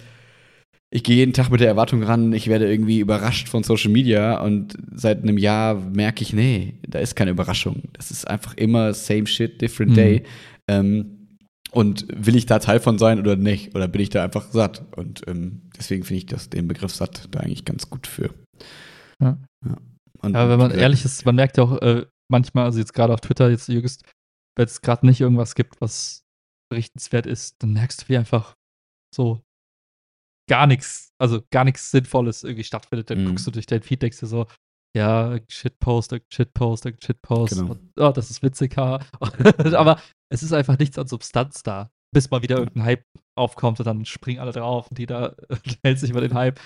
[0.94, 4.42] ich gehe jeden Tag mit der Erwartung ran, ich werde irgendwie überrascht von Social Media
[4.42, 7.84] und seit einem Jahr merke ich, nee, da ist keine Überraschung.
[7.94, 9.96] Das ist einfach immer same shit, different mhm.
[9.96, 10.24] day.
[10.70, 11.18] Ähm,
[11.72, 13.74] Und will ich da Teil von sein oder nicht?
[13.74, 14.84] Oder bin ich da einfach satt?
[14.98, 18.34] Und ähm, deswegen finde ich das, den Begriff satt da eigentlich ganz gut für.
[19.22, 19.38] Ja.
[19.66, 19.78] ja.
[20.20, 23.14] Und, Ja, wenn man ehrlich ist, man merkt ja auch äh, manchmal, also jetzt gerade
[23.14, 24.04] auf Twitter, jetzt jüngst,
[24.58, 26.24] wenn es gerade nicht irgendwas gibt, was
[26.70, 28.56] berichtenswert ist, dann merkst du, wie einfach
[29.16, 29.42] so
[30.52, 33.10] gar nichts, also gar nichts Sinnvolles irgendwie stattfindet.
[33.10, 33.28] Dann Mhm.
[33.30, 34.48] guckst du durch dein Feed, denkst du so,
[34.98, 37.54] ja, Shitpost, Shitpost, Shitpost.
[37.56, 37.72] Genau.
[37.72, 39.00] Und, oh, das ist witzig, ha.
[39.78, 41.90] Aber es ist einfach nichts an Substanz da.
[42.14, 43.06] Bis mal wieder irgendein Hype
[43.38, 45.38] aufkommt und dann springen alle drauf und jeder
[45.86, 46.60] hält sich über den Hype.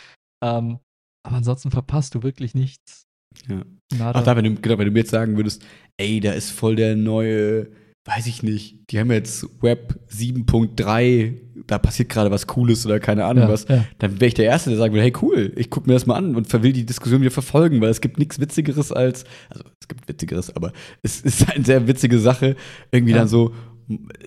[0.44, 0.80] Ähm,
[1.24, 3.06] aber ansonsten verpasst du wirklich nichts.
[3.48, 3.62] Ja.
[3.96, 4.20] Nada.
[4.20, 5.64] Ach da, wenn du, genau, wenn du mir jetzt sagen würdest,
[5.98, 7.70] ey, da ist voll der neue,
[8.06, 11.34] weiß ich nicht, die haben jetzt Web 7.3,
[11.66, 13.84] da passiert gerade was Cooles oder keine Ahnung ja, was, ja.
[13.98, 16.16] dann wäre ich der Erste, der sagen würde, hey cool, ich gucke mir das mal
[16.16, 19.88] an und will die Diskussion wieder verfolgen, weil es gibt nichts Witzigeres als, also es
[19.88, 22.56] gibt Witzigeres, aber es ist eine sehr witzige Sache,
[22.92, 23.20] irgendwie Ja.
[23.20, 23.54] dann so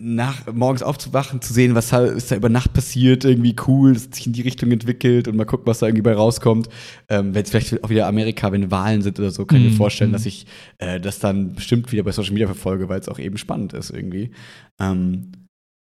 [0.00, 4.14] nach, morgens aufzuwachen, zu sehen, was da, ist da über Nacht passiert, irgendwie cool, hat
[4.14, 6.68] sich in die Richtung entwickelt und mal gucken, was da irgendwie bei rauskommt.
[7.08, 9.70] Ähm, wenn es vielleicht auch wieder Amerika, wenn Wahlen sind oder so, kann ich Mhm,
[9.70, 10.14] mir vorstellen, mhm.
[10.14, 10.46] dass ich
[10.78, 13.90] äh, das dann bestimmt wieder bei Social Media verfolge, weil es auch eben spannend ist
[13.90, 14.30] irgendwie.
[14.80, 15.32] Ähm,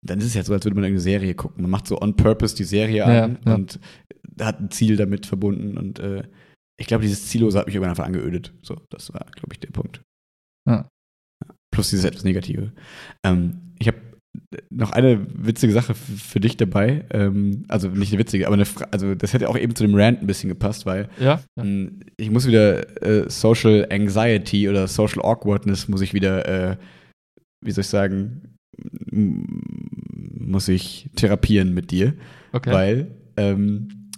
[0.05, 1.63] dann ist es ja so, als würde man irgendeine Serie gucken.
[1.63, 3.55] Man macht so on purpose die Serie Ja, an ja.
[3.55, 3.79] und
[4.41, 5.77] hat ein Ziel damit verbunden.
[5.77, 6.25] Und äh,
[6.79, 8.53] ich glaube, dieses Ziellose hat mich irgendwann einfach angeödet.
[8.63, 10.03] So, das war, glaube ich, der Punkt.
[10.69, 10.89] Ja.
[11.81, 12.73] Plus dieses etwas Negative.
[13.25, 13.99] Ähm, ich habe
[14.71, 17.05] noch eine witzige Sache für dich dabei.
[17.11, 19.95] Ähm, also nicht eine witzige, aber eine Fra also das hätte auch eben zu dem
[19.95, 21.63] Rant ein bisschen gepasst, weil Ja, ja.
[21.65, 26.77] ähm, ich muss wieder äh, Social Anxiety oder Social Awkwardness muss ich wieder, äh,
[27.65, 28.57] wie soll ich sagen,
[29.11, 32.15] muss ich therapieren mit dir,
[32.53, 32.73] okay.
[32.73, 34.11] weil ähm,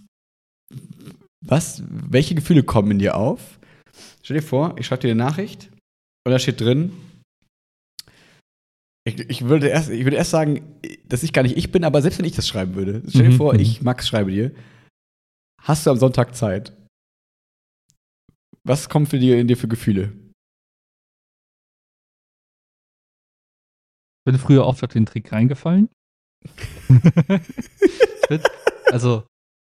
[1.44, 3.58] was, welche Gefühle kommen in dir auf?
[4.22, 5.70] Stell dir vor, ich schreibe dir eine Nachricht
[6.24, 6.92] und da steht drin,
[9.04, 12.02] ich, ich, würde erst, ich würde erst sagen, dass ich gar nicht ich bin, aber
[12.02, 13.60] selbst wenn ich das schreiben würde, stell dir Mhm, vor, mhm.
[13.60, 14.54] ich, Max, schreibe dir,
[15.60, 16.76] hast du am Sonntag Zeit?
[18.64, 20.12] Was kommt für dir in dir für Gefühle?
[24.24, 25.88] bin früher oft auf den Trick reingefallen.
[26.88, 28.40] ich bin,
[28.92, 29.26] also,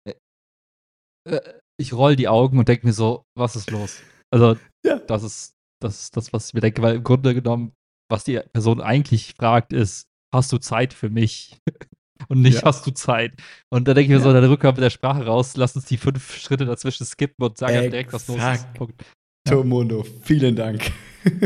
[0.06, 1.40] äh,
[1.80, 4.02] ich roll die Augen und denke mir so, was ist los?
[4.34, 5.00] Also, Ja.
[5.00, 7.74] das ist das, ist das, was ich mir denke, weil im Grunde genommen,
[8.10, 11.58] was die Person eigentlich fragt, ist, hast du Zeit für mich?
[12.30, 12.64] Und nicht, Ja.
[12.64, 13.34] hast du Zeit?
[13.70, 14.40] Und da denke ich mir so, Ja.
[14.40, 17.58] dann rücken wir mit der Sprache raus, lass uns die fünf Schritte dazwischen skippen und
[17.58, 18.74] sagen direkt, was los ist.
[18.76, 19.04] Punkt.
[19.46, 19.56] Ja.
[19.56, 20.92] Tomundo, vielen Dank.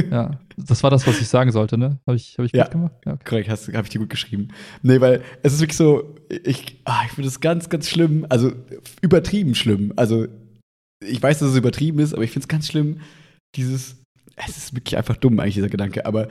[0.09, 1.99] Ja, das war das, was ich sagen sollte, ne?
[2.07, 2.63] Habe ich, hab ich Ja.
[2.63, 2.93] gut gemacht?
[3.05, 3.23] Ja, okay.
[3.45, 4.47] Korrekt, habe ich dir gut geschrieben.
[4.81, 8.51] Nee, weil es ist wirklich so, ich, ah, ich finde es ganz, ganz schlimm, also
[9.01, 9.93] übertrieben schlimm.
[9.95, 10.25] Also
[11.05, 13.01] ich weiß, dass es übertrieben ist, aber ich finde es ganz schlimm,
[13.55, 13.97] dieses,
[14.37, 16.27] es ist wirklich einfach dumm eigentlich, dieser Gedanke, aber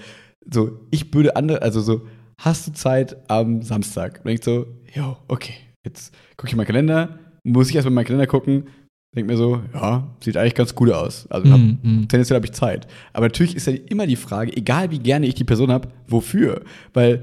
[0.51, 2.07] so, ich würde andere, also so,
[2.39, 4.21] hast du Zeit am Samstag?
[4.25, 5.55] Und ich so, jo, okay,
[5.85, 8.69] jetzt gucke ich in meinen Kalender, muss ich erstmal in meinen Kalender gucken,
[9.15, 11.27] denke mir so, ja, sieht eigentlich ganz gut aus.
[11.31, 12.09] Also hab, Mm, mm.
[12.09, 12.87] tendenziell habe ich Zeit.
[13.13, 16.63] Aber natürlich ist ja immer die Frage, egal wie gerne ich die Person habe, wofür?
[16.93, 17.23] Weil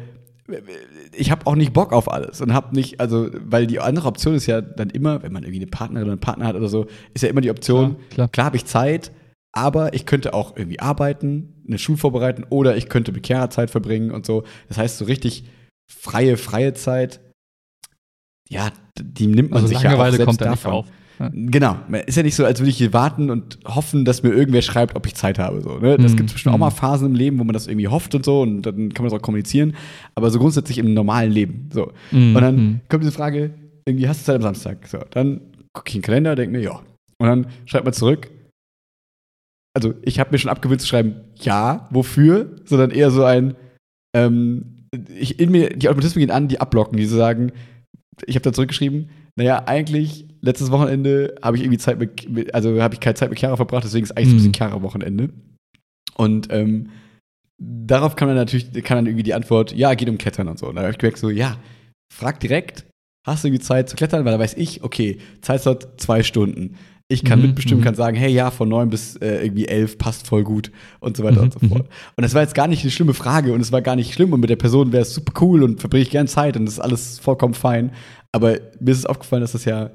[1.15, 4.33] ich habe auch nicht Bock auf alles und habe nicht, also, weil die andere Option
[4.35, 6.87] ist ja dann immer, wenn man irgendwie eine Partnerin oder einen Partner hat oder so,
[7.13, 8.27] ist ja immer die Option, Klar, klar.
[8.29, 9.11] klar habe ich Zeit,
[9.53, 13.69] aber ich könnte auch irgendwie arbeiten, eine Schule vorbereiten oder ich könnte mit Chiara Zeit
[13.69, 14.43] verbringen und so.
[14.67, 15.45] Das heißt, so richtig
[15.89, 17.19] freie, freie Zeit,
[18.49, 18.69] ja,
[19.01, 20.79] die nimmt man Also sich ja auch Langeweile selbst kommt da nicht davon.
[20.79, 20.87] auf.
[21.31, 21.77] Genau.
[22.07, 24.95] Ist ja nicht so, als würde ich hier warten und hoffen, dass mir irgendwer schreibt,
[24.95, 25.61] ob ich Zeit habe.
[25.61, 25.97] So, ne?
[25.97, 26.17] Das Mhm.
[26.17, 26.61] gibt bestimmt auch Mhm.
[26.61, 29.11] mal Phasen im Leben, wo man das irgendwie hofft und so und dann kann man
[29.11, 29.75] das auch kommunizieren.
[30.15, 31.69] Aber so grundsätzlich im normalen Leben.
[31.71, 31.93] So.
[32.11, 32.81] Mm, Und dann mm.
[32.89, 33.51] kommt diese Frage,
[33.85, 34.87] irgendwie hast du Zeit am Samstag?
[34.87, 35.39] So, dann
[35.71, 36.81] gucke ich in den Kalender, denke mir, ja.
[37.19, 38.29] Und dann schreibt man zurück.
[39.75, 43.55] Also, ich habe mir schon abgewöhnt zu schreiben, ja, wofür, sondern eher so ein,
[44.15, 47.51] ähm, ich in mir, die Automatismen gehen an, die abblocken, die so sagen,
[48.27, 52.93] ich habe da zurückgeschrieben, naja, eigentlich, letztes Wochenende habe ich irgendwie Zeit mit, also habe
[52.93, 54.37] ich keine Zeit mit Chiara verbracht, deswegen ist eigentlich so ein Mhm.
[54.37, 55.29] bisschen Chiara-Wochenende.
[56.15, 56.89] Und ähm,
[57.59, 60.67] darauf kann man natürlich, kann dann irgendwie die Antwort, ja, geht um Klettern und so.
[60.67, 61.57] Und da habe ich gemerkt, so, ja,
[62.13, 62.85] frag direkt,
[63.25, 64.25] hast du irgendwie Zeit zu klettern?
[64.25, 66.75] Weil da weiß ich, okay, Zeitslot zwei Stunden.
[67.13, 67.85] Ich kann Mhm, mitbestimmen, mhm.
[67.85, 71.23] kann sagen, hey, ja, von neun bis äh, irgendwie elf passt voll gut und so
[71.23, 71.87] weiter Mhm, und so fort.
[72.15, 74.33] Und das war jetzt gar nicht eine schlimme Frage und es war gar nicht schlimm
[74.33, 76.75] und mit der Person wäre es super cool und verbringe ich gern Zeit und das
[76.75, 77.91] ist alles vollkommen fein.
[78.31, 79.91] Aber mir ist es aufgefallen, dass das ja,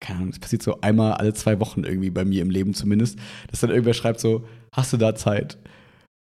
[0.00, 3.18] keine Ahnung, das passiert so einmal alle zwei Wochen irgendwie bei mir im Leben zumindest,
[3.50, 5.58] dass dann irgendwer schreibt so, hast du da Zeit?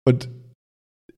[0.06, 0.28] Und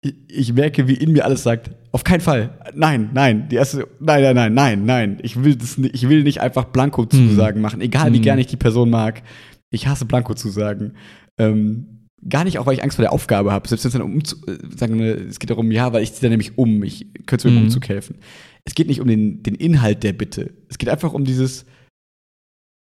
[0.02, 4.22] ich, merke, wie in mir alles sagt, auf keinen Fall, nein, nein, die erste, nein,
[4.22, 8.12] nein, nein, nein, nein, ich will das nicht, ich will nicht einfach Blanko-Zusagen machen, egal
[8.12, 8.22] wie Hm.
[8.22, 9.22] gerne ich die Person mag,
[9.70, 10.94] ich hasse Blanko-Zusagen.
[11.38, 13.68] Ähm, gar nicht auch, weil ich Angst vor der Aufgabe habe.
[13.68, 16.30] Selbst wenn es dann um, sagen wir, es geht darum, ja, weil ich ziehe dann
[16.30, 18.16] nämlich um, ich könnte mir im Umzug helfen.
[18.64, 20.52] Es geht nicht um den, den Inhalt der Bitte.
[20.68, 21.64] Es geht einfach um dieses,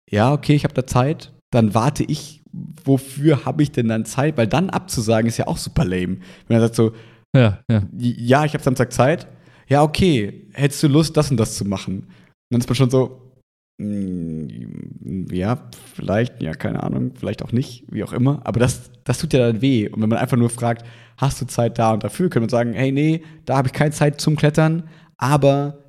[0.10, 2.44] ja, okay, ich habe da Zeit, dann warte ich,
[2.84, 4.38] wofür habe ich denn dann Zeit?
[4.38, 6.18] Weil dann abzusagen ist ja auch super lame.
[6.48, 6.94] Wenn er sagt so,
[7.36, 7.84] Ja, ja.
[7.98, 9.28] ja, ich habe Samstag Zeit.
[9.68, 12.02] Ja, okay, hättest du Lust, das und das zu machen?
[12.04, 12.08] Und
[12.52, 13.34] dann ist man schon so,
[13.80, 18.42] mm, ja, vielleicht, ja, keine Ahnung, vielleicht auch nicht, wie auch immer.
[18.46, 19.90] Aber das, das tut ja dann weh.
[19.90, 20.86] Und wenn man einfach nur fragt,
[21.18, 23.92] hast du Zeit da und dafür, können wir sagen, hey, nee, da habe ich keine
[23.92, 24.88] Zeit zum Klettern,
[25.18, 25.80] aber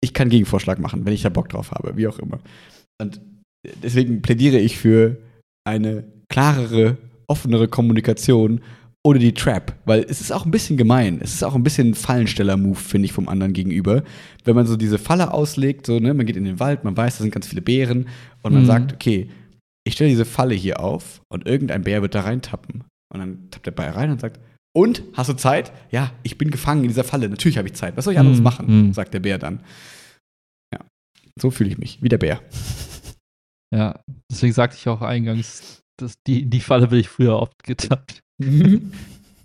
[0.00, 2.38] ich kann Gegenvorschlag machen, wenn ich da Bock drauf habe, wie auch immer.
[3.00, 3.20] Und
[3.82, 5.18] deswegen plädiere ich für
[5.68, 6.96] eine klarere,
[7.26, 8.60] offenere Kommunikation
[9.04, 11.20] ohne die Trap, weil es ist auch ein bisschen gemein.
[11.22, 14.02] Es ist auch ein bisschen ein Fallensteller-Move, finde ich, vom anderen gegenüber.
[14.44, 17.16] Wenn man so diese Falle auslegt, so, ne, man geht in den Wald, man weiß,
[17.18, 18.08] da sind ganz viele Bären
[18.42, 18.66] und man Mhm.
[18.66, 19.30] sagt, okay,
[19.86, 22.84] ich stelle diese Falle hier auf und irgendein Bär wird da reintappen.
[23.14, 24.40] Und dann tappt der Bär rein und sagt,
[24.76, 25.72] und, hast du Zeit?
[25.90, 27.28] Ja, ich bin gefangen in dieser Falle.
[27.28, 27.96] Natürlich habe ich Zeit.
[27.96, 28.44] Was soll ich anderes Mhm.
[28.44, 28.66] machen?
[28.88, 28.92] Mhm.
[28.92, 29.60] sagt der Bär dann.
[30.74, 30.80] Ja,
[31.40, 32.40] so fühle ich mich, wie der Bär.
[33.74, 34.00] Ja,
[34.30, 38.22] deswegen sagte ich auch eingangs, dass die, in die Falle bin ich früher oft getappt.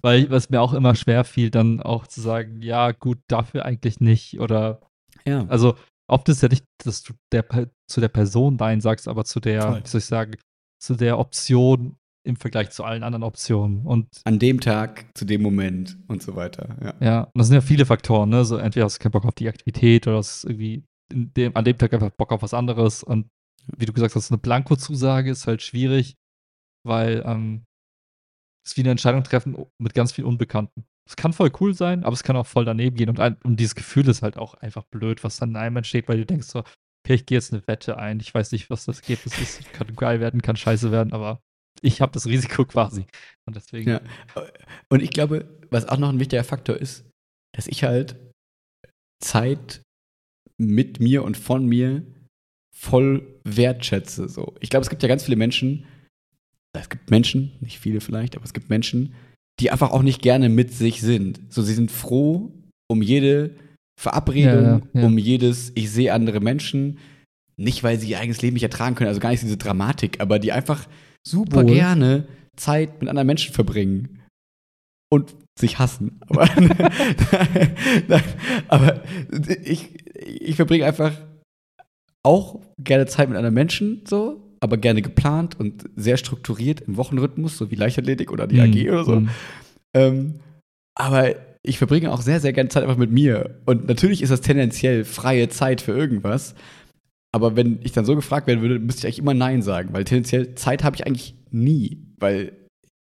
[0.02, 4.00] Weil was mir auch immer schwer fiel, dann auch zu sagen, ja, gut, dafür eigentlich
[4.02, 4.40] nicht.
[4.40, 4.82] Oder,
[5.26, 5.46] ja.
[5.48, 5.76] also
[6.08, 7.46] oft ist ja nicht, dass du der,
[7.88, 9.84] zu der Person Nein sagst, aber zu der, Voll.
[9.84, 10.36] wie soll ich sagen,
[10.82, 11.96] zu der Option
[12.26, 13.86] im Vergleich zu allen anderen Optionen.
[13.86, 16.78] Und An dem Tag, zu dem Moment und so weiter.
[16.82, 17.06] Ja.
[17.06, 18.46] ja, und das sind ja viele Faktoren, ne?
[18.46, 21.66] So entweder hast du keinen Bock auf die Aktivität oder hast irgendwie in dem, an
[21.66, 23.04] dem Tag einfach Bock auf was anderes.
[23.04, 23.28] Und
[23.78, 26.16] wie du gesagt hast, eine Blanko-Zusage ist halt schwierig,
[26.86, 27.64] weil ähm,
[28.66, 30.86] es wie eine Entscheidung treffen mit ganz viel Unbekannten.
[31.08, 33.10] Es kann voll cool sein, aber es kann auch voll daneben gehen.
[33.10, 36.08] Und, ein, und dieses Gefühl ist halt auch einfach blöd, was dann in einem entsteht,
[36.08, 38.20] weil du denkst so, okay, ich gehe jetzt eine Wette ein.
[38.22, 39.74] Ich weiß nicht, was das Ergebnis ist.
[39.74, 41.42] Kann geil werden, kann scheiße werden, aber
[41.82, 43.06] ich habe das Risiko quasi.
[43.46, 43.90] Und deswegen.
[43.90, 44.02] Ja.
[44.90, 47.06] Und ich glaube, was auch noch ein wichtiger Faktor ist,
[47.54, 48.16] dass ich halt
[49.22, 49.82] Zeit
[50.58, 52.06] mit mir und von mir
[52.76, 54.28] voll wertschätze.
[54.28, 54.54] So.
[54.60, 55.86] Ich glaube, es gibt ja ganz viele Menschen,
[56.78, 59.14] es gibt Menschen, nicht viele vielleicht, aber es gibt Menschen,
[59.60, 61.40] die einfach auch nicht gerne mit sich sind.
[61.50, 62.52] So, sie sind froh
[62.90, 63.56] um jede
[64.00, 65.06] Verabredung, Ja, ja, ja.
[65.06, 66.98] um jedes, ich sehe andere Menschen,
[67.58, 70.40] nicht weil sie ihr eigenes Leben nicht ertragen können, also gar nicht diese Dramatik, aber
[70.40, 70.88] die einfach
[71.26, 71.74] super Wohl.
[71.74, 74.22] gerne Zeit mit anderen Menschen verbringen
[75.12, 76.20] und sich hassen.
[76.28, 76.50] Aber,
[78.68, 79.04] aber
[79.64, 81.14] ich, ich verbringe einfach
[82.24, 87.58] auch gerne Zeit mit anderen Menschen, so, aber gerne geplant und sehr strukturiert im Wochenrhythmus,
[87.58, 89.20] so wie Leichtathletik oder die AG oder so.
[89.20, 89.30] Mhm.
[89.94, 90.34] Ähm,
[90.96, 93.62] aber ich verbringe auch sehr, sehr gerne Zeit einfach mit mir.
[93.66, 96.56] Und natürlich ist das tendenziell freie Zeit für irgendwas.
[97.34, 100.04] Aber wenn ich dann so gefragt werden würde, müsste ich eigentlich immer Nein sagen, weil
[100.04, 102.54] tendenziell Zeit habe ich eigentlich nie, weil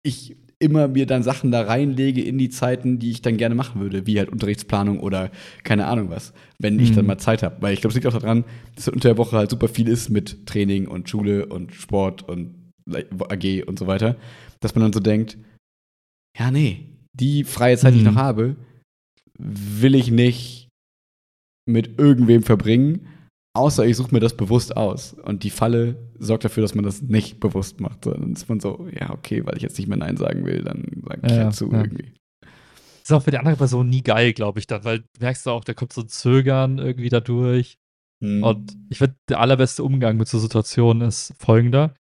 [0.03, 3.81] ich immer mir dann Sachen da reinlege in die Zeiten, die ich dann gerne machen
[3.81, 5.31] würde, wie halt Unterrichtsplanung oder
[5.63, 6.95] keine Ahnung was, wenn ich Mhm.
[6.97, 7.57] dann mal Zeit habe.
[7.61, 8.45] Weil ich glaube, es liegt auch daran,
[8.75, 12.55] dass unter der Woche halt super viel ist mit Training und Schule und Sport und
[12.91, 14.17] AG und so weiter,
[14.61, 15.39] dass man dann so denkt,
[16.37, 18.15] ja, nee, die freie Zeit, die ich Mhm.
[18.15, 18.57] noch habe,
[19.39, 20.69] will ich nicht
[21.69, 23.07] mit irgendwem verbringen,
[23.57, 25.13] außer ich suche mir das bewusst aus.
[25.15, 28.07] Und die Falle sorgt dafür, dass man das nicht bewusst macht.
[28.07, 31.03] Dann ist man so, ja, okay, weil ich jetzt nicht mehr Nein sagen will, dann
[31.07, 31.83] sage ich Ja, ja, zu ja.
[31.83, 32.13] irgendwie.
[33.03, 35.65] Ist auch für die andere Person nie geil, glaube ich, dann, weil merkst du auch,
[35.65, 37.79] da kommt so ein Zögern irgendwie dadurch.
[38.23, 38.43] Hm.
[38.43, 41.95] Und ich finde, der allerbeste Umgang mit so Situationen ist folgender.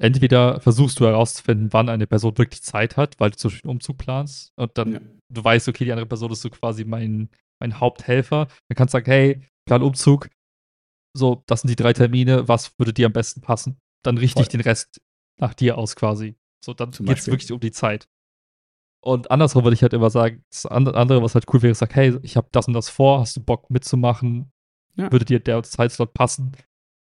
[0.00, 3.76] Entweder versuchst du herauszufinden, wann eine Person wirklich Zeit hat, weil du zum Beispiel einen
[3.76, 5.00] Umzug planst und dann Ja.
[5.32, 7.28] du weißt, okay, die andere Person ist so quasi mein,
[7.60, 8.46] mein Haupthelfer.
[8.68, 10.28] Dann kannst du sagen, hey, plan Umzug,
[11.16, 13.78] so, das sind die drei Termine, was würde dir am besten passen?
[14.02, 14.58] Dann richte ich Voll.
[14.58, 15.00] den Rest
[15.40, 16.36] nach dir aus quasi.
[16.64, 18.06] So, dann geht es wirklich um die Zeit.
[19.02, 21.78] Und andersrum würde ich halt immer sagen, das and- andere, was halt cool wäre, ist,
[21.80, 24.50] sag, hey, ich habe das und das vor, hast du Bock mitzumachen?
[24.96, 25.12] Ja.
[25.12, 26.52] Würde dir der Zeitslot passen?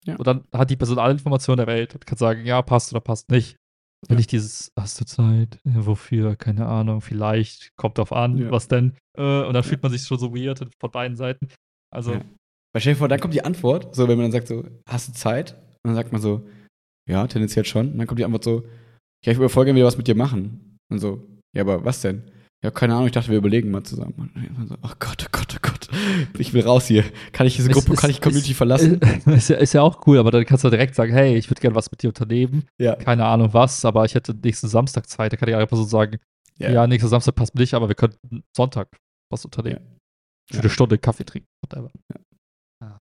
[0.04, 0.16] Ja.
[0.16, 3.00] Und dann hat die Person alle Informationen der Welt und kann sagen, ja, passt oder
[3.00, 3.56] passt nicht.
[4.02, 4.16] Und Ja.
[4.16, 5.58] nicht dieses, hast du Zeit?
[5.64, 6.36] Ja, wofür?
[6.36, 8.96] Keine Ahnung, vielleicht, kommt drauf an, was denn?
[9.18, 11.48] Äh, und dann fühlt man sich schon so weird von beiden Seiten.
[11.92, 12.20] Also.
[12.72, 15.08] Weil stell dir vor, dann kommt die Antwort, so wenn man dann sagt so, hast
[15.08, 15.52] du Zeit?
[15.82, 16.46] Und dann sagt man so,
[17.08, 17.92] ja, tendenziell schon.
[17.92, 18.62] Und dann kommt die Antwort so,
[19.24, 20.78] ja, ich würde voll gerne wieder was mit dir machen.
[20.90, 21.26] Und so,
[21.56, 22.22] ja, aber was denn?
[22.62, 24.12] Ja, keine Ahnung, ich dachte, wir überlegen mal zusammen.
[24.18, 25.88] Und dann so, oh Gott, oh Gott, oh Gott.
[26.38, 27.04] Ich will raus hier.
[27.32, 29.00] Kann ich diese Es Gruppe, ist- kann ich Community es- verlassen?
[29.26, 31.60] Ist, ja, ist ja auch cool, aber dann kannst du direkt sagen, hey, ich würde
[31.62, 32.64] gerne was mit dir unternehmen.
[32.78, 32.94] ja.
[32.96, 35.32] Keine Ahnung was, aber ich hätte nächsten Samstag Zeit.
[35.32, 36.18] Da kann die andere Person sagen,
[36.58, 36.70] Ja.
[36.70, 38.88] ja, nächster Samstag passt mir nicht, aber wir könnten Sonntag
[39.32, 39.80] was unternehmen.
[40.50, 40.60] Für Ja.
[40.60, 41.48] eine Stunde Kaffee trinken.
[41.64, 41.90] Whatever.
[42.82, 42.98] Ja.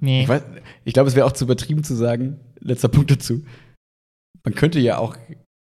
[0.00, 0.22] Nee.
[0.24, 0.42] Ich, weiß-
[0.84, 3.44] ich glaube, es wäre auch zu übertrieben zu sagen, letzter Punkt dazu.
[4.44, 5.16] Man könnte ja auch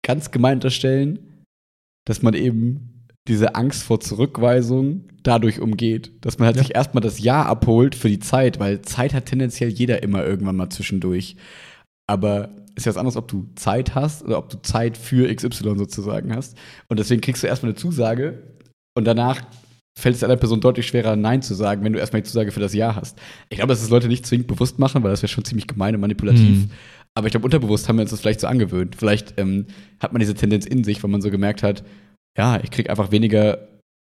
[0.05, 1.43] ganz gemein unterstellen,
[2.07, 6.11] dass man eben diese Angst vor Zurückweisung dadurch umgeht.
[6.25, 6.63] Dass man halt Ja.
[6.63, 10.55] sich erstmal das Ja abholt für die Zeit, weil Zeit hat tendenziell jeder immer irgendwann
[10.55, 11.35] mal zwischendurch.
[12.07, 15.77] Aber ist ja was anderes, ob du Zeit hast oder ob du Zeit für XY
[15.77, 16.57] sozusagen hast.
[16.87, 18.41] Und deswegen kriegst du erstmal eine Zusage
[18.97, 19.41] und danach
[19.97, 22.59] fällt es anderen Person deutlich schwerer, Nein zu sagen, wenn du erstmal die Zusage für
[22.59, 23.17] das Ja hast.
[23.49, 25.95] Ich glaube, dass es Leute nicht zwingend bewusst machen, weil das wäre schon ziemlich gemein
[25.95, 26.63] und manipulativ.
[26.63, 26.71] Hm.
[27.15, 28.95] Aber ich glaube, unterbewusst haben wir uns das vielleicht so angewöhnt.
[28.95, 29.65] Vielleicht ähm,
[29.99, 31.83] hat man diese Tendenz in sich, weil man so gemerkt hat,
[32.37, 33.67] ja, ich kriege einfach weniger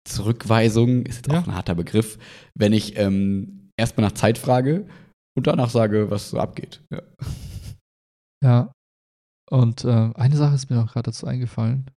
[0.06, 1.40] Zurückweisung, ist jetzt Ja.
[1.40, 2.18] auch ein harter Begriff,
[2.54, 4.86] wenn ich ähm, erstmal nach Zeit frage
[5.36, 6.82] und danach sage, was so abgeht.
[6.90, 7.02] Ja.
[8.44, 8.72] Ja.
[9.50, 11.90] Und äh, eine Sache ist mir noch gerade dazu eingefallen.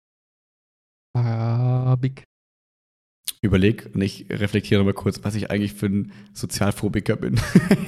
[1.18, 2.24] Farbig.
[3.42, 7.40] Überleg und ich reflektiere mal kurz, was ich eigentlich für ein Sozialphobiker bin.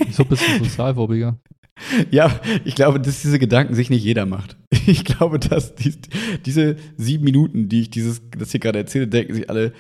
[0.06, 1.38] Wieso bist du Sozialphobiker?
[2.12, 4.58] ja, ich glaube, dass diese Gedanken sich nicht jeder macht.
[4.86, 5.98] Ich glaube, dass dies,
[6.46, 9.72] diese sieben Minuten, die ich dieses, das hier gerade erzähle, denken sich alle,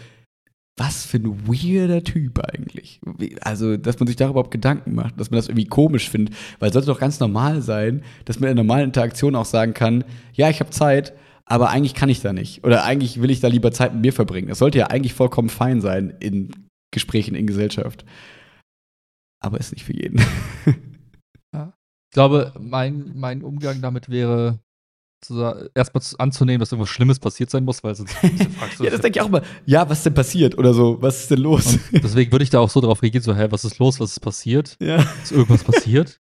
[0.77, 3.01] was für ein weirder Typ eigentlich.
[3.41, 6.69] Also, dass man sich darüber überhaupt Gedanken macht, dass man das irgendwie komisch findet, weil
[6.69, 10.05] es sollte doch ganz normal sein, dass man in einer normalen Interaktion auch sagen kann,
[10.33, 11.13] ja, ich habe Zeit,
[11.45, 12.63] aber eigentlich kann ich da nicht.
[12.63, 14.47] Oder eigentlich will ich da lieber Zeit mit mir verbringen.
[14.47, 16.51] Das sollte ja eigentlich vollkommen fein sein in
[16.91, 18.05] Gesprächen in Gesellschaft.
[19.41, 20.19] Aber ist nicht für jeden.
[21.51, 24.59] Ich glaube, mein, mein Umgang damit wäre,
[25.73, 28.13] erstmal zu- anzunehmen, dass irgendwas Schlimmes passiert sein muss, weil sonst
[28.57, 29.41] fragst du Ja, das denke ich auch mal.
[29.65, 31.01] Ja, was ist denn passiert oder so?
[31.01, 31.73] Was ist denn los?
[31.91, 34.11] Und deswegen würde ich da auch so drauf reagieren, so, hä, was ist los, was
[34.11, 34.77] ist passiert?
[34.79, 34.97] ja.
[35.23, 36.19] Ist irgendwas passiert?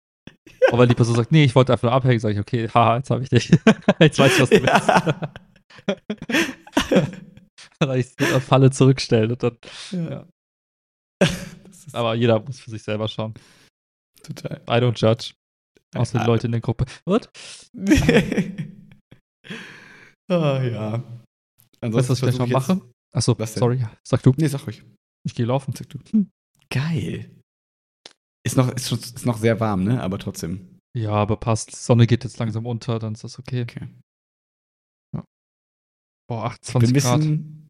[0.67, 2.97] Aber wenn die Person sagt, nee, ich wollte einfach nur abhängen, sage ich, okay, haha,
[2.97, 3.49] jetzt habe ich dich.
[3.99, 4.87] jetzt weiß ich, was du willst.
[6.91, 7.11] ja.
[7.79, 9.57] Dann ich die Falle zurückstellen und dann,
[9.91, 10.25] ja.
[11.69, 13.35] Ist aber jeder muss für sich selber schauen.
[14.23, 14.61] total.
[14.67, 15.33] I don't judge.
[15.95, 16.25] Außer die.
[16.25, 16.85] Leute in der Gruppe.
[17.05, 17.29] What?
[20.29, 21.03] ah, ja.
[21.81, 22.81] Weißt du, was ich gleich noch mache?
[23.13, 24.33] Achso, sorry, sag du.
[24.37, 24.83] Nee, sag ruhig.
[25.23, 25.73] Ich gehe laufen.
[25.75, 25.99] Sag du.
[26.69, 27.36] Geil.
[28.47, 30.01] Ist noch, ist, ist noch sehr warm, ne?
[30.01, 30.79] Aber trotzdem.
[30.97, 31.75] Ja, aber passt.
[31.75, 33.63] Sonne geht jetzt langsam unter, dann ist das okay.
[33.63, 33.87] Okay.
[36.29, 37.19] Boah, Ich bin 28 Grad.
[37.19, 37.67] bisschen,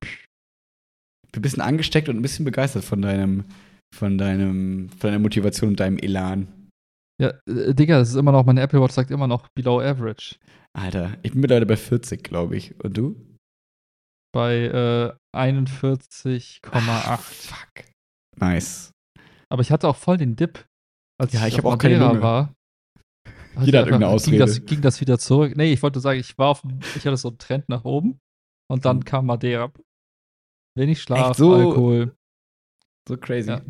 [1.32, 3.46] bin ein bisschen angesteckt und ein bisschen begeistert von deinem,
[3.94, 6.70] von deinem, von deiner Motivation und deinem Elan.
[7.22, 10.38] Ja, äh, Digga, es ist immer noch, meine Apple Watch sagt immer noch below average.
[10.74, 12.80] Alter, ich bin mittlerweile bei 40, glaube ich.
[12.84, 13.16] Und du?
[14.32, 16.60] Bei äh, 41,8.
[16.72, 17.86] Ah, fuck.
[18.40, 18.92] Nice.
[19.50, 20.67] Aber ich hatte auch voll den Dip.
[21.20, 22.22] Als Ja, ich auf hab auch keine Lunge.
[22.22, 22.54] war.
[23.60, 24.66] Jeder ich hat irgendeine Ging das, Ausrede.
[24.66, 25.58] ging das wieder zurück?
[25.58, 28.20] Nee, ich wollte sagen, ich war auf, dem- ich hatte so einen Trend nach oben
[28.72, 29.04] und dann Hm.
[29.06, 29.72] kam Madeira.
[30.78, 31.56] Wenig Schlaf, so?
[31.56, 32.16] Alkohol
[33.10, 33.50] So crazy.
[33.50, 33.62] Ja.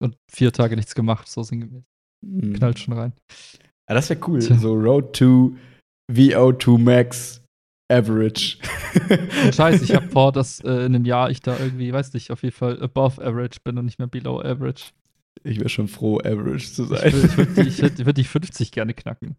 [0.00, 1.26] und vier Tage nichts gemacht.
[1.28, 1.82] So sinngemäß.
[2.24, 2.52] Mhm.
[2.54, 3.12] Knallt schon rein.
[3.88, 4.38] Ja, das wäre cool.
[4.38, 4.56] Tja.
[4.56, 5.56] So Road to
[6.12, 7.42] VO2 Max
[7.90, 8.58] Average.
[9.44, 12.30] Und scheiße, ich habe vor, dass äh, in einem Jahr ich da irgendwie, weiß nicht,
[12.30, 14.90] auf jeden Fall above average bin und nicht mehr below average.
[15.44, 17.12] Ich wäre schon froh, Average zu Ich sein.
[17.12, 19.36] würde würd ich würd, ich die 50 gerne knacken.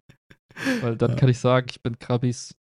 [0.81, 1.15] Weil dann Ja.
[1.15, 2.55] kann ich sagen, ich bin Krabbis.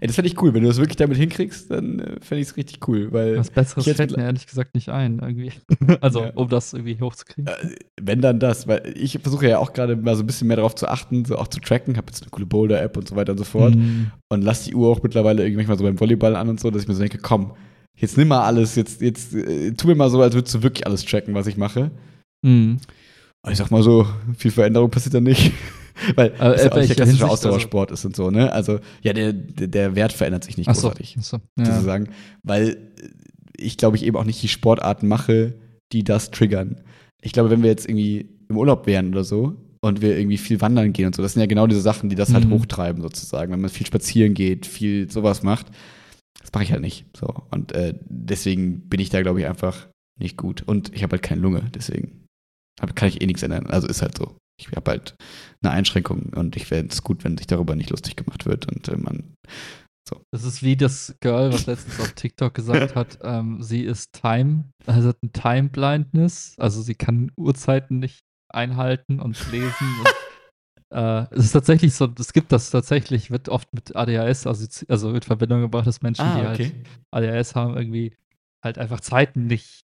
[0.00, 0.54] Ey, das fände ich cool.
[0.54, 3.12] Wenn du das wirklich damit hinkriegst, dann äh, fände ich es richtig cool.
[3.12, 5.52] Weil, Was Besseres ich fällt mir ehrlich gesagt nicht ein, irgendwie.
[6.00, 6.30] also, Ja.
[6.34, 7.46] um das irgendwie hochzukriegen.
[7.46, 10.56] äh, wenn dann das, weil ich versuche ja auch gerade mal so ein bisschen mehr
[10.56, 11.98] darauf zu achten, so auch zu tracken.
[11.98, 13.74] Habe jetzt eine coole Boulder-App und so weiter und so fort.
[13.74, 14.06] Mm.
[14.30, 16.82] Und lass die Uhr auch mittlerweile irgendwie manchmal so beim Volleyball an und so, dass
[16.82, 17.52] ich mir so denke, komm,
[17.96, 20.86] jetzt nimm mal alles, jetzt, jetzt äh, tu mir mal so, als würdest du wirklich
[20.86, 21.90] alles tracken, was ich mache.
[23.42, 24.06] Aber ich sag mal so,
[24.36, 25.52] viel Veränderung passiert da nicht.
[26.14, 28.52] Weil das ja äh, auch nicht der klassische Hinsicht, Ausdauersport ist und so, ne?
[28.52, 31.38] Also, ja, der, der Wert verändert sich nicht großartig, achso.
[31.58, 31.64] Ja.
[31.66, 32.08] sozusagen.
[32.42, 33.08] Weil äh,
[33.56, 35.54] ich glaube, ich eben auch nicht die Sportarten mache,
[35.92, 36.82] die das triggern.
[37.22, 40.60] Ich glaube, wenn wir jetzt irgendwie im Urlaub wären oder so und wir irgendwie viel
[40.60, 42.52] wandern gehen und so, das sind ja genau diese Sachen, die das halt Mhm.
[42.52, 43.50] hochtreiben, sozusagen.
[43.52, 45.68] Wenn man viel spazieren geht, viel sowas macht,
[46.42, 47.06] das mache ich halt nicht.
[47.16, 47.32] So.
[47.50, 50.62] Und äh, deswegen bin ich da, glaube ich, einfach nicht gut.
[50.66, 52.25] Und ich habe halt keine Lunge, deswegen
[52.94, 53.66] kann ich eh nichts ändern.
[53.66, 54.36] Also ist halt so.
[54.58, 55.16] Ich habe halt
[55.62, 58.88] eine Einschränkung und ich fände es gut, wenn sich darüber nicht lustig gemacht wird und
[58.88, 59.34] äh, man.
[60.30, 64.64] Das ist wie das Girl, was letztens auf TikTok gesagt hat, ähm, sie ist Time,
[64.86, 69.88] also hat ein Time Blindness, also sie kann Uhrzeiten nicht einhalten und lesen.
[69.98, 70.14] und,
[70.96, 75.10] äh, es ist tatsächlich so, es gibt das tatsächlich, wird oft mit ADHS, also, also
[75.10, 76.74] mit Verbindung gebracht, dass Menschen, Ah, die halt
[77.10, 78.16] ADHS haben, irgendwie
[78.64, 79.85] halt einfach Zeiten nicht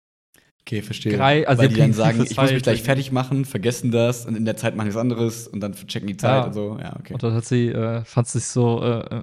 [0.62, 1.16] Okay, verstehe.
[1.16, 4.36] Grei- also Weil die dann sagen, ich muss mich gleich fertig machen, vergessen das und
[4.36, 6.46] in der Zeit machen die was anderes und dann checken die Zeit Ja.
[6.46, 6.78] und so.
[6.78, 7.14] Ja, okay.
[7.14, 9.22] Und dann hat sie, äh, fand sich so, äh,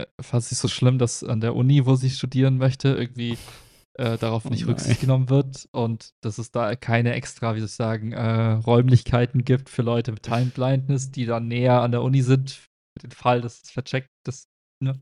[0.00, 3.36] äh, fand sich so schlimm, dass an der Uni, wo sie studieren möchte, irgendwie
[3.98, 4.70] äh, darauf Oh nicht nein.
[4.70, 9.44] Rücksicht genommen wird und dass es da keine extra, wie soll ich sagen, äh, Räumlichkeiten
[9.44, 12.68] gibt für Leute mit Time Blindness, die dann näher an der Uni sind, für
[13.02, 14.48] den Fall, dass es vercheckt ist.
[14.82, 14.92] Ja.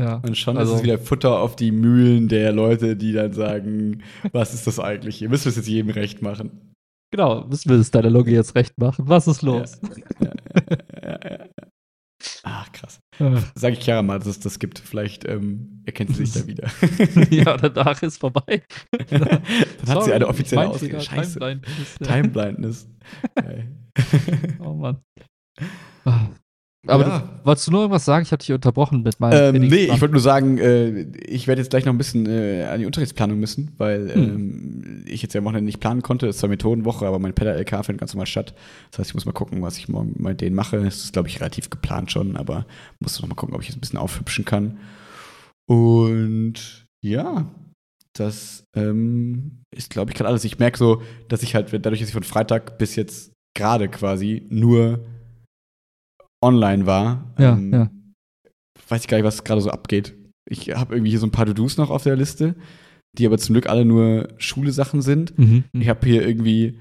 [0.00, 0.16] Ja.
[0.16, 4.02] Und schon Also- ist es wieder Futter auf die Mühlen der Leute, die dann sagen,
[4.32, 5.22] was ist das eigentlich?
[5.22, 6.72] Ihr müsst es jetzt jedem recht machen.
[7.12, 9.08] Genau, müssen wir es deiner Logik jetzt recht machen.
[9.08, 9.80] Was ist los?
[10.20, 10.32] Ja,
[11.02, 11.46] ja, ja.
[12.42, 12.98] Ach, krass.
[13.54, 14.78] Sag ich Chiara mal, dass es das gibt.
[14.78, 16.68] Vielleicht ähm, erkennt sie sich da wieder.
[17.34, 18.62] ja danach ist vorbei.
[19.10, 19.40] Dann
[19.88, 21.00] hat sie eine offizielle Ausrede.
[21.00, 21.38] Scheiße.
[21.40, 21.54] Ja.
[22.06, 22.32] Time.
[24.58, 24.98] Oh Mann.
[26.88, 27.18] Aber Ja.
[27.18, 28.22] du, wolltest du nur irgendwas sagen?
[28.24, 31.60] Ich hatte dich unterbrochen mit meinem Ähm, nee, ich wollte nur sagen, äh, ich werde
[31.60, 34.22] jetzt gleich noch ein bisschen äh, an die Unterrichtsplanung müssen, weil Hm.
[34.22, 36.26] ähm, ich jetzt ja am Wochenende nicht planen konnte.
[36.28, 38.54] Es ist zwar Methodenwoche, aber mein Pedal-LK findet ganz normal statt.
[38.90, 40.76] Das heißt, ich muss mal gucken, was ich morgen mit denen mache.
[40.78, 42.66] Es ist, glaube ich, relativ geplant schon, aber
[43.00, 44.78] muss noch mal gucken, ob ich es ein bisschen aufhübschen kann.
[45.68, 47.46] Und ja,
[48.14, 50.44] das ähm, ist, glaube ich, gerade alles.
[50.44, 54.46] Ich merke so, dass ich halt, dadurch, dass ich von Freitag bis jetzt gerade quasi
[54.48, 55.04] nur
[56.42, 57.90] online war, Ja, ähm, ja.
[58.88, 60.14] weiß ich gar nicht, was gerade so abgeht.
[60.48, 62.54] Ich habe irgendwie hier so ein paar To-Dos noch auf der Liste,
[63.18, 65.38] die aber zum Glück alle nur Schule-Sachen sind.
[65.38, 65.64] Mhm.
[65.72, 65.80] mhm.
[65.80, 66.78] Ich habe hier irgendwie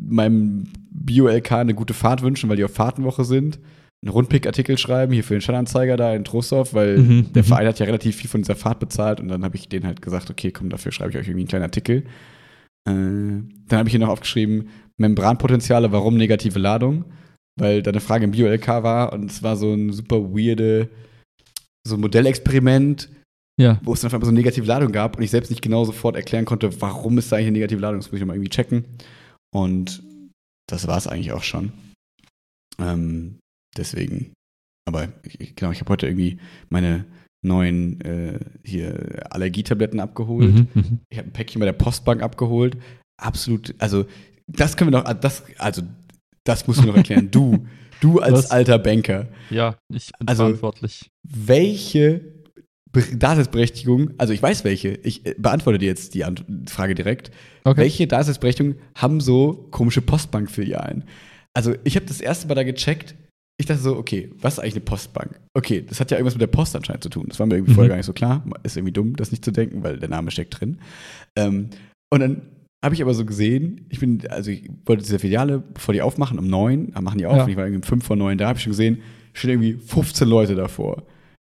[0.00, 3.60] meinem Bio-LK eine gute Fahrt wünschen, weil die auf Fahrtenwoche sind.
[4.02, 7.46] Einen Rundpick-Artikel schreiben, hier für den Stadtanzeiger da in Trostorf, weil Mhm, der mhm.
[7.46, 10.02] Verein hat ja relativ viel von dieser Fahrt bezahlt und dann habe ich denen halt
[10.02, 12.04] gesagt, okay, komm, dafür schreibe ich euch irgendwie einen kleinen Artikel.
[12.86, 14.68] Äh, dann habe ich hier noch aufgeschrieben,
[14.98, 17.04] Membranpotenziale, warum negative Ladung?
[17.56, 20.88] Weil da eine Frage im Bio-LK war und es war so ein super weirde,
[21.86, 23.08] so ein Modellexperiment,
[23.60, 23.80] Ja.
[23.84, 25.84] wo es dann auf einmal so eine negative Ladung gab und ich selbst nicht genau
[25.84, 28.00] sofort erklären konnte, warum ist da eigentlich eine negative Ladung.
[28.00, 28.84] Das muss ich mal irgendwie checken.
[29.54, 30.02] Und
[30.68, 31.72] das war es eigentlich auch schon.
[32.80, 33.38] Ähm,
[33.76, 34.32] deswegen,
[34.88, 36.38] aber ich, genau, ich habe heute irgendwie
[36.70, 37.04] meine
[37.44, 40.52] neuen äh, hier Allergietabletten abgeholt.
[40.54, 40.68] Mhm.
[40.74, 40.98] Mhm.
[41.10, 42.76] Ich habe ein Päckchen bei der Postbank abgeholt.
[43.22, 44.06] Absolut, also
[44.48, 45.82] das können wir noch, das, also
[46.44, 47.30] das musst du noch erklären.
[47.30, 47.66] Du,
[48.00, 48.50] du als Was?
[48.50, 51.10] alter Banker, Ja, ich bin Also- verantwortlich.
[51.22, 52.32] welche
[52.92, 57.32] Be- Daseinsberechtigung, also ich weiß welche, ich äh, beantworte dir jetzt die Ant Frage direkt.
[57.64, 57.80] Okay.
[57.80, 61.02] Welche Daseinsberechtigung haben so komische Postbankfilialen?
[61.54, 63.16] Also ich habe das erste Mal da gecheckt,
[63.58, 65.40] ich dachte so, okay, was ist eigentlich eine Postbank?
[65.56, 67.26] Okay, das hat ja irgendwas mit der Post anscheinend zu tun.
[67.28, 67.74] Das war mir irgendwie Mhm.
[67.76, 68.44] vorher gar nicht so klar.
[68.64, 70.78] Ist irgendwie dumm, das nicht zu denken, weil der Name steckt drin.
[71.36, 71.70] Ähm,
[72.12, 72.42] und dann
[72.84, 76.38] habe ich aber so gesehen, ich bin, also ich wollte diese Filiale, bevor die aufmachen,
[76.38, 77.48] um neun, machen die auf, Ja.
[77.48, 78.98] ich war irgendwie um fünf vor neun da, habe ich schon gesehen,
[79.32, 81.02] stehen irgendwie 15 Leute davor.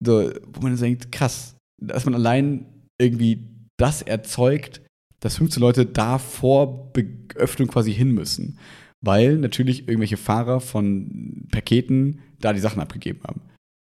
[0.05, 2.67] So, wo man denkt, krass, dass man allein
[3.01, 3.45] irgendwie
[3.77, 4.81] das erzeugt,
[5.21, 8.59] dass 15 Leute da vor Beöffnung quasi hin müssen.
[9.05, 13.41] Weil natürlich irgendwelche Fahrer von Paketen da die Sachen abgegeben haben.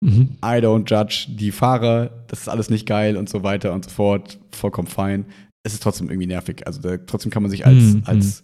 [0.03, 0.37] Mhm.
[0.43, 3.91] I don't judge die Fahrer, das ist alles nicht geil und so weiter und so
[3.91, 5.25] fort, vollkommen fein.
[5.63, 6.65] Es ist trotzdem irgendwie nervig.
[6.67, 8.03] Also da, trotzdem kann man sich als, Mhm.
[8.05, 8.43] als,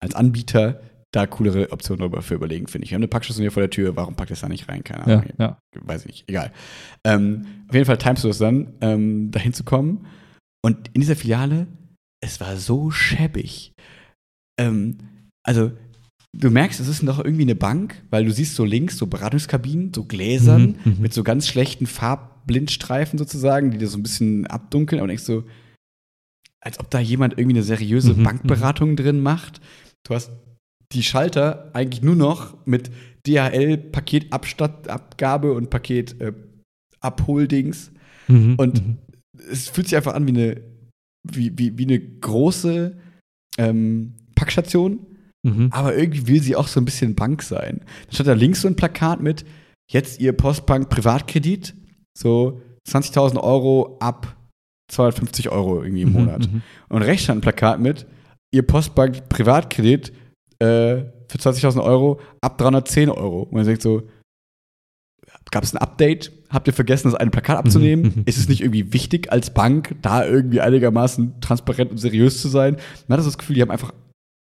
[0.00, 0.80] als Anbieter
[1.14, 2.90] da coolere Optionen dafür überlegen, finde ich.
[2.90, 4.82] Wir haben eine Packstation hier vor der Tür, warum packt das da nicht rein?
[4.82, 5.32] Keine Ja, Ahnung.
[5.38, 5.58] ja.
[5.80, 6.52] Weiß ich nicht, egal.
[7.04, 10.06] Ähm, auf jeden Fall timest du das dann, ähm, dahin zu kommen.
[10.64, 11.66] Und in dieser Filiale,
[12.24, 13.72] es war so schäbig.
[14.58, 14.96] Ähm,
[15.44, 15.72] also,
[16.34, 19.92] du merkst, es ist doch irgendwie eine Bank, weil du siehst so links so Beratungskabinen,
[19.92, 21.00] so Gläsern Mhm, mhm.
[21.02, 25.00] mit so ganz schlechten Farbblindstreifen sozusagen, die das so ein bisschen abdunkeln.
[25.00, 25.44] Aber denkst so,
[26.62, 29.60] als ob da jemand irgendwie eine seriöse Mhm, Bankberatung drin macht.
[30.04, 30.30] Du hast
[30.92, 32.90] die Schalter eigentlich nur noch mit
[33.26, 36.32] DHL Paketabgabe und Paket äh,
[37.00, 37.90] Abholdings.
[38.28, 38.54] Mhm.
[38.56, 38.98] Und mhm.
[39.50, 40.62] es fühlt sich einfach an wie eine,
[41.28, 42.96] wie, wie, wie eine große
[43.58, 45.06] ähm, Packstation,
[45.44, 45.70] Mhm.
[45.72, 47.80] aber irgendwie will sie auch so ein bisschen Bank sein.
[48.06, 49.44] Da stand da links so ein Plakat mit,
[49.90, 51.74] jetzt ihr Postbank Privatkredit,
[52.16, 54.36] so 20.000 Euro ab
[54.92, 56.52] 250 Euro irgendwie im Mhm, Monat.
[56.52, 56.62] mhm.
[56.88, 58.06] Und rechts stand ein Plakat mit,
[58.52, 60.12] ihr Postbank Privatkredit
[60.58, 63.42] äh, für 20.000 Euro ab 310 Euro.
[63.42, 64.02] Und man denkt so,
[65.50, 66.32] gab es ein Update?
[66.50, 68.04] Habt ihr vergessen, das eine Plakat abzunehmen?
[68.04, 72.40] Mhm, mhm, Ist es nicht irgendwie wichtig als Bank, da irgendwie einigermaßen transparent und seriös
[72.40, 72.76] zu sein?
[73.08, 73.92] Man hat das Gefühl, die haben einfach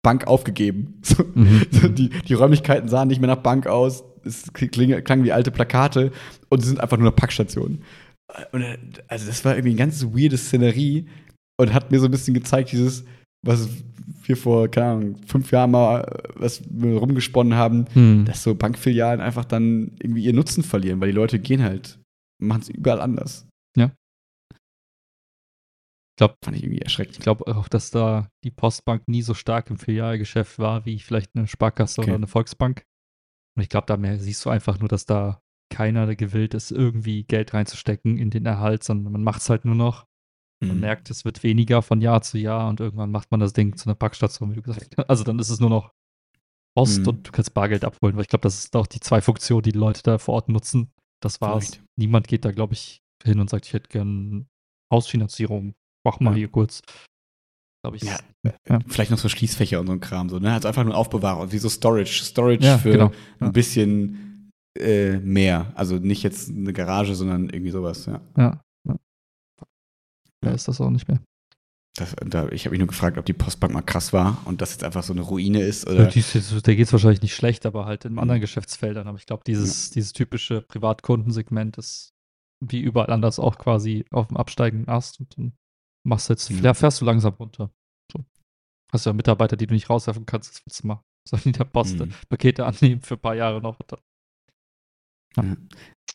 [0.02, 0.94] Bank aufgegeben.
[1.02, 1.62] So, Mhm.
[1.70, 4.04] so die, die Räumlichkeiten sahen nicht mehr nach Bank aus.
[4.24, 6.10] Es klang wie alte Plakate
[6.48, 7.82] und sie sind einfach nur eine Packstation.
[8.52, 8.78] Und, äh,
[9.08, 11.06] also das war irgendwie eine ganz weirde Szenerie
[11.58, 13.04] und hat mir so ein bisschen gezeigt, dieses,
[13.44, 13.68] was
[14.22, 18.24] wir vor, keine Ahnung, fünf Jahren mal äh, was rumgesponnen haben, Mhm.
[18.26, 21.98] dass so Bankfilialen einfach dann irgendwie ihren Nutzen verlieren, weil die Leute gehen halt,
[22.40, 23.46] machen es überall anders.
[23.76, 23.92] Ja.
[24.52, 27.20] Ich glaub- Fand ich irgendwie Ich erschreckend.
[27.20, 31.46] glaube auch, dass da die Postbank nie so stark im Filialgeschäft war, wie vielleicht eine
[31.46, 32.10] Sparkasse Okay.
[32.10, 32.82] oder eine Volksbank.
[33.56, 35.40] Und ich glaube, da mehr siehst du einfach nur, dass da
[35.70, 39.74] keiner gewillt ist, irgendwie Geld reinzustecken in den Erhalt, sondern man macht es halt nur
[39.74, 40.06] noch.
[40.60, 40.80] Man Mhm.
[40.80, 43.86] merkt, es wird weniger von Jahr zu Jahr und irgendwann macht man das Ding zu
[43.88, 45.08] einer Packstation, wie du gesagt hast.
[45.08, 45.92] Also dann ist es nur noch
[46.76, 47.08] Post Mhm.
[47.08, 49.72] und du kannst Bargeld abholen, weil ich glaube, das ist auch die zwei Funktionen, die
[49.72, 50.90] die Leute da vor Ort nutzen.
[51.22, 51.66] Das war's.
[51.70, 51.84] Vielleicht.
[51.96, 54.46] Niemand geht da, glaube ich, hin und sagt, ich hätte gern
[54.92, 55.74] Hausfinanzierung.
[56.04, 56.36] Mach mal Ja.
[56.38, 56.80] hier kurz.
[57.84, 58.02] Glaube ich.
[58.02, 58.18] Ja,
[58.68, 58.78] Ja.
[58.88, 60.52] Vielleicht noch so Schließfächer und so ein Kram, so, ne?
[60.52, 62.24] Also einfach nur Aufbewahrung, wie so Storage.
[62.24, 63.12] Storage Ja, für genau.
[63.40, 64.27] Ein bisschen
[64.80, 65.72] äh, mehr.
[65.74, 68.20] Also nicht jetzt eine Garage, sondern irgendwie sowas, ja.
[68.36, 68.60] Ja.
[68.86, 68.96] ja.
[70.40, 71.20] Wer ist das auch nicht mehr?
[71.96, 74.70] Das, da, ich habe mich nur gefragt, ob die Postbank mal krass war und das
[74.72, 76.06] jetzt einfach so eine Ruine ist oder.
[76.06, 78.18] Die ist jetzt- Der geht es wahrscheinlich nicht schlecht, aber halt in Mhm.
[78.20, 79.08] anderen Geschäftsfeldern.
[79.08, 82.10] Aber ich glaube, dieses, dieses typische Privatkundensegment ist
[82.64, 85.52] wie überall anders auch quasi auf dem absteigenden Ast und dann
[86.06, 86.56] machst du jetzt, Ja.
[86.60, 86.74] ja.
[86.74, 87.70] fährst du langsam runter.
[88.12, 88.24] So.
[88.92, 91.02] Hast ja Mitarbeiter, die du nicht rauswerfen kannst, das willst du machen.
[91.28, 92.12] Sollen die der Post Mhm.
[92.28, 93.78] Pakete annehmen für ein paar Jahre noch?
[93.80, 94.00] Und dann,
[95.36, 95.44] Ja.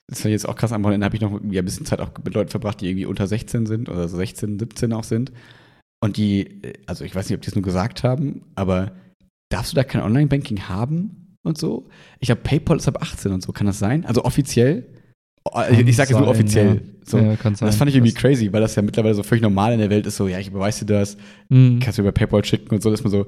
[0.08, 0.72] Das war jetzt auch krass.
[0.72, 3.06] Am Wochenende habe ich noch ja, ein bisschen Zeit auch mit Leuten verbracht, die irgendwie
[3.06, 5.32] unter 16 sind oder so 16, 17 auch sind.
[6.04, 8.92] Und die, äh, also ich weiß nicht, ob die es nur gesagt haben, aber
[9.50, 11.88] darfst du da kein Online-Banking haben und so?
[12.20, 13.54] Ich glaube, PayPal ist ab 18 und so.
[13.54, 14.06] Kann das sein?
[14.06, 14.88] Also offiziell?
[15.46, 16.76] Oh, Kann ich sage jetzt nur offiziell.
[16.76, 16.82] ja.
[17.06, 17.18] So.
[17.18, 19.90] ja, das fand ich irgendwie crazy, weil das ja mittlerweile so völlig normal in der
[19.90, 20.16] Welt ist.
[20.16, 21.18] So, ja, ich überweise dir das,
[21.50, 21.80] Mhm.
[21.80, 22.90] kannst du über PayPal schicken und so.
[22.90, 23.28] Das ist man so,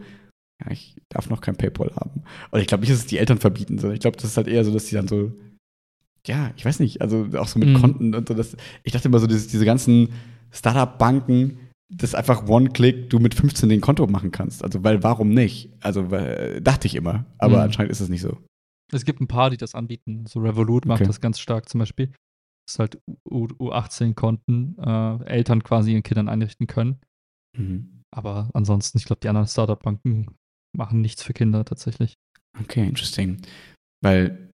[0.63, 2.23] ja, ich darf noch kein PayPal haben.
[2.51, 4.47] Und ich glaube nicht, dass es die Eltern verbieten, sondern ich glaube, das ist halt
[4.47, 5.33] eher so, dass die dann so,
[6.25, 7.73] ja, ich weiß nicht, also auch so mit Mhm.
[7.81, 8.33] Konten und so.
[8.33, 10.09] Das, ich dachte immer so, dieses, diese ganzen
[10.51, 11.59] Startup-Banken,
[11.93, 14.63] das einfach One-Click du mit 15 den Konto machen kannst.
[14.63, 15.71] Also, weil warum nicht?
[15.81, 17.25] Also, weil, dachte ich immer.
[17.37, 17.63] Aber Mhm.
[17.63, 18.37] anscheinend ist es nicht so.
[18.91, 20.25] Es gibt ein paar, die das anbieten.
[20.27, 21.07] So Revolut macht Okay.
[21.07, 22.07] das ganz stark zum Beispiel.
[22.67, 22.97] Das ist halt
[23.29, 26.99] U U18-Konten, äh, Eltern quasi ihren Kindern einrichten können.
[27.57, 28.01] Mhm.
[28.11, 30.27] Aber ansonsten, ich glaube, die anderen Startup-Banken
[30.75, 32.15] machen nichts für Kinder tatsächlich.
[32.59, 33.41] Okay, interesting.
[34.03, 34.49] Weil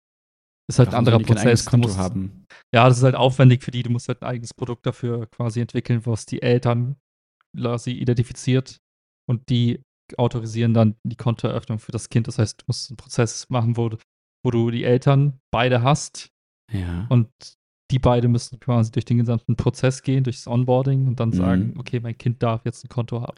[0.71, 1.65] Ist halt ein anderer Prozess.
[1.65, 2.47] Du musst, haben.
[2.75, 3.83] Ja, das ist halt aufwendig für die.
[3.83, 6.97] Du musst halt ein eigenes Produkt dafür quasi entwickeln, was die Eltern
[7.57, 8.79] quasi identifiziert
[9.29, 9.83] und die
[10.17, 12.27] autorisieren dann die Kontoeröffnung für das Kind.
[12.29, 13.99] Das heißt, du musst einen Prozess machen, wo, du-
[14.45, 16.31] wo du die Eltern beide hast
[16.73, 17.07] Ja.
[17.11, 17.29] und
[17.91, 21.35] die beide müssen quasi durch den gesamten Prozess gehen, durch das Onboarding und dann Mhm.
[21.35, 23.37] sagen, okay, mein Kind darf jetzt ein Konto haben.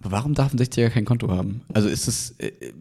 [0.00, 1.62] Aber warum darf ein 60er kein Konto haben?
[1.74, 2.72] Also ist es, äh, äh,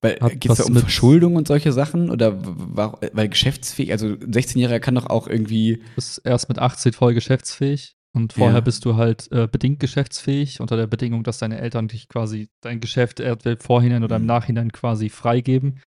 [0.00, 2.10] weil Hat geht es da um Verschuldung und solche Sachen?
[2.10, 6.58] Oder wa- weil geschäftsfähig, also ein 16-Jähriger kann doch auch irgendwie, Du bist erst mit
[6.58, 8.60] 18 voll geschäftsfähig und vorher Ja.
[8.60, 12.80] bist du halt äh, bedingt geschäftsfähig unter der Bedingung, dass deine Eltern dich quasi dein
[12.80, 14.28] Geschäft entweder im Vorhinein oder im Mhm.
[14.28, 15.80] Nachhinein quasi freigeben.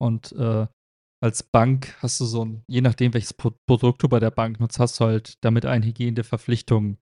[0.00, 0.66] Und äh,
[1.22, 4.58] als Bank hast du so ein, je nachdem, welches Pro Produkt du bei der Bank
[4.58, 6.98] nutzt, hast du halt damit einhergehende Verpflichtungen.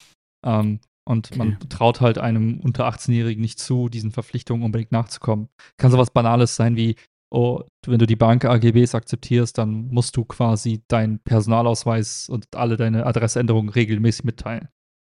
[0.46, 1.66] Ähm, und man Okay.
[1.68, 5.48] traut halt einem unter 18-Jährigen nicht zu, diesen Verpflichtungen unbedingt nachzukommen.
[5.76, 6.96] Kann sowas Banales sein wie,
[7.30, 12.76] oh, wenn du die Bank AGBs akzeptierst, dann musst du quasi deinen Personalausweis und alle
[12.76, 14.68] deine Adressänderungen regelmäßig mitteilen.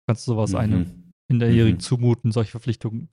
[0.08, 1.12] Kannst du sowas einem Mhm.
[1.30, 1.82] Minderjährigen Mhm.
[1.82, 3.10] zumuten, solche Verpflichtungen.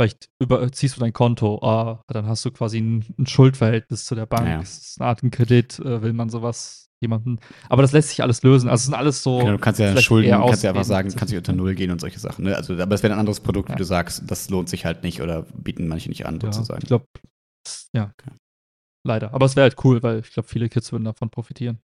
[0.00, 4.26] Vielleicht überziehst du dein Konto, ah, dann hast du quasi ein, ein Schuldverhältnis zu der
[4.26, 4.46] Bank.
[4.46, 4.58] Ja.
[4.58, 7.38] Das ist eine Art ein Kredit, äh, will man sowas jemanden.
[7.68, 8.68] Aber das lässt sich alles lösen.
[8.68, 9.38] Also es sind alles so.
[9.38, 12.00] Genau, du kannst ja Schulden, kannst ja einfach sagen, kannst du unter Null gehen und
[12.00, 12.44] solche Sachen.
[12.44, 12.54] Ne?
[12.56, 13.74] Also, aber es wäre ein anderes Produkt, Ja.
[13.74, 16.80] wie du sagst, das lohnt sich halt nicht oder bieten manche nicht an, Ja, sozusagen.
[16.82, 17.06] ich glaube,
[17.92, 18.12] ja.
[18.18, 18.30] Okay.
[19.04, 19.32] Leider.
[19.34, 21.78] Aber es wäre halt cool, weil ich glaube, viele Kids würden davon profitieren.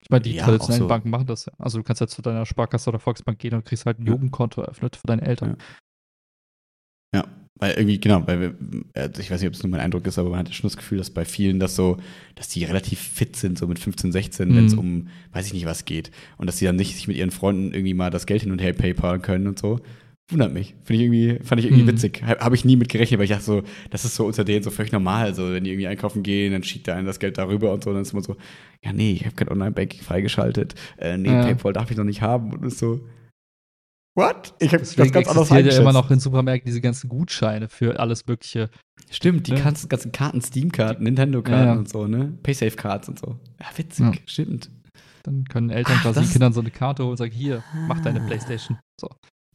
[0.00, 0.88] Ich meine, die Ja, traditionellen so.
[0.88, 1.52] Banken machen das ja.
[1.58, 4.06] Also du kannst ja zu deiner Sparkasse oder Volksbank gehen und kriegst halt ein.
[4.06, 5.56] Jugendkonto eröffnet für deine Eltern.
[7.14, 7.24] Ja,
[7.56, 8.54] weil irgendwie, genau, weil wir,
[8.94, 10.76] also ich weiß nicht, ob es nur mein Eindruck ist, aber man hat schon das
[10.76, 11.98] Gefühl, dass bei vielen das so,
[12.34, 14.78] dass die relativ fit sind, so mit 15, 16, wenn es Mhm.
[14.78, 16.10] um, weiß ich nicht, was geht.
[16.38, 18.60] Und dass die dann nicht sich mit ihren Freunden irgendwie mal das Geld hin und
[18.60, 19.78] her PayPal können und so.
[20.30, 20.74] Wundert mich.
[20.84, 21.88] Finde ich irgendwie, fand ich irgendwie Mhm.
[21.88, 22.22] witzig.
[22.24, 24.62] Habe hab ich nie mit gerechnet, weil ich dachte so, das ist so unter denen
[24.62, 25.34] so völlig normal.
[25.34, 27.92] So, wenn die irgendwie einkaufen gehen, dann schickt der einen das Geld darüber und so.
[27.92, 28.36] dann ist man so,
[28.82, 30.74] ja, nee, ich habe kein Online-Banking freigeschaltet.
[30.96, 31.42] Äh, nee, Ja.
[31.42, 32.52] PayPal darf ich noch nicht haben.
[32.52, 33.00] Und ist so,
[34.14, 34.54] what?
[34.58, 38.26] Ich habe das ganz anders ja immer noch in Supermärkten diese ganzen Gutscheine für alles
[38.26, 38.70] Mögliche.
[39.10, 39.60] Stimmt, die Ja.
[39.64, 41.78] ganzen, ganzen Karten, Steam-Karten, Nintendo-Karten Ja, ja.
[41.78, 42.36] und so, ne?
[42.42, 43.38] Paysafe-Cards und so.
[43.60, 44.12] Ja, witzig, Ja.
[44.26, 44.70] stimmt.
[45.24, 47.32] Dann können Eltern Ach, quasi das den ist- Kindern so eine Karte holen und sagen,
[47.32, 48.26] hier, mach deine Ah.
[48.26, 48.78] Playstation.
[49.00, 49.08] So.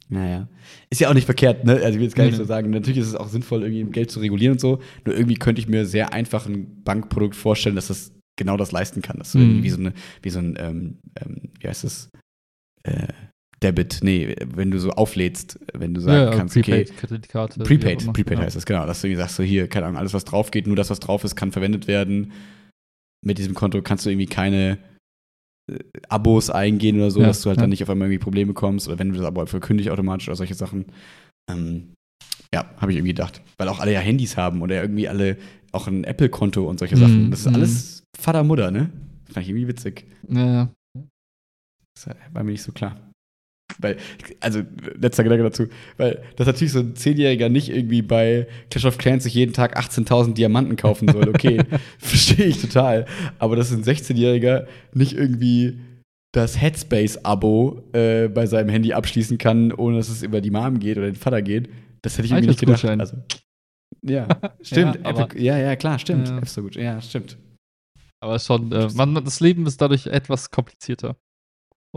[0.10, 0.48] Naja.
[0.90, 1.74] Ist ja auch nicht verkehrt, ne?
[1.74, 2.48] Also ich will jetzt gar Nee, nicht so nee.
[2.48, 2.70] sagen.
[2.70, 4.80] Natürlich ist es auch sinnvoll, irgendwie Geld zu regulieren und so.
[5.06, 9.02] Nur irgendwie könnte ich mir sehr einfach ein Bankprodukt vorstellen, dass das genau das leisten
[9.02, 9.18] kann.
[9.18, 9.44] Dass du Mhm.
[9.44, 12.10] irgendwie wie so, eine, wie so ein, ähm, ähm, wie heißt das?
[12.84, 13.08] Äh,
[13.64, 17.58] Debit, nee, wenn du so auflädst, wenn du sagen kannst, okay, Prepaid, Kreditkarte.
[17.60, 18.14] wie auch Prepaid.
[18.14, 18.44] Prepaid Ja.
[18.46, 18.86] heißt das, genau.
[18.86, 21.00] Dass du irgendwie sagst, so hier, keine Ahnung, alles, was drauf geht, nur das, was
[21.00, 22.32] drauf ist, kann verwendet werden.
[23.26, 24.78] Mit diesem Konto kannst du irgendwie keine
[25.72, 27.62] äh, Abos eingehen oder so, Ja, dass du halt ja.
[27.64, 30.28] dann nicht auf einmal irgendwie Probleme bekommst oder wenn du das Abo halt verkündigt automatisch
[30.28, 30.86] oder solche Sachen.
[31.50, 31.94] Ähm,
[32.54, 33.42] ja, habe ich irgendwie gedacht.
[33.58, 35.38] Weil auch alle ja Handys haben oder irgendwie alle
[35.72, 37.32] auch ein Apple-Konto und solche Mhm, Sachen.
[37.32, 37.56] Das ist mhm.
[37.56, 38.92] alles Vater, Mutter, ne?
[39.26, 40.06] Fand ich irgendwie witzig.
[40.30, 40.74] Ja, ja.
[41.96, 42.96] Das war mir nicht so klar.
[43.80, 43.98] Weil,
[44.40, 44.62] also,
[45.00, 45.68] letzter Gedanke dazu,
[45.98, 49.78] weil das natürlich so ein Zehnjähriger nicht irgendwie bei Clash of Clans sich jeden Tag
[49.80, 51.30] 18.000 Diamanten kaufen soll.
[51.30, 51.60] Okay,
[52.00, 53.06] verstehe ich total.
[53.40, 55.80] Aber dass ein 16-Jähriger nicht irgendwie
[56.34, 60.98] das Headspace-Abo äh, bei seinem Handy abschließen kann, ohne dass es über die Mom geht
[60.98, 61.70] oder den Vater geht,
[62.02, 62.84] das hätte ich irgendwie nicht gedacht.
[62.86, 63.18] Also,
[64.04, 64.28] ja,
[64.62, 64.96] stimmt.
[64.96, 66.30] Ja, aber- ja, ja, klar, stimmt.
[66.30, 66.38] Ja.
[66.40, 66.76] App so gut.
[66.76, 67.38] Ja, stimmt.
[68.20, 71.16] Aber schon, äh, man, das Leben ist dadurch etwas komplizierter.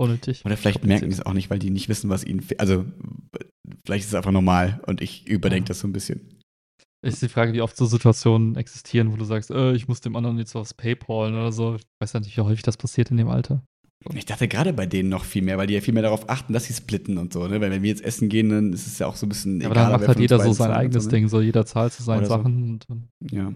[0.00, 0.42] Unnötig.
[0.46, 2.86] Oder vielleicht merken die es auch nicht, weil die nicht wissen, was ihnen fe- Also,
[3.84, 6.38] vielleicht ist es einfach normal und ich überdenke das so ein bisschen.
[7.06, 10.16] Ist die Frage, wie oft so Situationen existieren, wo du sagst, äh, ich muss dem
[10.16, 11.74] anderen jetzt was Paypalen oder so.
[11.76, 13.62] Ich weiß ja nicht, wie häufig das passiert in dem Alter.
[14.14, 16.54] Ich dachte gerade bei denen noch viel mehr, weil die ja viel mehr darauf achten,
[16.54, 17.60] dass sie splitten und so, ne?
[17.60, 19.66] Weil wenn wir jetzt essen gehen, dann ist es ja auch so ein bisschen Ja,
[19.66, 21.16] aber dann egaler, macht halt jeder so sein eigenes so, ne?
[21.16, 22.34] Ding, so jeder zahlt zu seinen Oder so.
[22.36, 22.62] Sachen.
[22.70, 23.54] Und dann, Ja.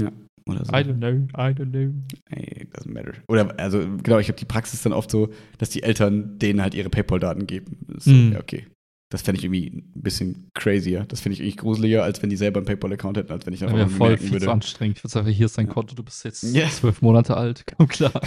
[0.00, 0.12] Ja.
[0.48, 0.72] Oder so.
[0.72, 1.92] I don't know, I don't know.
[2.30, 3.12] Ey, doesn't matter.
[3.28, 6.74] Oder, also, genau, ich habe die Praxis dann oft so, dass die Eltern denen halt
[6.74, 7.78] ihre PayPal-Daten geben.
[7.88, 8.32] Das so, Mhm.
[8.32, 8.66] Ja, okay.
[9.10, 11.06] Das fände ich irgendwie ein bisschen crazier.
[11.08, 13.60] Das finde ich irgendwie gruseliger, als wenn die selber einen PayPal-Account hätten, als wenn ich
[13.60, 14.50] Das einfach mal voll merken würde.
[14.52, 14.98] anstrengend.
[14.98, 15.72] Ich würde sagen, hier ist dein Ja.
[15.72, 16.68] Konto, du bist jetzt Ja.
[16.68, 17.64] zwölf Monate alt.
[17.78, 18.12] Komm klar.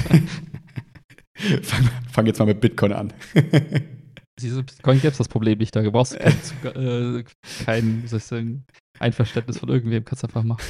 [1.62, 3.14] fang, fang jetzt mal mit Bitcoin an.
[4.40, 5.76] Diese Bitcoin gäbe es das Problem nicht.
[5.76, 6.76] Da brauchst du kein,
[7.20, 7.24] äh,
[7.64, 8.64] kein wie soll ich sagen,
[9.00, 10.04] Einverständnis von irgendwem.
[10.04, 10.64] Kannst einfach machen.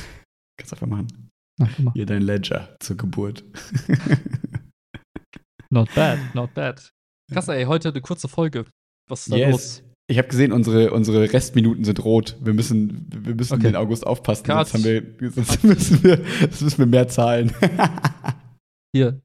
[0.58, 1.08] Kannst einfach machen.
[1.62, 1.92] Machen.
[1.94, 3.44] Hier dein Ledger zur Geburt.
[5.70, 6.92] Not bad, not bad.
[7.32, 8.66] Krass, ey, heute eine kurze Folge.
[9.08, 9.52] Was ist da Yes.
[9.52, 9.84] los?
[10.10, 12.36] Ich habe gesehen, unsere, unsere Restminuten sind rot.
[12.42, 13.64] Wir müssen, wir müssen Okay.
[13.64, 14.68] den August aufpassen, Cut.
[14.68, 14.84] sonst, haben
[15.20, 17.54] wir, sonst, müssen wir, sonst müssen wir mehr zahlen.
[18.94, 19.22] Hier,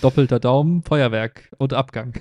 [0.00, 2.20] doppelter Daumen, Feuerwerk und Abgang.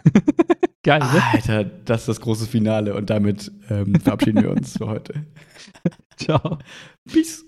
[0.84, 1.24] Geil, ne?
[1.32, 5.26] Alter, das ist das große Finale und damit ähm, verabschieden wir uns für heute.
[6.18, 6.60] Ciao.
[7.12, 7.46] Peace.